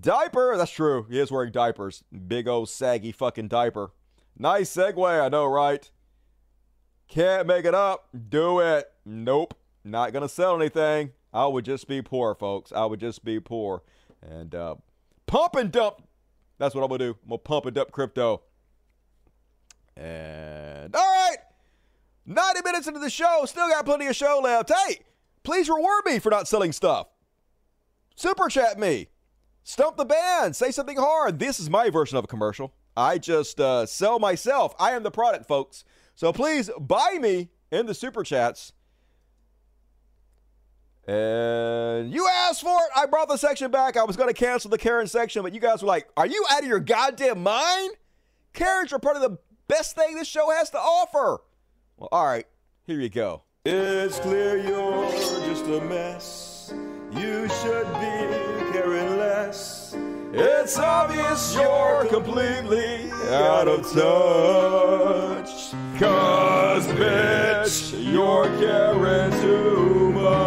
[0.00, 0.56] Diaper.
[0.56, 1.06] That's true.
[1.10, 2.02] He is wearing diapers.
[2.26, 3.92] Big old saggy fucking diaper.
[4.36, 5.88] Nice segue, I know, right?
[7.08, 8.08] Can't make it up.
[8.28, 8.90] Do it.
[9.04, 9.54] Nope.
[9.84, 11.12] Not gonna sell anything.
[11.32, 12.72] I would just be poor, folks.
[12.72, 13.82] I would just be poor.
[14.22, 14.76] And uh,
[15.26, 16.02] pump and dump.
[16.58, 17.18] That's what I'm gonna do.
[17.22, 18.42] I'm gonna pump and dump crypto.
[19.96, 21.36] And all right.
[22.26, 24.72] 90 minutes into the show, still got plenty of show left.
[24.72, 25.00] Hey,
[25.42, 27.08] please reward me for not selling stuff.
[28.16, 29.08] Super chat me.
[29.64, 30.54] Stump the band.
[30.54, 31.38] Say something hard.
[31.38, 32.74] This is my version of a commercial.
[32.96, 34.74] I just uh, sell myself.
[34.78, 35.84] I am the product, folks.
[36.14, 38.72] So please buy me in the super chats.
[41.08, 42.90] And you asked for it.
[42.94, 43.96] I brought the section back.
[43.96, 46.44] I was going to cancel the Karen section, but you guys were like, Are you
[46.50, 47.92] out of your goddamn mind?
[48.52, 51.42] Karens are part of the best thing this show has to offer.
[51.96, 52.46] Well, all right.
[52.86, 53.42] Here you go.
[53.64, 55.10] It's clear you're
[55.46, 56.72] just a mess.
[57.12, 58.53] You should be
[59.54, 59.94] caring.
[60.34, 65.72] It's obvious you're completely out of touch.
[65.98, 70.44] Cause, bitch, you're caring too much.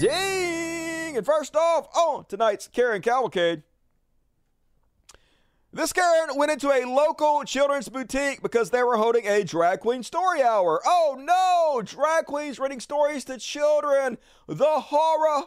[0.00, 1.16] Ding!
[1.16, 3.62] And first off, on tonight's Karen Cavalcade.
[5.76, 10.02] This Karen went into a local children's boutique because they were holding a drag queen
[10.02, 10.80] story hour.
[10.86, 11.82] Oh no!
[11.82, 14.16] Drag queens reading stories to children.
[14.46, 15.42] The horror.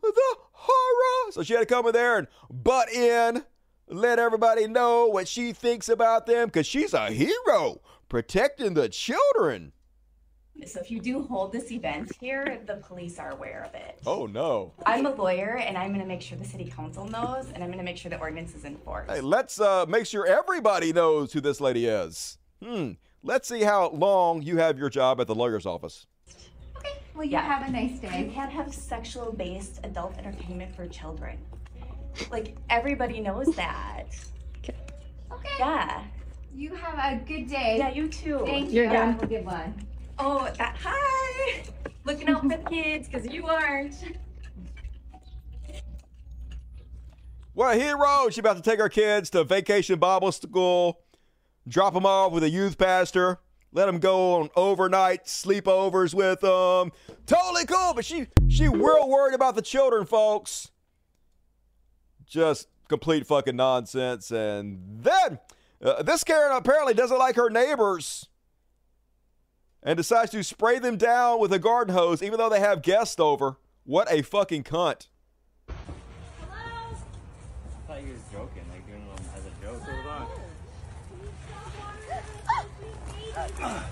[0.00, 1.32] The horror.
[1.32, 3.44] So she had to come in there and butt in,
[3.86, 9.72] let everybody know what she thinks about them because she's a hero protecting the children.
[10.64, 14.00] So if you do hold this event here, the police are aware of it.
[14.06, 14.72] Oh no.
[14.84, 17.68] I'm a lawyer and I'm going to make sure the city council knows and I'm
[17.68, 19.10] going to make sure the ordinance is enforced.
[19.10, 22.38] Hey, let's uh, make sure everybody knows who this lady is.
[22.62, 22.92] Hmm.
[23.22, 26.06] Let's see how long you have your job at the lawyer's office.
[26.78, 26.98] Okay.
[27.14, 28.24] Well, you have a nice day.
[28.24, 31.38] You can't have sexual based adult entertainment for children.
[32.30, 34.06] Like, everybody knows that.
[35.32, 35.48] Okay.
[35.58, 36.04] Yeah.
[36.54, 37.76] You have a good day.
[37.78, 38.42] Yeah, you too.
[38.46, 38.92] Thank You're you.
[38.92, 39.12] done.
[39.12, 39.74] Have a good one.
[40.18, 41.62] Oh, that, hi.
[42.04, 43.94] Looking out for the kids because you aren't.
[47.52, 48.28] What a hero!
[48.30, 51.00] She about to take her kids to vacation Bible school,
[51.66, 53.40] drop them off with a youth pastor,
[53.72, 56.92] let them go on overnight sleepovers with them.
[57.24, 60.70] Totally cool, but she she real worried about the children, folks.
[62.26, 64.30] Just complete fucking nonsense.
[64.30, 65.38] And then
[65.82, 68.28] uh, this Karen apparently doesn't like her neighbors
[69.86, 73.20] and decides to spray them down with a garden hose, even though they have guests
[73.20, 73.56] over.
[73.84, 75.06] What a fucking cunt.
[75.68, 75.72] I
[77.86, 79.80] thought you were joking, like doing it as a joke.
[79.86, 80.06] So was
[83.62, 83.82] I.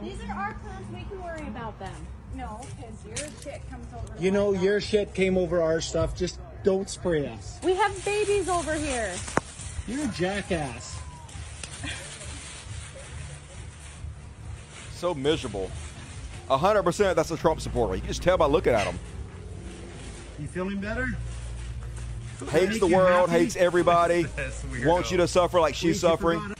[0.00, 0.90] These are our plants.
[0.92, 2.06] We can worry about them.
[2.34, 4.22] No, because your shit comes over.
[4.22, 6.16] You know, your shit came over our stuff.
[6.16, 7.58] Just don't spray us.
[7.62, 9.12] We have babies over here.
[9.86, 10.98] You're a jackass.
[14.94, 15.70] So miserable.
[16.48, 17.94] 100% that's a Trump supporter.
[17.94, 18.98] You can just tell by looking at him.
[20.38, 21.06] You feeling better?
[22.50, 23.44] Hates the world, happy?
[23.44, 24.26] hates everybody,
[24.84, 26.54] wants you to suffer like she's Please, suffering.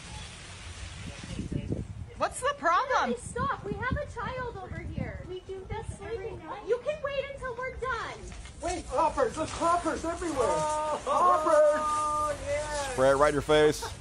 [2.19, 3.15] What's the problem?
[3.21, 3.65] stop.
[3.65, 5.25] We have a child over here.
[5.29, 6.61] We do this every night.
[6.69, 8.19] You can wait until we're done.
[8.73, 9.35] Wait, hoppers!
[9.37, 10.49] There's hoppers everywhere.
[10.49, 12.93] Oh, oh hoppers!
[12.93, 13.87] Spray it right in your face.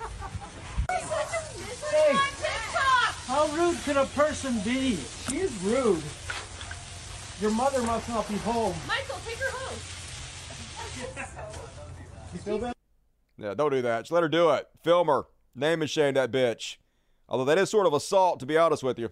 [1.91, 2.13] Hey,
[3.27, 4.95] how rude could a person be?
[5.27, 6.01] She's rude.
[7.41, 8.73] Your mother must not be home.
[8.87, 9.77] Michael, take her home.
[12.33, 12.73] You feel better?
[13.37, 14.01] Yeah, don't do that.
[14.01, 14.69] Just let her do it.
[14.83, 15.23] Film her.
[15.53, 16.77] Name and shame that bitch.
[17.27, 19.09] Although that is sort of assault, to be honest with you.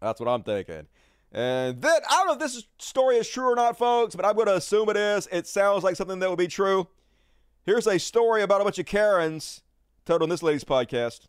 [0.00, 0.86] That's what I'm thinking.
[1.32, 4.34] And then, I don't know if this story is true or not, folks, but I'm
[4.34, 5.26] going to assume it is.
[5.32, 6.88] It sounds like something that would be true.
[7.64, 9.62] Here's a story about a bunch of Karens
[10.04, 11.28] told on this lady's podcast.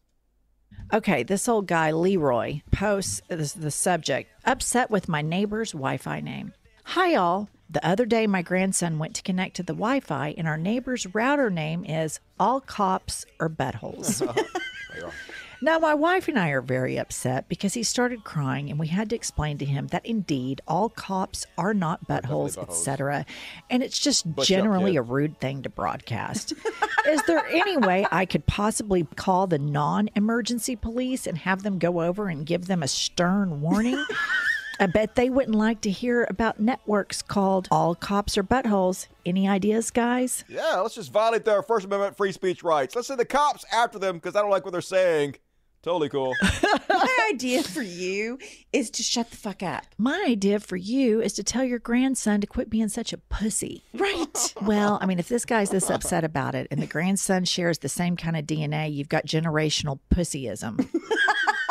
[0.92, 6.20] Okay, this old guy, Leroy, posts this, the subject upset with my neighbor's Wi Fi
[6.20, 6.54] name.
[6.86, 7.50] Hi, all.
[7.70, 11.08] The other day, my grandson went to connect to the Wi Fi, and our neighbor's
[11.14, 14.22] router name is All Cops Are Buttholes.
[15.64, 19.10] Now, my wife and I are very upset because he started crying, and we had
[19.12, 22.64] to explain to him that indeed all cops are not buttholes, buttholes.
[22.64, 23.26] etc.
[23.70, 24.98] And it's just Butch up, generally kid.
[24.98, 26.52] a rude thing to broadcast.
[27.08, 31.80] Is there any way I could possibly call the non emergency police and have them
[31.80, 34.06] go over and give them a stern warning?
[34.82, 39.08] I bet they wouldn't like to hear about networks called All Cops Are Buttholes.
[39.26, 40.44] Any ideas, guys?
[40.50, 42.98] Yeah, let's just violate their First Amendment free speech rights.
[42.98, 45.36] Let's send the cops after them because I don't like what they're saying.
[45.84, 46.34] Totally cool.
[46.90, 48.40] My idea for you
[48.72, 49.84] is to shut the fuck up.
[49.98, 53.84] My idea for you is to tell your grandson to quit being such a pussy.
[53.94, 54.54] Right.
[54.62, 57.90] well, I mean, if this guy's this upset about it and the grandson shares the
[57.90, 60.88] same kind of DNA, you've got generational pussyism.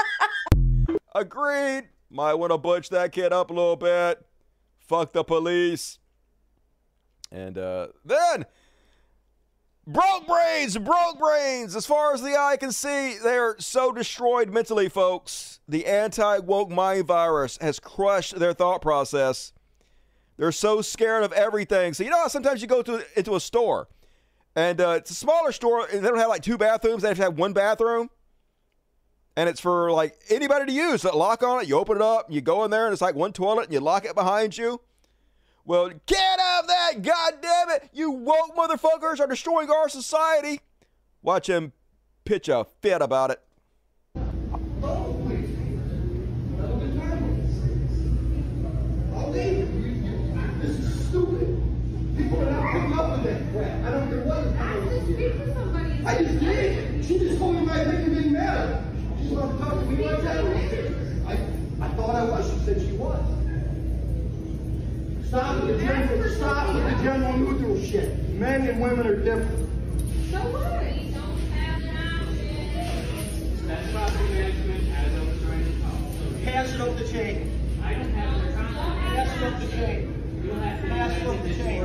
[1.15, 1.85] Agreed.
[2.11, 4.23] Might want to butch that kid up a little bit.
[4.81, 5.99] Fuck the police.
[7.31, 8.45] And uh, then
[9.87, 11.75] broke brains, broke brains.
[11.77, 15.61] As far as the eye can see, they're so destroyed mentally, folks.
[15.69, 19.53] The anti woke mind virus has crushed their thought process.
[20.37, 21.95] They're so scared of everything.
[21.95, 23.89] So you know sometimes you go to into a store,
[24.57, 27.03] and uh, it's a smaller store, and they don't have like two bathrooms.
[27.03, 28.11] They just have one bathroom,
[29.37, 31.03] and it's for like anybody to use.
[31.03, 31.69] So lock on it.
[31.69, 32.31] You open it up.
[32.31, 34.81] You go in there, and it's like one toilet, and you lock it behind you.
[35.65, 37.03] Well, get out of that!
[37.03, 37.89] God damn it!
[37.93, 40.61] You woke motherfuckers are destroying our society.
[41.23, 41.73] Watch him
[42.25, 43.41] pitch a fit about it.
[56.05, 57.05] I just did.
[57.05, 58.85] She just told me my opinion didn't matter.
[59.21, 60.45] She's about to talk to me like that.
[61.27, 61.33] I,
[61.81, 62.65] I thought I was.
[62.65, 62.72] She.
[65.33, 68.29] Stop with the general, stop with the general neutral shit.
[68.35, 69.67] Men and women are different.
[70.31, 70.63] So what?
[73.67, 76.45] That's property management as I was trying to talk.
[76.45, 77.51] Pass it up the chain.
[77.83, 80.13] I don't have the Pass it up the chain.
[80.51, 81.83] Pass it up the chain.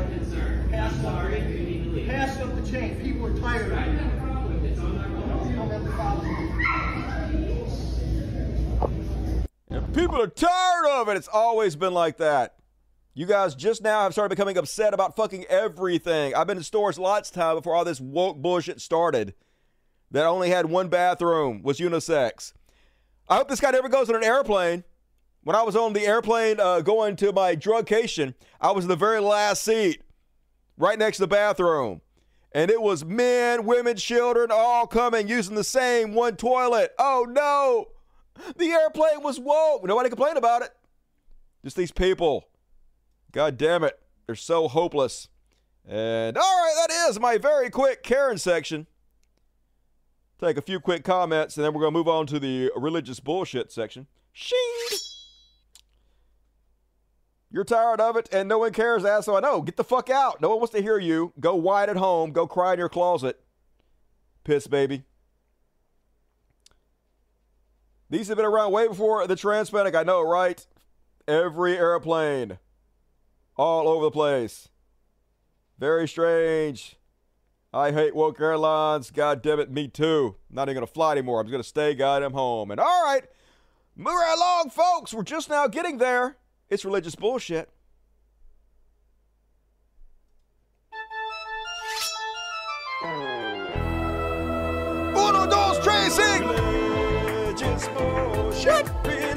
[0.70, 2.06] Pass it up the chain.
[2.06, 3.00] Pass it up the chain.
[3.02, 4.72] People are tired of it.
[4.72, 5.08] It's on my
[5.50, 6.34] You don't have the problem.
[9.94, 11.16] People are tired of it.
[11.16, 12.58] It's always been like that.
[13.18, 16.36] You guys just now have started becoming upset about fucking everything.
[16.36, 19.34] I've been in stores lots of time before all this woke bullshit started
[20.12, 22.54] that only had one bathroom, was unisex.
[23.28, 24.84] I hope this guy never goes on an airplane.
[25.42, 28.96] When I was on the airplane uh, going to my drugcation, I was in the
[28.96, 30.04] very last seat,
[30.78, 32.02] right next to the bathroom.
[32.52, 36.92] And it was men, women, children all coming using the same one toilet.
[37.00, 37.88] Oh no!
[38.58, 39.86] The airplane was woke.
[39.86, 40.70] Nobody complained about it.
[41.64, 42.46] Just these people.
[43.38, 44.00] God damn it.
[44.26, 45.28] They're so hopeless.
[45.88, 48.88] And all right, that is my very quick Karen section.
[50.42, 53.20] Take a few quick comments and then we're going to move on to the religious
[53.20, 54.08] bullshit section.
[54.34, 54.58] Shing!
[57.52, 59.38] You're tired of it and no one cares, asshole.
[59.38, 59.62] I know.
[59.62, 60.42] Get the fuck out.
[60.42, 61.32] No one wants to hear you.
[61.40, 62.32] Go whine at home.
[62.32, 63.40] Go cry in your closet.
[64.46, 65.04] Piss baby.
[68.10, 69.94] These have been around way before the transpanic.
[69.94, 70.66] I know, right?
[71.28, 72.58] Every airplane.
[73.58, 74.70] All over the place.
[75.80, 76.96] Very strange.
[77.74, 79.12] I hate woke airlines.
[79.12, 80.36] God damn it, me too.
[80.50, 81.40] Not even gonna fly anymore.
[81.40, 82.72] I'm just gonna stay goddamn home.
[82.72, 83.24] And all right,
[83.96, 85.14] move right along, folks.
[85.14, 86.38] We're just now getting there.
[86.70, 87.70] It's religious bullshit.
[95.16, 96.48] Uno, dos, tres, sing.
[96.48, 99.37] Religious bullshit.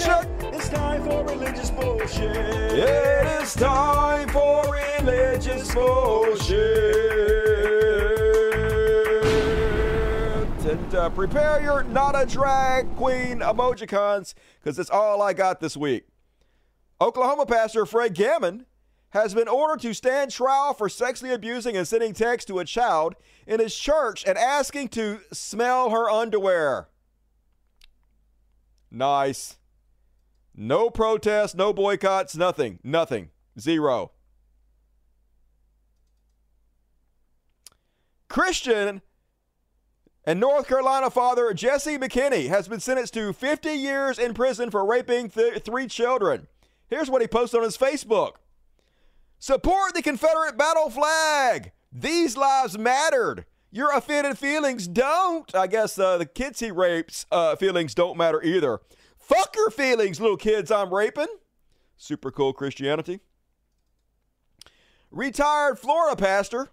[0.00, 2.30] It's time for religious bullshit.
[2.30, 4.62] It is time for
[5.00, 6.78] religious bullshit.
[10.64, 15.76] And uh, prepare your not a drag queen emojicons because it's all I got this
[15.76, 16.06] week.
[17.00, 18.66] Oklahoma pastor Fred Gammon
[19.10, 23.16] has been ordered to stand trial for sexually abusing and sending text to a child
[23.48, 26.88] in his church and asking to smell her underwear.
[28.90, 29.57] Nice.
[30.60, 32.80] No protests, no boycotts, nothing.
[32.82, 33.30] Nothing.
[33.60, 34.10] Zero.
[38.26, 39.00] Christian
[40.24, 44.84] and North Carolina father Jesse McKinney has been sentenced to 50 years in prison for
[44.84, 46.48] raping th- three children.
[46.88, 48.32] Here's what he posted on his Facebook
[49.38, 51.70] Support the Confederate battle flag.
[51.92, 53.44] These lives mattered.
[53.70, 55.54] Your offended feelings don't.
[55.54, 58.80] I guess uh, the kids he rapes uh, feelings don't matter either.
[59.28, 61.26] Fuck your feelings, little kids I'm raping.
[61.98, 63.20] Super cool Christianity.
[65.10, 66.70] Retired Florida pastor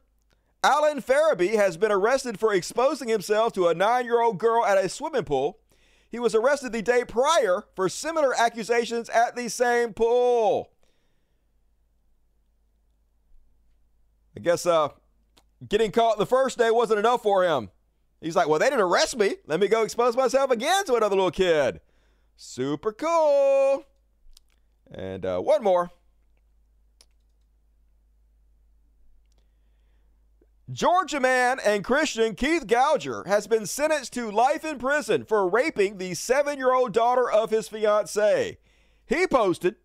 [0.63, 4.77] Alan Farabee has been arrested for exposing himself to a nine year old girl at
[4.77, 5.59] a swimming pool.
[6.09, 10.71] He was arrested the day prior for similar accusations at the same pool.
[14.37, 14.89] I guess uh,
[15.67, 17.69] getting caught the first day wasn't enough for him.
[18.21, 19.35] He's like, well, they didn't arrest me.
[19.45, 21.81] Let me go expose myself again to another little kid.
[22.35, 23.85] Super cool.
[24.91, 25.91] And uh, one more.
[30.71, 35.97] Georgia man and Christian Keith Gouger has been sentenced to life in prison for raping
[35.97, 38.57] the seven year old daughter of his fiancee.
[39.05, 39.75] He posted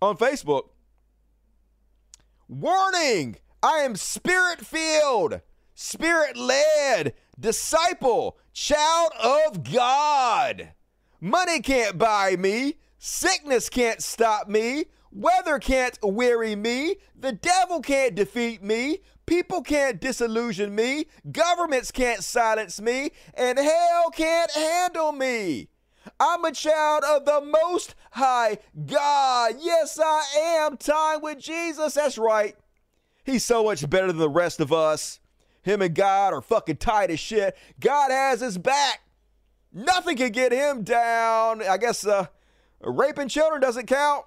[0.00, 0.70] on Facebook
[2.48, 3.36] Warning!
[3.62, 5.40] I am spirit filled,
[5.74, 10.72] spirit led, disciple, child of God.
[11.24, 12.74] Money can't buy me.
[12.98, 14.84] Sickness can't stop me.
[15.10, 16.96] Weather can't weary me.
[17.18, 18.98] The devil can't defeat me.
[19.24, 21.06] People can't disillusion me.
[21.32, 23.12] Governments can't silence me.
[23.32, 25.70] And hell can't handle me.
[26.20, 29.54] I'm a child of the Most High God.
[29.60, 30.24] Yes, I
[30.60, 30.76] am.
[30.76, 31.94] Time with Jesus.
[31.94, 32.54] That's right.
[33.24, 35.20] He's so much better than the rest of us.
[35.62, 37.56] Him and God are fucking tight as shit.
[37.80, 39.00] God has his back.
[39.74, 41.60] Nothing can get him down.
[41.62, 42.26] I guess uh,
[42.80, 44.24] raping children doesn't count.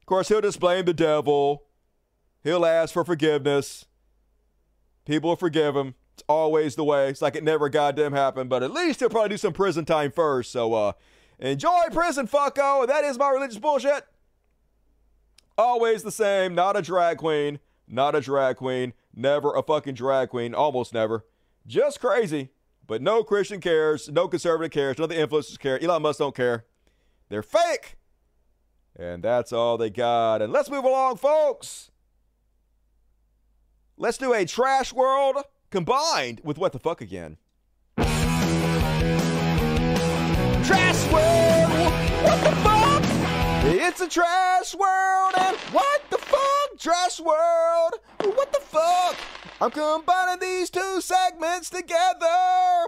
[0.00, 1.64] Of course, he'll just blame the devil.
[2.44, 3.86] He'll ask for forgiveness.
[5.06, 5.94] People will forgive him.
[6.12, 7.08] It's always the way.
[7.08, 10.12] It's like it never goddamn happened, but at least he'll probably do some prison time
[10.12, 10.52] first.
[10.52, 10.92] So uh
[11.38, 12.86] enjoy prison, fucko.
[12.86, 14.04] That is my religious bullshit.
[15.56, 16.54] Always the same.
[16.54, 17.60] Not a drag queen.
[17.86, 18.92] Not a drag queen.
[19.14, 20.54] Never a fucking drag queen.
[20.54, 21.24] Almost never.
[21.66, 22.50] Just crazy.
[22.88, 24.08] But no Christian cares.
[24.08, 24.98] No conservative cares.
[24.98, 25.80] None of the influencers care.
[25.80, 26.64] Elon Musk don't care.
[27.28, 27.96] They're fake.
[28.98, 30.42] And that's all they got.
[30.42, 31.90] And let's move along, folks.
[33.98, 35.36] Let's do a trash world
[35.70, 37.36] combined with what the fuck again.
[40.64, 41.92] Trash world!
[42.24, 43.02] What the fuck?
[43.64, 46.78] It's a trash world and what the fuck?
[46.78, 47.94] Trash world!
[48.22, 49.16] What the fuck?
[49.60, 52.86] I'm combining these two segments together.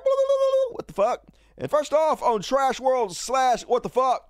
[0.71, 1.25] What the fuck?
[1.59, 4.29] And first off, on Trash World slash what the fuck?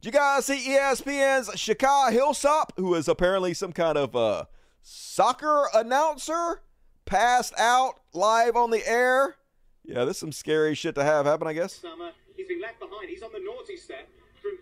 [0.00, 4.44] Did you guys see ESPN's Shaka Hislop, who is apparently some kind of uh,
[4.80, 6.62] soccer announcer,
[7.04, 9.36] passed out live on the air?
[9.84, 11.74] Yeah, this is some scary shit to have happen, I guess.
[11.74, 12.12] Summer.
[12.36, 13.10] He's been left behind.
[13.10, 14.08] He's on the naughty step
[14.40, 14.52] from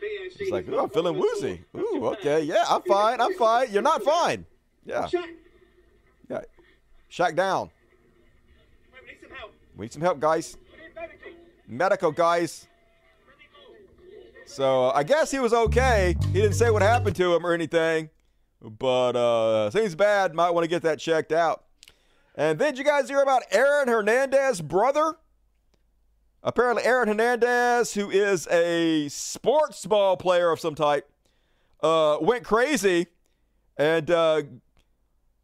[0.51, 1.65] like, oh, I'm feeling woozy.
[1.77, 3.21] Ooh, okay, yeah, I'm fine.
[3.21, 3.71] I'm fine.
[3.71, 4.47] You're not fine.
[4.85, 5.07] Yeah.
[7.09, 7.71] Shack down.
[8.93, 9.53] We need some help.
[9.77, 10.57] We need some help, guys.
[11.67, 12.67] Medical, guys.
[14.47, 16.17] So I guess he was okay.
[16.33, 18.09] He didn't say what happened to him or anything,
[18.63, 20.35] but uh, seems bad.
[20.35, 21.65] Might want to get that checked out.
[22.35, 25.17] And then you guys hear about Aaron Hernandez's brother?
[26.43, 31.11] Apparently, Aaron Hernandez, who is a sports ball player of some type,
[31.83, 33.09] uh, went crazy,
[33.77, 34.43] and uh,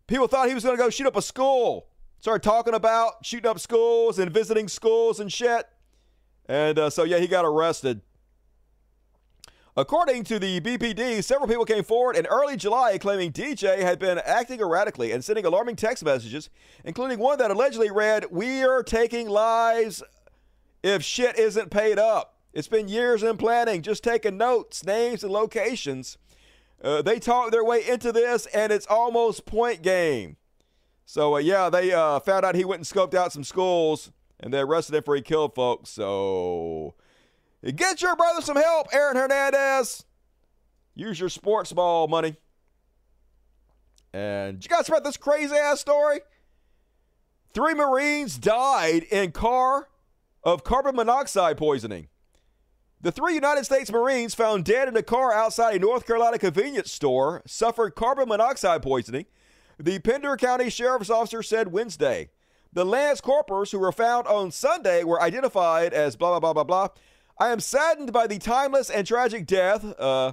[0.07, 1.87] people thought he was going to go shoot up a school.
[2.21, 5.67] Started talking about shooting up schools and visiting schools and shit.
[6.47, 8.01] And uh, so, yeah, he got arrested.
[9.77, 14.21] According to the BPD, several people came forward in early July claiming DJ had been
[14.25, 16.49] acting erratically and sending alarming text messages,
[16.85, 20.01] including one that allegedly read, We're taking lives
[20.85, 22.37] if shit isn't paid up.
[22.53, 26.19] It's been years in planning, just taking notes, names, and locations.
[26.85, 30.37] Uh, they talked their way into this, and it's almost point game.
[31.07, 34.53] So, uh, yeah, they uh, found out he went and scoped out some schools, and
[34.53, 35.89] they arrested him for he killed folks.
[35.89, 36.95] So,
[37.75, 40.05] get your brother some help, Aaron Hernandez.
[40.95, 42.37] Use your sports ball money.
[44.13, 46.21] And you guys read this crazy ass story?
[47.55, 49.89] Three Marines died in car
[50.45, 52.09] of carbon monoxide poisoning.
[53.05, 56.91] The three United States Marines found dead in a car outside a North Carolina convenience
[56.91, 59.27] store suffered carbon monoxide poisoning,
[59.79, 62.31] the Pender County Sheriff's Officer said Wednesday.
[62.73, 66.65] The Lance Corporals who were found on Sunday were identified as blah, blah, blah, blah,
[66.65, 66.89] blah.
[67.39, 69.85] I am saddened by the timeless and tragic death.
[70.01, 70.33] Uh,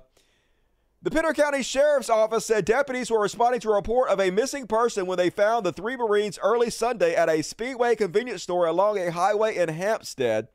[1.01, 4.65] the Pender County Sheriff's Office said deputies were responding to a report of a missing
[4.65, 8.97] person when they found the three Marines early Sunday at a Speedway convenience store along
[8.97, 10.47] a highway in Hampstead,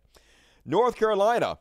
[0.65, 1.59] North Carolina.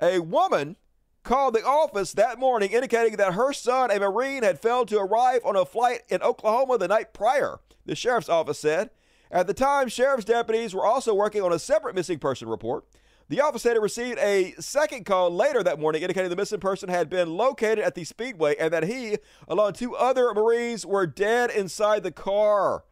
[0.00, 0.76] A woman
[1.22, 5.40] called the office that morning indicating that her son, a Marine, had failed to arrive
[5.44, 8.90] on a flight in Oklahoma the night prior, the sheriff's office said.
[9.30, 12.84] At the time, sheriff's deputies were also working on a separate missing person report.
[13.28, 17.08] The office it received a second call later that morning indicating the missing person had
[17.08, 19.16] been located at the Speedway and that he,
[19.48, 22.84] along with two other Marines, were dead inside the car.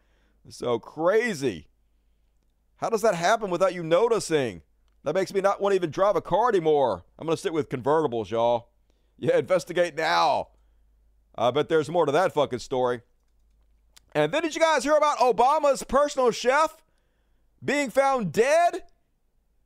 [0.49, 1.67] So crazy.
[2.77, 4.63] How does that happen without you noticing?
[5.03, 7.03] That makes me not want to even drive a car anymore.
[7.17, 8.69] I'm going to sit with convertibles, y'all.
[9.17, 10.49] Yeah, investigate now.
[11.35, 13.01] I bet there's more to that fucking story.
[14.13, 16.75] And then did you guys hear about Obama's personal chef
[17.63, 18.83] being found dead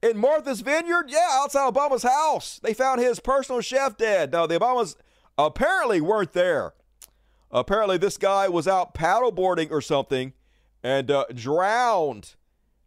[0.02, 1.06] in Martha's Vineyard?
[1.07, 2.60] Yeah, outside Obama's house.
[2.62, 4.32] They found his personal chef dead.
[4.32, 4.95] Now, the Obamas
[5.38, 6.74] apparently weren't there.
[7.52, 10.34] Apparently, this guy was out paddleboarding or something
[10.84, 12.36] and uh, drowned.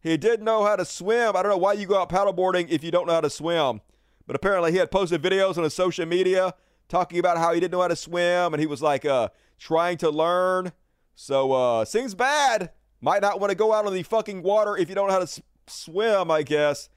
[0.01, 1.37] He didn't know how to swim.
[1.37, 3.81] I don't know why you go out paddleboarding if you don't know how to swim.
[4.27, 6.55] But apparently, he had posted videos on his social media
[6.89, 9.99] talking about how he didn't know how to swim and he was like uh, trying
[9.99, 10.73] to learn.
[11.15, 12.71] So, uh, seems bad.
[13.01, 15.19] Might not want to go out on the fucking water if you don't know how
[15.19, 16.89] to s- swim, I guess.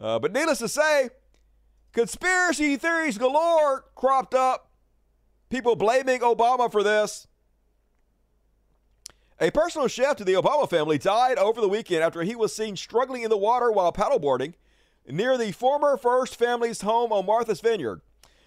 [0.00, 1.10] Uh, but needless to say,
[1.92, 4.70] conspiracy theories galore cropped up.
[5.48, 7.26] People blaming Obama for this.
[9.38, 12.74] A personal chef to the Obama family died over the weekend after he was seen
[12.74, 14.54] struggling in the water while paddleboarding
[15.06, 18.00] near the former First family's home on Martha's Vineyard.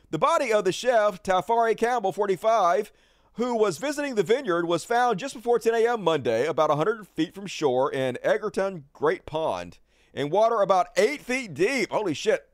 [0.09, 2.91] The body of the chef, Tafari Campbell, 45,
[3.33, 6.03] who was visiting the vineyard, was found just before 10 a.m.
[6.03, 9.77] Monday, about 100 feet from shore in Edgartown Great Pond,
[10.11, 11.91] in water about 8 feet deep.
[11.91, 12.49] Holy shit.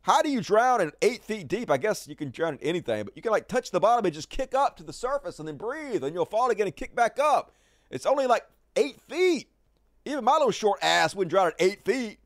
[0.00, 1.70] How do you drown in 8 feet deep?
[1.70, 4.14] I guess you can drown in anything, but you can like touch the bottom and
[4.14, 6.94] just kick up to the surface and then breathe, and you'll fall again and kick
[6.96, 7.52] back up.
[7.90, 8.44] It's only like
[8.76, 9.48] 8 feet.
[10.04, 12.18] Even my little short ass wouldn't drown at 8 feet.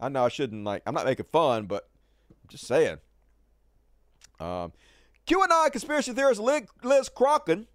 [0.00, 1.88] I know I shouldn't, like, I'm not making fun, but
[2.30, 2.98] I'm just saying.
[4.40, 4.72] Um,
[5.26, 7.66] QAnon conspiracy theorist Liz Crokin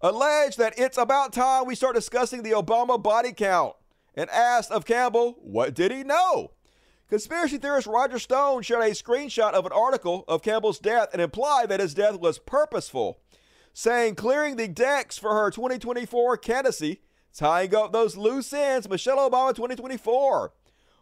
[0.00, 3.74] alleged that it's about time we start discussing the Obama body count
[4.14, 6.52] and asked of Campbell, what did he know?
[7.08, 11.68] Conspiracy theorist Roger Stone shared a screenshot of an article of Campbell's death and implied
[11.68, 13.20] that his death was purposeful,
[13.78, 17.02] saying clearing the decks for her 2024 candidacy,
[17.34, 20.50] tying up those loose ends, Michelle Obama 2024.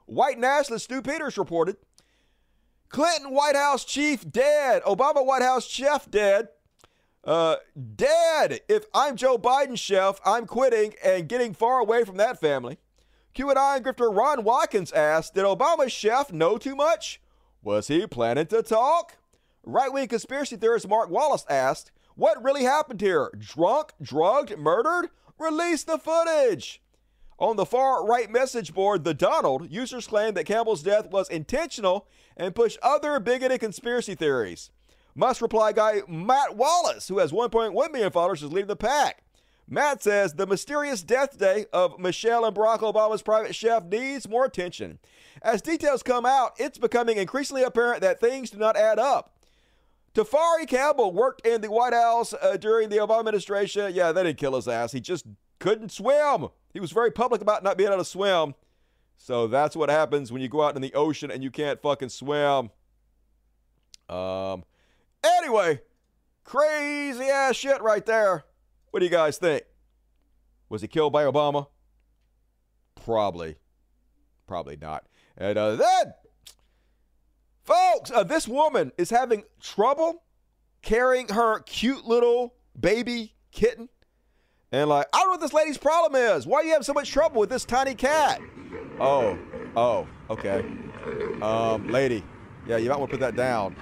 [0.07, 1.77] White nationalist Stu Peters reported
[2.89, 4.83] Clinton White House chief dead.
[4.83, 6.49] Obama White House chef dead.
[7.23, 7.57] Uh,
[7.95, 8.59] dead.
[8.69, 12.79] If I'm Joe Biden chef, I'm quitting and getting far away from that family.
[13.37, 17.23] QAnon grifter Ron Watkins asked, Did Obama's chef know too much?
[17.63, 19.17] Was he planning to talk?
[19.63, 23.31] Right wing conspiracy theorist Mark Wallace asked, What really happened here?
[23.37, 25.11] Drunk, drugged, murdered?
[25.39, 26.81] Release the footage.
[27.41, 32.07] On the far right message board, The Donald, users claim that Campbell's death was intentional
[32.37, 34.71] and push other bigoted conspiracy theories.
[35.17, 39.25] Musk reply guy Matt Wallace, who has 1.1 million followers, is leading the pack.
[39.69, 44.45] Matt says the mysterious death day of Michelle and Barack Obama's private chef needs more
[44.45, 44.99] attention.
[45.43, 49.34] As details come out, it's becoming increasingly apparent that things do not add up.
[50.15, 53.93] Tafari Campbell worked in the White House uh, during the Obama administration.
[53.95, 54.93] Yeah, they didn't kill his ass.
[54.93, 55.27] He just
[55.59, 56.49] couldn't swim.
[56.73, 58.55] He was very public about not being able to swim.
[59.17, 62.11] So that's what happens when you go out in the ocean and you can't fucking
[62.11, 62.71] swim.
[64.09, 64.65] Um.
[65.25, 65.81] Anyway,
[66.45, 68.45] crazy ass shit right there.
[68.91, 69.63] What do you guys think?
[70.69, 71.69] Was he killed by Obama?
[73.05, 73.57] Probably.
[74.47, 75.07] Probably not.
[75.37, 76.15] And uh, then,
[77.65, 80.23] folks, uh, this woman is having trouble
[80.83, 83.89] carrying her cute little baby kitten.
[84.71, 86.47] And like, I don't know what this lady's problem is.
[86.47, 88.41] Why are you having so much trouble with this tiny cat?
[89.01, 89.39] Oh,
[89.77, 90.65] oh, okay.
[91.41, 92.25] Um, lady,
[92.67, 93.77] yeah, you might want to put that down.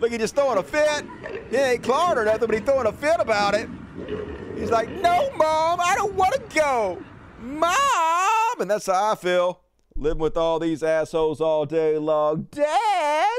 [0.00, 1.04] Look, he just throwing a fit.
[1.50, 3.68] He ain't clawing or nothing, but he throwing a fit about it.
[4.56, 7.02] He's like, no, mom, I don't want to go.
[7.40, 8.60] Mom!
[8.60, 9.63] And that's how I feel.
[9.96, 12.48] Living with all these assholes all day long.
[12.50, 13.38] Dad!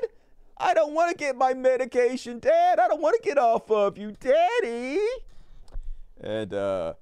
[0.57, 2.79] I don't want to get my medication, Dad.
[2.79, 4.99] I don't want to get off of you, Daddy.
[6.21, 6.93] And uh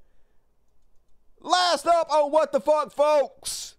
[1.39, 3.75] last up on what the fuck, folks.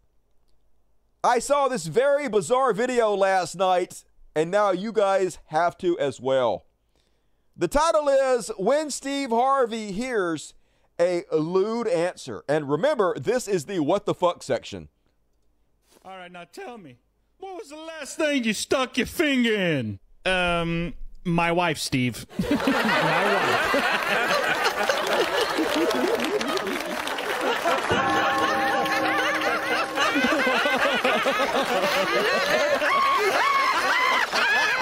[1.24, 4.04] I saw this very bizarre video last night,
[4.36, 6.66] and now you guys have to as well.
[7.56, 10.54] The title is When Steve Harvey Hears
[11.00, 12.44] a Lewd Answer.
[12.48, 14.88] And remember, this is the what the fuck section.
[16.06, 16.98] All right, now tell me,
[17.38, 19.98] what was the last thing you stuck your finger in?
[20.26, 20.92] Um,
[21.24, 22.26] my wife, Steve.
[22.50, 23.90] my wife.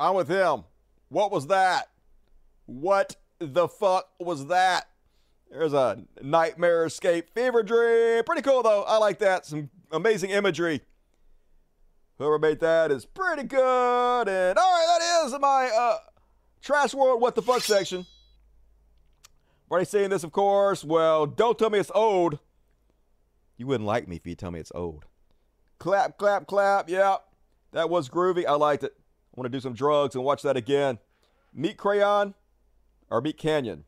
[0.00, 0.64] I'm with him.
[1.10, 1.90] What was that?
[2.64, 4.88] What the fuck was that?
[5.50, 8.24] There's a nightmare escape fever dream.
[8.24, 8.82] Pretty cool though.
[8.84, 9.44] I like that.
[9.44, 10.80] Some amazing imagery.
[12.16, 14.28] Whoever made that is pretty good.
[14.28, 15.98] And all right, that is my uh,
[16.62, 18.06] trash world what the fuck section.
[19.70, 20.82] Already saying this, of course.
[20.82, 22.38] Well, don't tell me it's old.
[23.58, 25.04] You wouldn't like me if you tell me it's old.
[25.78, 26.88] Clap, clap, clap.
[26.88, 27.16] Yeah,
[27.72, 28.46] that was groovy.
[28.46, 28.94] I liked it.
[29.32, 30.98] I want to do some drugs and watch that again.
[31.54, 32.34] Meet Crayon
[33.10, 33.84] or Meet Canyon.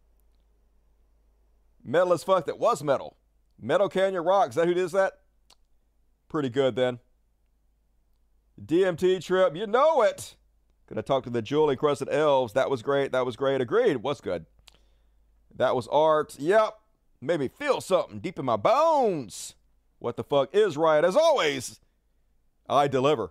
[1.84, 3.16] Metal as fuck that was metal.
[3.60, 4.50] Metal Canyon Rock.
[4.50, 5.14] Is that who does that?
[6.28, 7.00] Pretty good then.
[8.64, 9.56] DMT trip.
[9.56, 10.36] You know it.
[10.88, 12.52] Gonna talk to the jewel encrusted elves.
[12.52, 13.12] That was great.
[13.12, 13.60] That was great.
[13.60, 13.96] Agreed.
[13.98, 14.46] Was good.
[15.54, 16.36] That was art.
[16.38, 16.74] Yep.
[17.20, 19.54] Made me feel something deep in my bones.
[19.98, 21.04] What the fuck is right?
[21.04, 21.78] As always,
[22.68, 23.30] I deliver.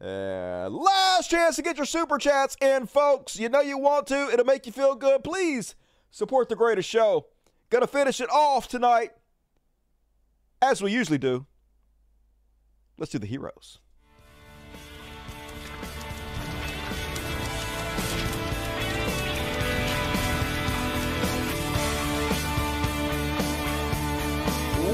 [0.00, 3.38] And last chance to get your super chats in, folks.
[3.38, 4.30] You know you want to.
[4.32, 5.22] It'll make you feel good.
[5.22, 5.74] Please
[6.10, 7.26] support the greatest show.
[7.68, 9.10] Gonna finish it off tonight,
[10.62, 11.46] as we usually do.
[12.98, 13.78] Let's do the heroes.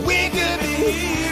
[0.07, 1.26] We could be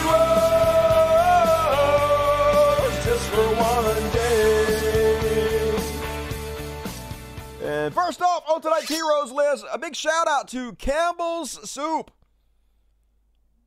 [7.85, 12.11] And first off on tonight's heroes list, a big shout out to Campbell's Soup.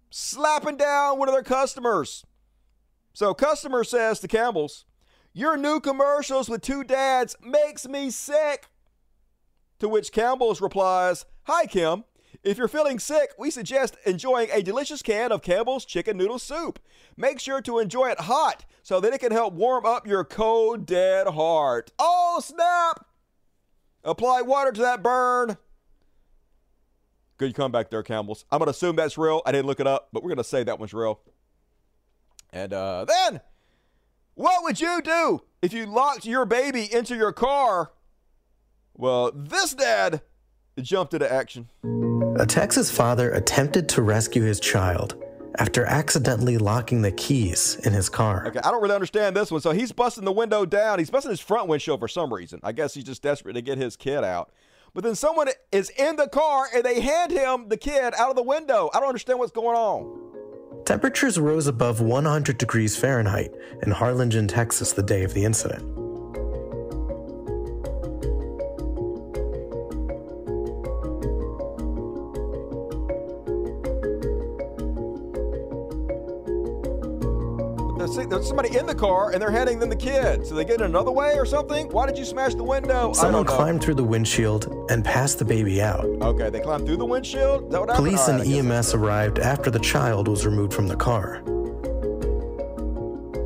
[0.10, 2.26] Slapping down one of their customers.
[3.14, 4.86] So, customer says to Campbell's,
[5.34, 8.70] Your new commercials with two dads makes me sick.
[9.78, 12.04] To which Campbell's replies, Hi, Kim.
[12.42, 16.80] If you're feeling sick, we suggest enjoying a delicious can of Campbell's chicken noodle soup.
[17.16, 20.88] Make sure to enjoy it hot so that it can help warm up your cold,
[20.88, 21.92] dead heart.
[22.00, 23.07] Oh, snap!
[24.08, 25.58] Apply water to that burn.
[27.38, 28.46] Good comeback there, Campbell's.
[28.52, 29.42] I'm going to assume that's real.
[29.46, 31.20] I didn't look it up, but we're going to say that one's real.
[32.52, 33.42] And uh, then,
[34.34, 37.92] what would you do if you locked your baby into your car?
[38.96, 40.22] Well, this dad
[40.82, 41.68] jumped into action.
[42.40, 45.22] A Texas father attempted to rescue his child
[45.58, 48.48] after accidentally locking the keys in his car.
[48.48, 49.62] Okay, I don't really understand this one.
[49.62, 51.00] So he's busting the window down.
[51.00, 52.60] He's busting his front windshield for some reason.
[52.64, 54.52] I guess he's just desperate to get his kid out.
[54.94, 58.36] But then someone is in the car and they hand him the kid out of
[58.36, 58.90] the window.
[58.94, 60.84] I don't understand what's going on.
[60.86, 63.54] Temperatures rose above 100 degrees Fahrenheit
[63.84, 65.97] in Harlingen, Texas, the day of the incident.
[78.16, 80.46] There's, there's somebody in the car and they're handing them the kid.
[80.46, 81.90] So they get in another way or something?
[81.90, 83.10] Why did you smash the window?
[83.10, 86.06] I Someone climbed through the windshield and passed the baby out.
[86.06, 87.70] Okay, they climbed through the windshield?
[87.72, 91.42] Police right, and EMS arrived after the child was removed from the car.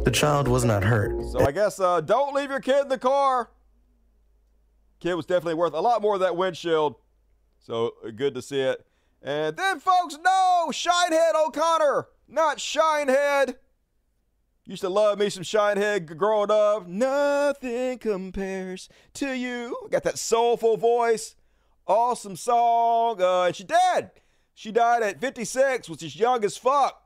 [0.03, 1.23] The child was not hurt.
[1.31, 3.49] So I guess uh, don't leave your kid in the car.
[4.99, 6.95] Kid was definitely worth a lot more than that windshield.
[7.59, 8.85] So uh, good to see it.
[9.23, 13.55] And then, folks, no, Shinehead O'Connor, not Shinehead.
[14.71, 16.87] Used to love me some Shinehead growing up.
[16.87, 19.75] Nothing compares to you.
[19.91, 21.35] Got that soulful voice.
[21.85, 23.21] Awesome song.
[23.21, 24.11] Uh, and she dead.
[24.53, 27.05] She died at 56, which is young as fuck.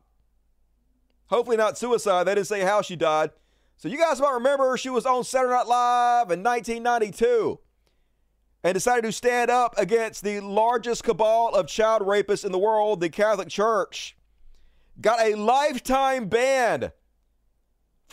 [1.32, 2.26] Hopefully not suicide.
[2.26, 3.32] They didn't say how she died.
[3.78, 7.58] So you guys might remember she was on Saturday Night Live in 1992
[8.64, 13.00] and decided to stand up against the largest cabal of child rapists in the world,
[13.00, 14.16] the Catholic Church.
[15.02, 16.92] Got a lifetime ban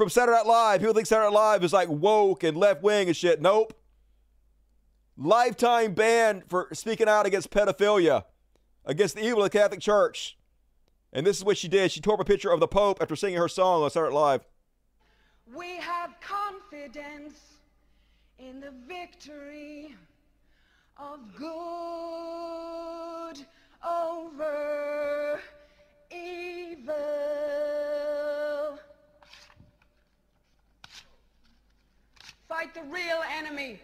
[0.02, 0.80] from Saturday Night Live.
[0.80, 3.40] People think Saturday Night Live is like woke and left wing and shit.
[3.40, 3.72] Nope.
[5.16, 8.24] Lifetime ban for speaking out against pedophilia,
[8.84, 10.36] against the evil of the Catholic Church.
[11.12, 11.92] And this is what she did.
[11.92, 14.20] She tore up a picture of the Pope after singing her song on Saturday Night
[14.20, 14.44] Live.
[15.54, 17.38] We have confidence
[18.40, 19.94] in the victory
[20.96, 23.36] of good
[23.88, 25.40] over
[26.10, 26.92] evil.
[32.52, 33.80] Fight the real enemy.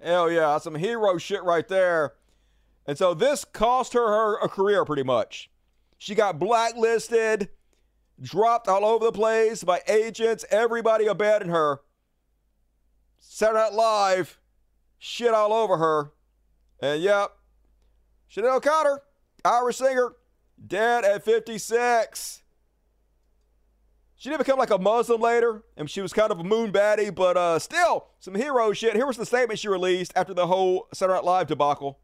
[0.00, 2.12] Hell yeah, some hero shit right there.
[2.86, 5.50] And so this cost her, her a career pretty much.
[5.98, 7.48] She got blacklisted,
[8.22, 10.44] dropped all over the place by agents.
[10.48, 11.80] Everybody abandoned her.
[13.18, 14.38] Saturday Night Live,
[15.00, 16.12] shit all over her.
[16.80, 17.32] And yep,
[18.28, 19.02] Chanel O'Connor,
[19.44, 20.12] Irish singer,
[20.64, 22.42] dead at 56.
[24.18, 27.14] She did become like a Muslim later, and she was kind of a moon baddie,
[27.14, 28.96] but uh, still some hero shit.
[28.96, 32.00] Here was the statement she released after the whole Saturday Night Live debacle.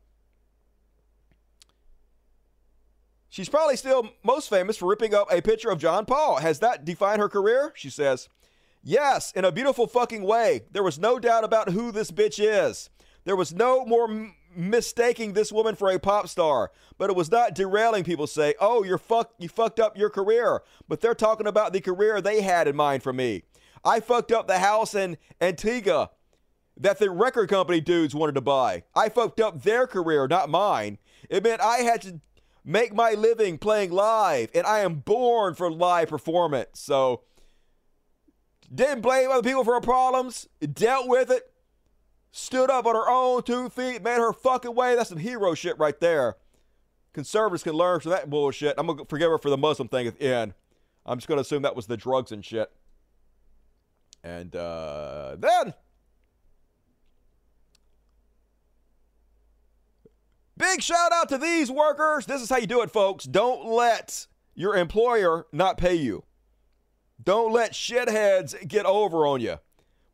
[3.29, 6.37] She's probably still most famous for ripping up a picture of John Paul.
[6.37, 7.73] Has that defined her career?
[7.75, 8.29] She says,
[8.81, 10.67] Yes, in a beautiful fucking way.
[10.71, 12.91] There was no doubt about who this bitch is.
[13.25, 17.55] There was no more mistaking this woman for a pop star, but it was not
[17.55, 21.73] derailing people say, "Oh, you're fuck you fucked up your career." But they're talking about
[21.73, 23.43] the career they had in mind for me.
[23.85, 26.11] I fucked up the house in Antigua
[26.77, 28.85] that the record company dudes wanted to buy.
[28.95, 30.99] I fucked up their career, not mine.
[31.29, 32.21] It meant I had to
[32.65, 36.81] make my living playing live, and I am born for live performance.
[36.81, 37.23] So
[38.75, 41.51] didn't blame other people for her problems, dealt with it,
[42.37, 44.97] stood up on her own two feet, made her fucking way.
[44.97, 46.35] That's some hero shit right there.
[47.13, 48.75] Conservatives can learn from that bullshit.
[48.77, 50.55] I'm gonna forgive her for the Muslim thing at the end.
[51.07, 52.73] I'm just gonna assume that was the drugs and shit.
[54.25, 55.75] And uh, then
[60.57, 62.27] big shout out to these workers.
[62.27, 63.27] This is how you do it, folks.
[63.27, 66.25] Don't let your employer not pay you.
[67.23, 69.59] Don't let shitheads get over on you.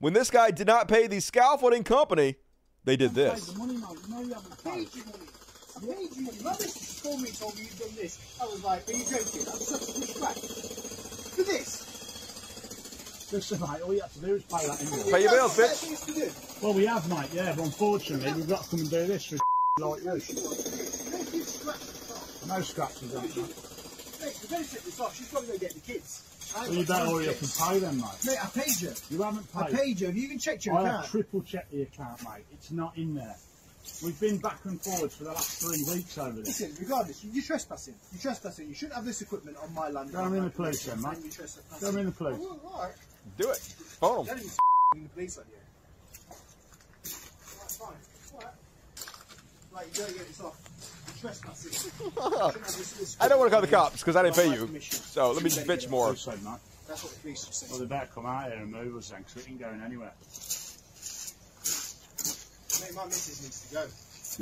[0.01, 2.36] When this guy did not pay the scaffolding company,
[2.85, 3.48] they did this.
[3.48, 3.97] The money, man.
[4.09, 5.28] No, you haven't paid your money.
[5.77, 6.39] I paid you money.
[6.43, 8.18] My missus called me told me you've done this.
[8.40, 9.44] I was like, are you joking?
[9.44, 10.40] I'm such a push.
[11.36, 13.31] For this.
[13.31, 15.10] Listen, mate, all you have to do is pay that invoice.
[15.12, 15.85] Pay your bills, bitch.
[15.85, 16.31] things to do.
[16.62, 19.36] Well, we have, mate, yeah, but unfortunately, we've got to come and do this for
[19.85, 20.12] like you.
[20.14, 22.48] Make you scratch the top.
[22.48, 23.55] No scratches on it, mate.
[24.24, 26.30] Mate, the benefit this off, she's got to go get the kids.
[26.56, 27.60] I Well, you ain't better time hurry for up and kids.
[27.68, 28.06] pay them, mate.
[28.27, 28.93] Mate, I paid you.
[29.10, 29.60] You haven't paid.
[29.62, 29.77] I paid.
[29.78, 30.06] paid you.
[30.09, 31.02] Have you even checked your I account?
[31.02, 32.44] have triple checked the account, mate.
[32.52, 33.36] It's not in there.
[34.05, 36.60] We've been back and forwards for the last three weeks over this.
[36.60, 37.94] Listen, regardless, you're trespassing.
[38.12, 38.68] You're trespassing.
[38.68, 40.12] You shouldn't have this equipment on my land.
[40.12, 41.18] Go in the police then, mate.
[41.81, 42.39] Go in the police.
[42.43, 42.90] Oh.
[43.39, 43.56] Do it.
[43.59, 44.47] Phone Don't them.
[44.94, 45.56] even the police on you.
[46.31, 47.94] Right, fine.
[48.35, 48.55] All right.
[49.72, 50.69] Right, you gotta get this off.
[51.22, 51.72] You're trespassing.
[51.72, 54.36] You shouldn't have this- this I don't want to call the cops because I didn't
[54.36, 54.80] pay you.
[54.80, 56.10] So let me just You bitch more.
[56.10, 56.18] off.
[56.18, 56.59] So, mate.
[56.88, 57.70] That's what the police just said.
[57.70, 60.12] Well, they better come out here and move us then, because we ain't going anywhere.
[62.80, 63.86] Mate, my missus needs to go.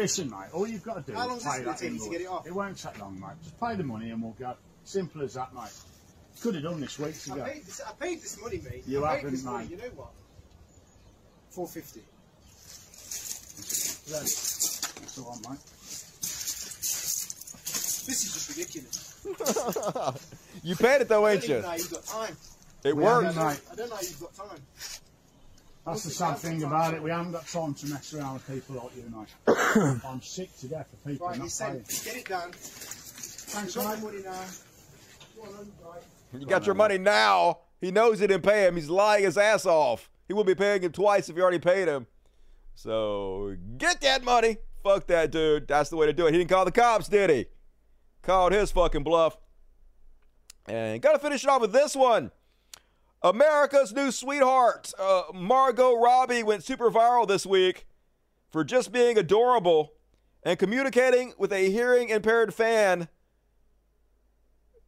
[0.03, 1.87] Listen, mate, all you've got to do How is pay this gonna that take to
[1.95, 2.09] invoice.
[2.11, 2.47] get it off?
[2.47, 3.31] It won't take long, mate.
[3.43, 4.55] Just pay the money and we'll go.
[4.85, 5.71] Simple as that, mate.
[6.41, 7.45] Could have done this weeks I ago.
[7.45, 7.81] paid this.
[7.81, 8.85] I paid this money, mate.
[8.87, 9.59] You I paid haven't, this money.
[9.65, 9.71] mate.
[9.71, 10.11] You know what?
[11.51, 12.01] Four fifty.
[14.11, 15.59] Then, That's the one, mate.
[18.09, 20.35] This is just ridiculous.
[20.65, 21.63] you paid it though, I ain't don't you?
[21.63, 22.37] know you've got time.
[22.85, 23.27] It We worked.
[23.27, 23.61] haven't, mate.
[23.71, 24.59] I don't know how you've got time.
[25.85, 27.03] That's the sad thing about it.
[27.03, 30.01] We haven't got time to mess around with people like you and I.
[30.09, 31.85] I'm sick to death of people Right, not he's paying.
[31.85, 32.05] sent.
[32.05, 32.51] Get it done.
[32.53, 34.05] Thanks, You've got mate.
[34.05, 34.45] money now.
[35.37, 36.03] Go on, then, right.
[36.41, 37.59] You got your money now.
[37.81, 38.77] He knows he didn't pay him.
[38.77, 40.09] He's lying his ass off.
[40.27, 42.07] He will be paying him twice if you already paid him.
[42.75, 44.59] So get that money.
[44.83, 45.69] Fuck that dude.
[45.69, 46.33] That's the way to do it.
[46.33, 47.47] He didn't call the cops, did he?
[48.29, 49.39] Called his fucking bluff.
[50.67, 52.31] And gotta finish it off with this one.
[53.23, 57.87] America's new sweetheart, uh, Margot Robbie, went super viral this week
[58.51, 59.95] for just being adorable
[60.43, 63.09] and communicating with a hearing impaired fan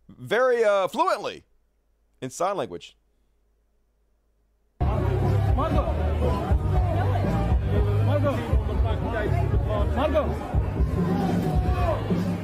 [0.07, 1.45] very uh, fluently
[2.21, 2.95] in sign language.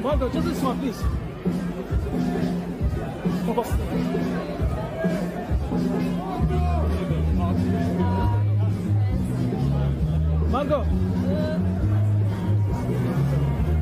[0.06, 1.02] Margot, just this one, please.
[10.48, 10.84] Margot!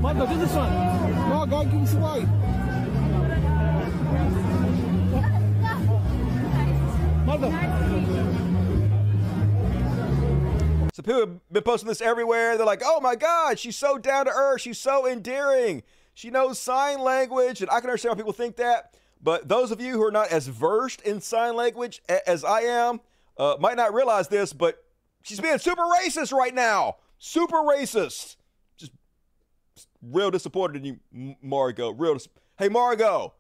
[0.01, 0.73] Margot, just this one.
[0.73, 2.25] No, Margot, give us away.
[7.27, 7.51] Margot!
[10.95, 12.57] So people have been posting this everywhere.
[12.57, 14.63] They're like, "Oh my God, she's so down to earth.
[14.63, 15.83] She's so endearing.
[16.15, 18.95] She knows sign language." And I can understand why people think that.
[19.21, 23.01] But those of you who are not as versed in sign language as I am
[23.39, 24.53] uh, might not realize this.
[24.53, 24.85] But
[25.23, 26.97] she's being super racist right now.
[27.19, 28.37] Super racist.
[28.77, 28.93] Just
[30.03, 31.91] real disappointed in you, M- Margot.
[31.91, 32.15] Real.
[32.15, 32.29] Dis-
[32.59, 33.33] hey, Margot.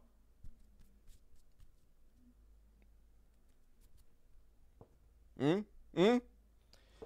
[5.39, 5.61] Hmm.
[5.95, 6.19] Hmm.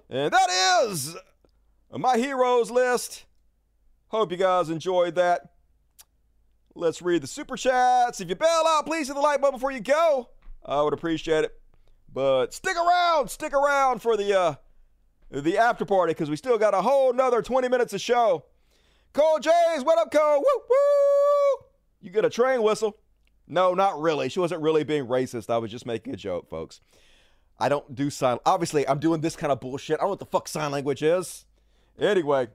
[0.09, 1.15] And that is
[1.91, 3.25] my heroes list.
[4.07, 5.51] Hope you guys enjoyed that.
[6.75, 8.21] Let's read the super chats.
[8.21, 10.29] If you bail out, please hit the like button before you go.
[10.65, 11.59] I would appreciate it.
[12.11, 14.55] But stick around, stick around for the uh
[15.31, 18.45] the after party because we still got a whole nother 20 minutes of show.
[19.13, 20.39] Cole James, what up, Cole?
[20.39, 21.65] Woo woo!
[22.01, 22.97] You get a train whistle?
[23.47, 24.29] No, not really.
[24.29, 25.49] She wasn't really being racist.
[25.49, 26.81] I was just making a joke, folks.
[27.59, 28.37] I don't do sign.
[28.45, 29.95] Obviously, I'm doing this kind of bullshit.
[29.95, 31.45] I don't know what the fuck sign language is.
[31.99, 32.47] Anyway,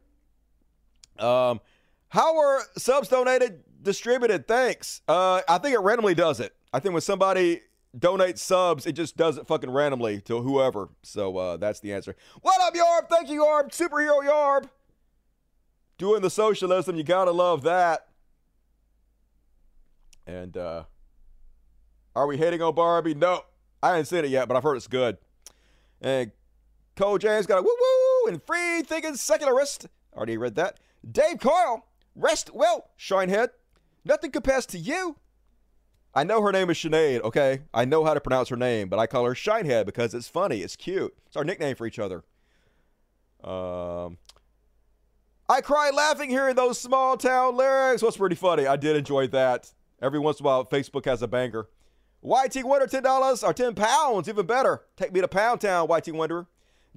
[1.19, 1.61] um,
[2.09, 4.49] how were subs donated distributed?
[4.49, 5.03] Thanks.
[5.07, 6.55] Uh, I think it randomly does it.
[6.73, 7.61] I think when somebody
[7.97, 10.89] donates subs, it just does it fucking randomly to whoever.
[11.03, 12.17] So uh, that's the answer.
[12.43, 13.09] What up, Yarb?
[13.09, 13.71] Thank you, Yarb.
[13.71, 14.69] Superhero Yarb.
[15.97, 18.09] Doing the socialism, you gotta love that.
[20.27, 20.85] And uh,
[22.17, 23.15] are we hating on Barbie?
[23.15, 23.43] No,
[23.83, 25.19] I haven't seen it yet, but I've heard it's good.
[26.01, 26.33] And
[26.97, 29.87] Cole James got a woo woo and free thinking secularist.
[30.17, 30.81] Already read that.
[31.09, 31.85] Dave Coyle,
[32.17, 33.49] rest well, Shinehead.
[34.05, 35.17] Nothing compares to you.
[36.15, 37.63] I know her name is Sinead, okay?
[37.73, 40.61] I know how to pronounce her name, but I call her Shinehead because it's funny,
[40.61, 41.13] it's cute.
[41.27, 42.23] It's our nickname for each other.
[43.43, 44.19] Um,
[45.49, 48.03] I cry laughing hearing those small town lyrics.
[48.03, 48.67] What's pretty funny?
[48.67, 49.73] I did enjoy that.
[50.01, 51.69] Every once in a while, Facebook has a banger.
[52.23, 54.83] YT Wonder, $10 or 10 pounds, even better.
[54.97, 56.47] Take me to Pound Town, YT Wonder.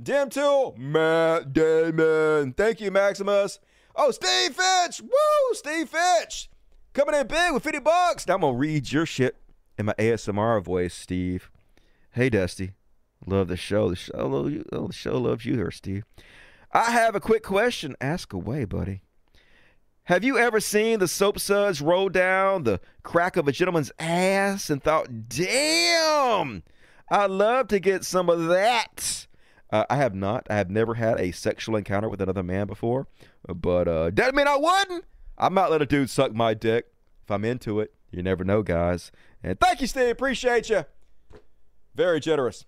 [0.02, 2.54] Dim Tool, Matt Damon.
[2.54, 3.60] Thank you, Maximus.
[3.96, 5.02] Oh, Steve Fitch.
[5.02, 6.50] Woo, Steve Fitch.
[6.98, 8.28] Coming in big with 50 bucks.
[8.28, 9.38] Now I'm going to read your shit
[9.78, 11.52] in my ASMR voice, Steve.
[12.14, 12.72] Hey, Dusty.
[13.24, 13.92] Love the show.
[13.92, 14.66] The show, love you.
[14.72, 16.06] Oh, the show loves you here, Steve.
[16.72, 17.96] I have a quick question.
[18.02, 19.04] Ask away, buddy.
[20.06, 24.72] Have you ever seen the soap suds roll down the crack of a gentleman's ass
[24.72, 26.64] and thought, damn,
[27.12, 29.28] I'd love to get some of that?
[29.72, 30.48] Uh, I have not.
[30.50, 33.06] I have never had a sexual encounter with another man before,
[33.48, 35.06] but uh, doesn't mean I wouldn't.
[35.38, 36.88] I might let a dude suck my dick
[37.24, 37.94] if I'm into it.
[38.12, 39.12] You never know, guys.
[39.44, 40.10] And thank you, Steve.
[40.10, 40.86] Appreciate you.
[41.94, 42.66] Very generous.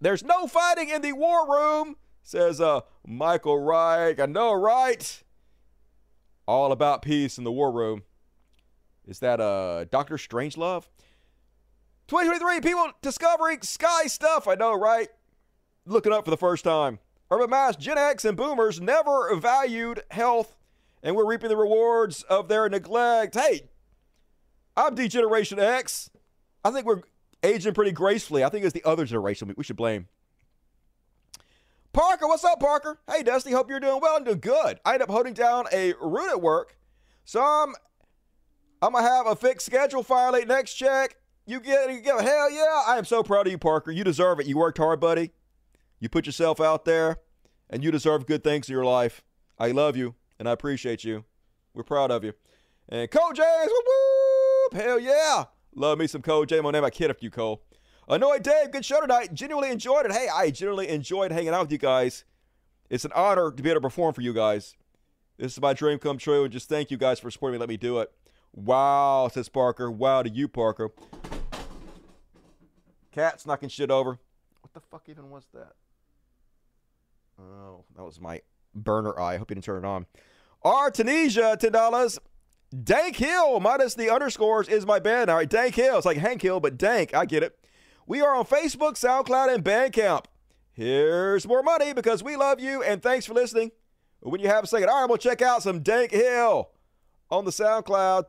[0.00, 4.20] There's no fighting in the war room, says uh, Michael Reich.
[4.20, 5.22] I know, right?
[6.46, 8.02] All about peace in the war room.
[9.06, 10.84] Is that uh, Doctor Strangelove?
[12.08, 14.46] 2023 people discovering sky stuff.
[14.46, 15.08] I know, right?
[15.84, 16.98] Looking up for the first time.
[17.30, 20.56] Urban Mass, Gen X, and Boomers never valued health,
[21.02, 23.34] and we're reaping the rewards of their neglect.
[23.34, 23.68] Hey,
[24.76, 26.10] I'm D Generation X.
[26.64, 27.02] I think we're
[27.42, 28.44] aging pretty gracefully.
[28.44, 30.08] I think it's the other generation we should blame.
[31.92, 33.00] Parker, what's up, Parker?
[33.10, 34.78] Hey, Dusty, hope you're doing well and doing good.
[34.84, 36.76] I end up holding down a root at work,
[37.24, 37.74] so I'm
[38.80, 40.44] I'm gonna have a fixed schedule finally.
[40.44, 41.16] Next check,
[41.46, 42.84] you get you get hell yeah!
[42.86, 43.90] I am so proud of you, Parker.
[43.90, 44.46] You deserve it.
[44.46, 45.32] You worked hard, buddy.
[45.98, 47.16] You put yourself out there,
[47.68, 49.22] and you deserve good things in your life.
[49.58, 51.24] I love you, and I appreciate you.
[51.74, 52.32] We're proud of you.
[52.88, 55.44] And Cole James, whoop whoop, hell yeah!
[55.74, 56.46] Love me some Cole.
[56.50, 57.62] I'm name my kid after you, Cole.
[58.08, 59.34] Annoyed Dave, good show tonight.
[59.34, 60.12] Genuinely enjoyed it.
[60.12, 62.24] Hey, I genuinely enjoyed hanging out with you guys.
[62.88, 64.76] It's an honor to be able to perform for you guys.
[65.36, 67.60] This is my dream come true, and just thank you guys for supporting me.
[67.60, 68.10] Let me do it.
[68.54, 69.90] Wow, says Parker.
[69.90, 70.90] Wow to you, Parker.
[73.12, 74.18] Cat's knocking shit over.
[74.62, 75.72] What the fuck even was that?
[77.40, 78.40] Oh, that was my
[78.84, 79.34] burner eye.
[79.34, 80.06] I hope you didn't turn it on.
[80.62, 82.18] R Tunisia, ten dollars.
[82.84, 85.30] Dank Hill minus the underscores is my band.
[85.30, 85.96] All right, Dank Hill.
[85.96, 87.14] It's like Hank Hill, but Dank.
[87.14, 87.58] I get it.
[88.06, 90.24] We are on Facebook, SoundCloud, and Bandcamp.
[90.72, 93.72] Here's more money because we love you and thanks for listening.
[94.20, 96.70] When you have a second, all right, we'll check out some Dank Hill
[97.30, 98.24] on the SoundCloud.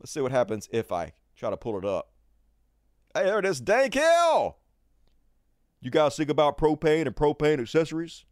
[0.00, 2.10] Let's see what happens if I try to pull it up.
[3.14, 4.56] Hey, there it is, Dank Hill.
[5.80, 8.24] You guys think about propane and propane accessories?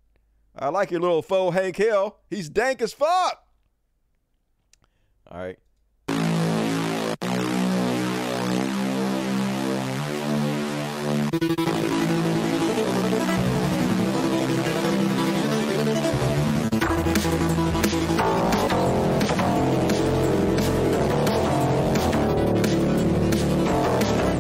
[0.55, 2.19] I like your little faux Hank Hill.
[2.29, 3.43] He's dank as fuck.
[5.31, 5.59] All right.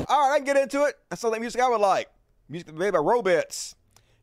[0.08, 0.94] All right, I can get into it.
[1.08, 2.10] That's all that music I would like.
[2.50, 3.74] Music made by Robits.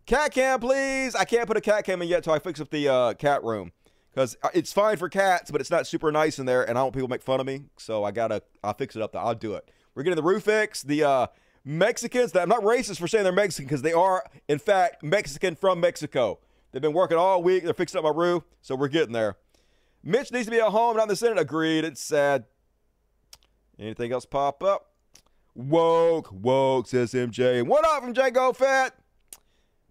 [0.10, 1.14] Cat cam, please.
[1.14, 3.44] I can't put a cat cam in yet until I fix up the uh, cat
[3.44, 3.72] room
[4.10, 6.86] because it's fine for cats, but it's not super nice in there, and I don't
[6.86, 7.66] want people to make fun of me.
[7.78, 9.12] So I gotta, I'll fix it up.
[9.12, 9.20] Though.
[9.20, 9.70] I'll do it.
[9.94, 10.82] We're getting the roof fix.
[10.82, 11.28] The uh,
[11.64, 12.36] Mexicans.
[12.36, 16.40] I'm not racist for saying they're Mexican because they are, in fact, Mexican from Mexico.
[16.72, 17.64] They've been working all week.
[17.64, 19.38] They're fixing up my roof, so we're getting there.
[20.04, 21.38] Mitch needs to be at home, not in the Senate.
[21.38, 21.86] Agreed.
[21.86, 22.46] It's sad.
[23.78, 24.88] Anything else pop up?
[25.54, 27.62] Woke, woke, says MJ.
[27.64, 28.96] What up, MJ Go Fat?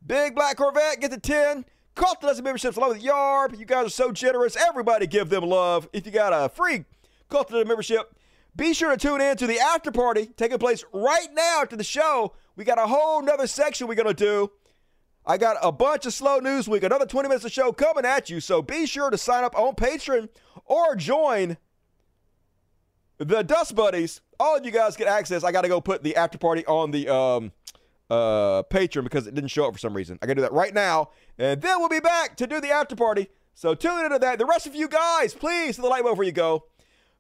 [0.08, 1.66] Big Black Corvette, get the 10.
[1.94, 3.58] Cult doesn't memberships along with Yarb.
[3.58, 4.56] You guys are so generous.
[4.56, 5.86] Everybody give them love.
[5.92, 6.86] If you got a free
[7.28, 8.14] Cult membership,
[8.56, 11.84] be sure to tune in to the after party taking place right now after the
[11.84, 12.32] show.
[12.56, 14.50] We got a whole nother section we're going to do.
[15.26, 18.30] I got a bunch of slow news week, another 20 minutes of show coming at
[18.30, 18.40] you.
[18.40, 20.30] So be sure to sign up on Patreon
[20.64, 21.58] or join
[23.18, 24.22] the Dust Buddies.
[24.40, 25.44] All of you guys get access.
[25.44, 27.52] I got to go put the after party on the um,
[28.10, 30.18] uh, Patreon because it didn't show up for some reason.
[30.22, 32.70] I got to do that right now, and then we'll be back to do the
[32.70, 33.28] after party.
[33.54, 34.38] So tune into that.
[34.38, 36.64] The rest of you guys, please, to the light before you go.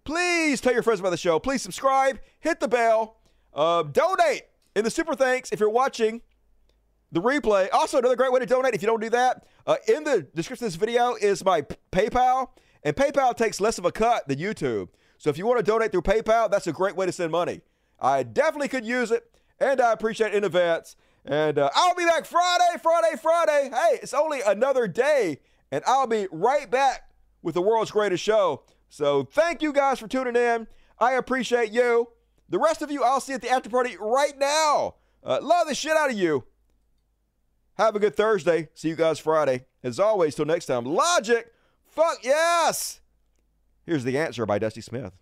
[0.04, 1.38] Please tell your friends about the show.
[1.38, 3.18] Please subscribe, hit the bell,
[3.52, 4.44] uh, donate
[4.74, 6.22] in the super thanks if you're watching
[7.12, 7.68] the replay.
[7.72, 9.46] Also, another great way to donate if you don't do that.
[9.66, 11.62] Uh, in the description of this video is my
[11.92, 12.48] PayPal,
[12.82, 14.88] and PayPal takes less of a cut than YouTube.
[15.18, 17.60] So if you want to donate through PayPal, that's a great way to send money.
[18.00, 19.30] I definitely could use it,
[19.60, 20.96] and I appreciate in advance.
[21.24, 23.70] And uh, I'll be back Friday, Friday, Friday.
[23.72, 25.40] Hey, it's only another day,
[25.70, 27.10] and I'll be right back
[27.42, 28.62] with the world's greatest show.
[28.88, 30.66] So thank you guys for tuning in.
[30.98, 32.08] I appreciate you.
[32.48, 34.94] The rest of you, I'll see at the after party right now.
[35.22, 36.44] Uh, love the shit out of you.
[37.76, 38.70] Have a good Thursday.
[38.74, 39.66] See you guys Friday.
[39.82, 41.52] As always, till next time, Logic,
[41.86, 43.00] fuck yes.
[43.84, 45.12] Here's the answer by Dusty Smith.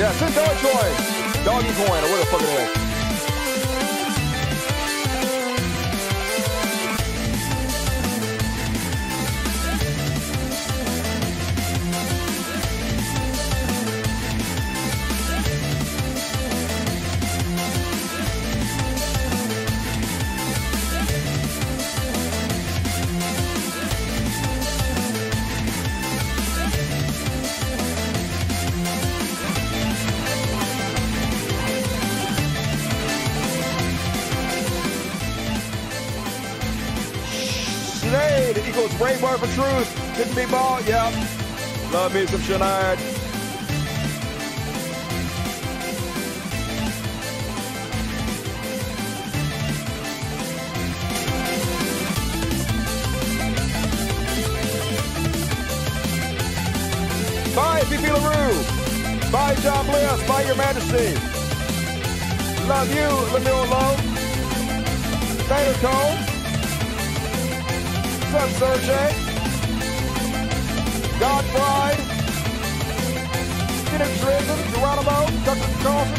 [0.00, 1.44] Yeah, send Dogecoin.
[1.44, 2.79] Doggy coin, or whatever the fuck it is.
[38.80, 40.16] Equals Braveheart for Truth.
[40.16, 41.12] Didn't be bought, yep.
[41.92, 42.96] Love me some Sinead.
[57.54, 59.30] Bye, Fifi LaRue.
[59.30, 60.26] Bye, John Bliss.
[60.26, 61.14] Bye, Your Majesty.
[62.66, 63.96] Love you, Lemuel Lowe.
[65.48, 66.29] Taylor Cole.
[68.32, 69.10] What's up, Sergey?
[71.18, 71.96] God Pride.
[73.90, 76.16] Phoenix Risen, Geronimo, Tucker Carlson.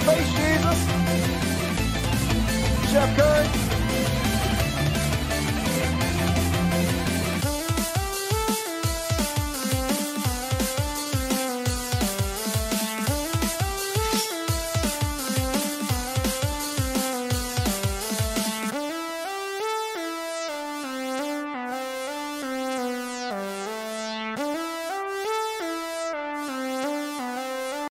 [0.00, 0.80] Space Jesus.
[2.90, 3.67] Jeff Curry.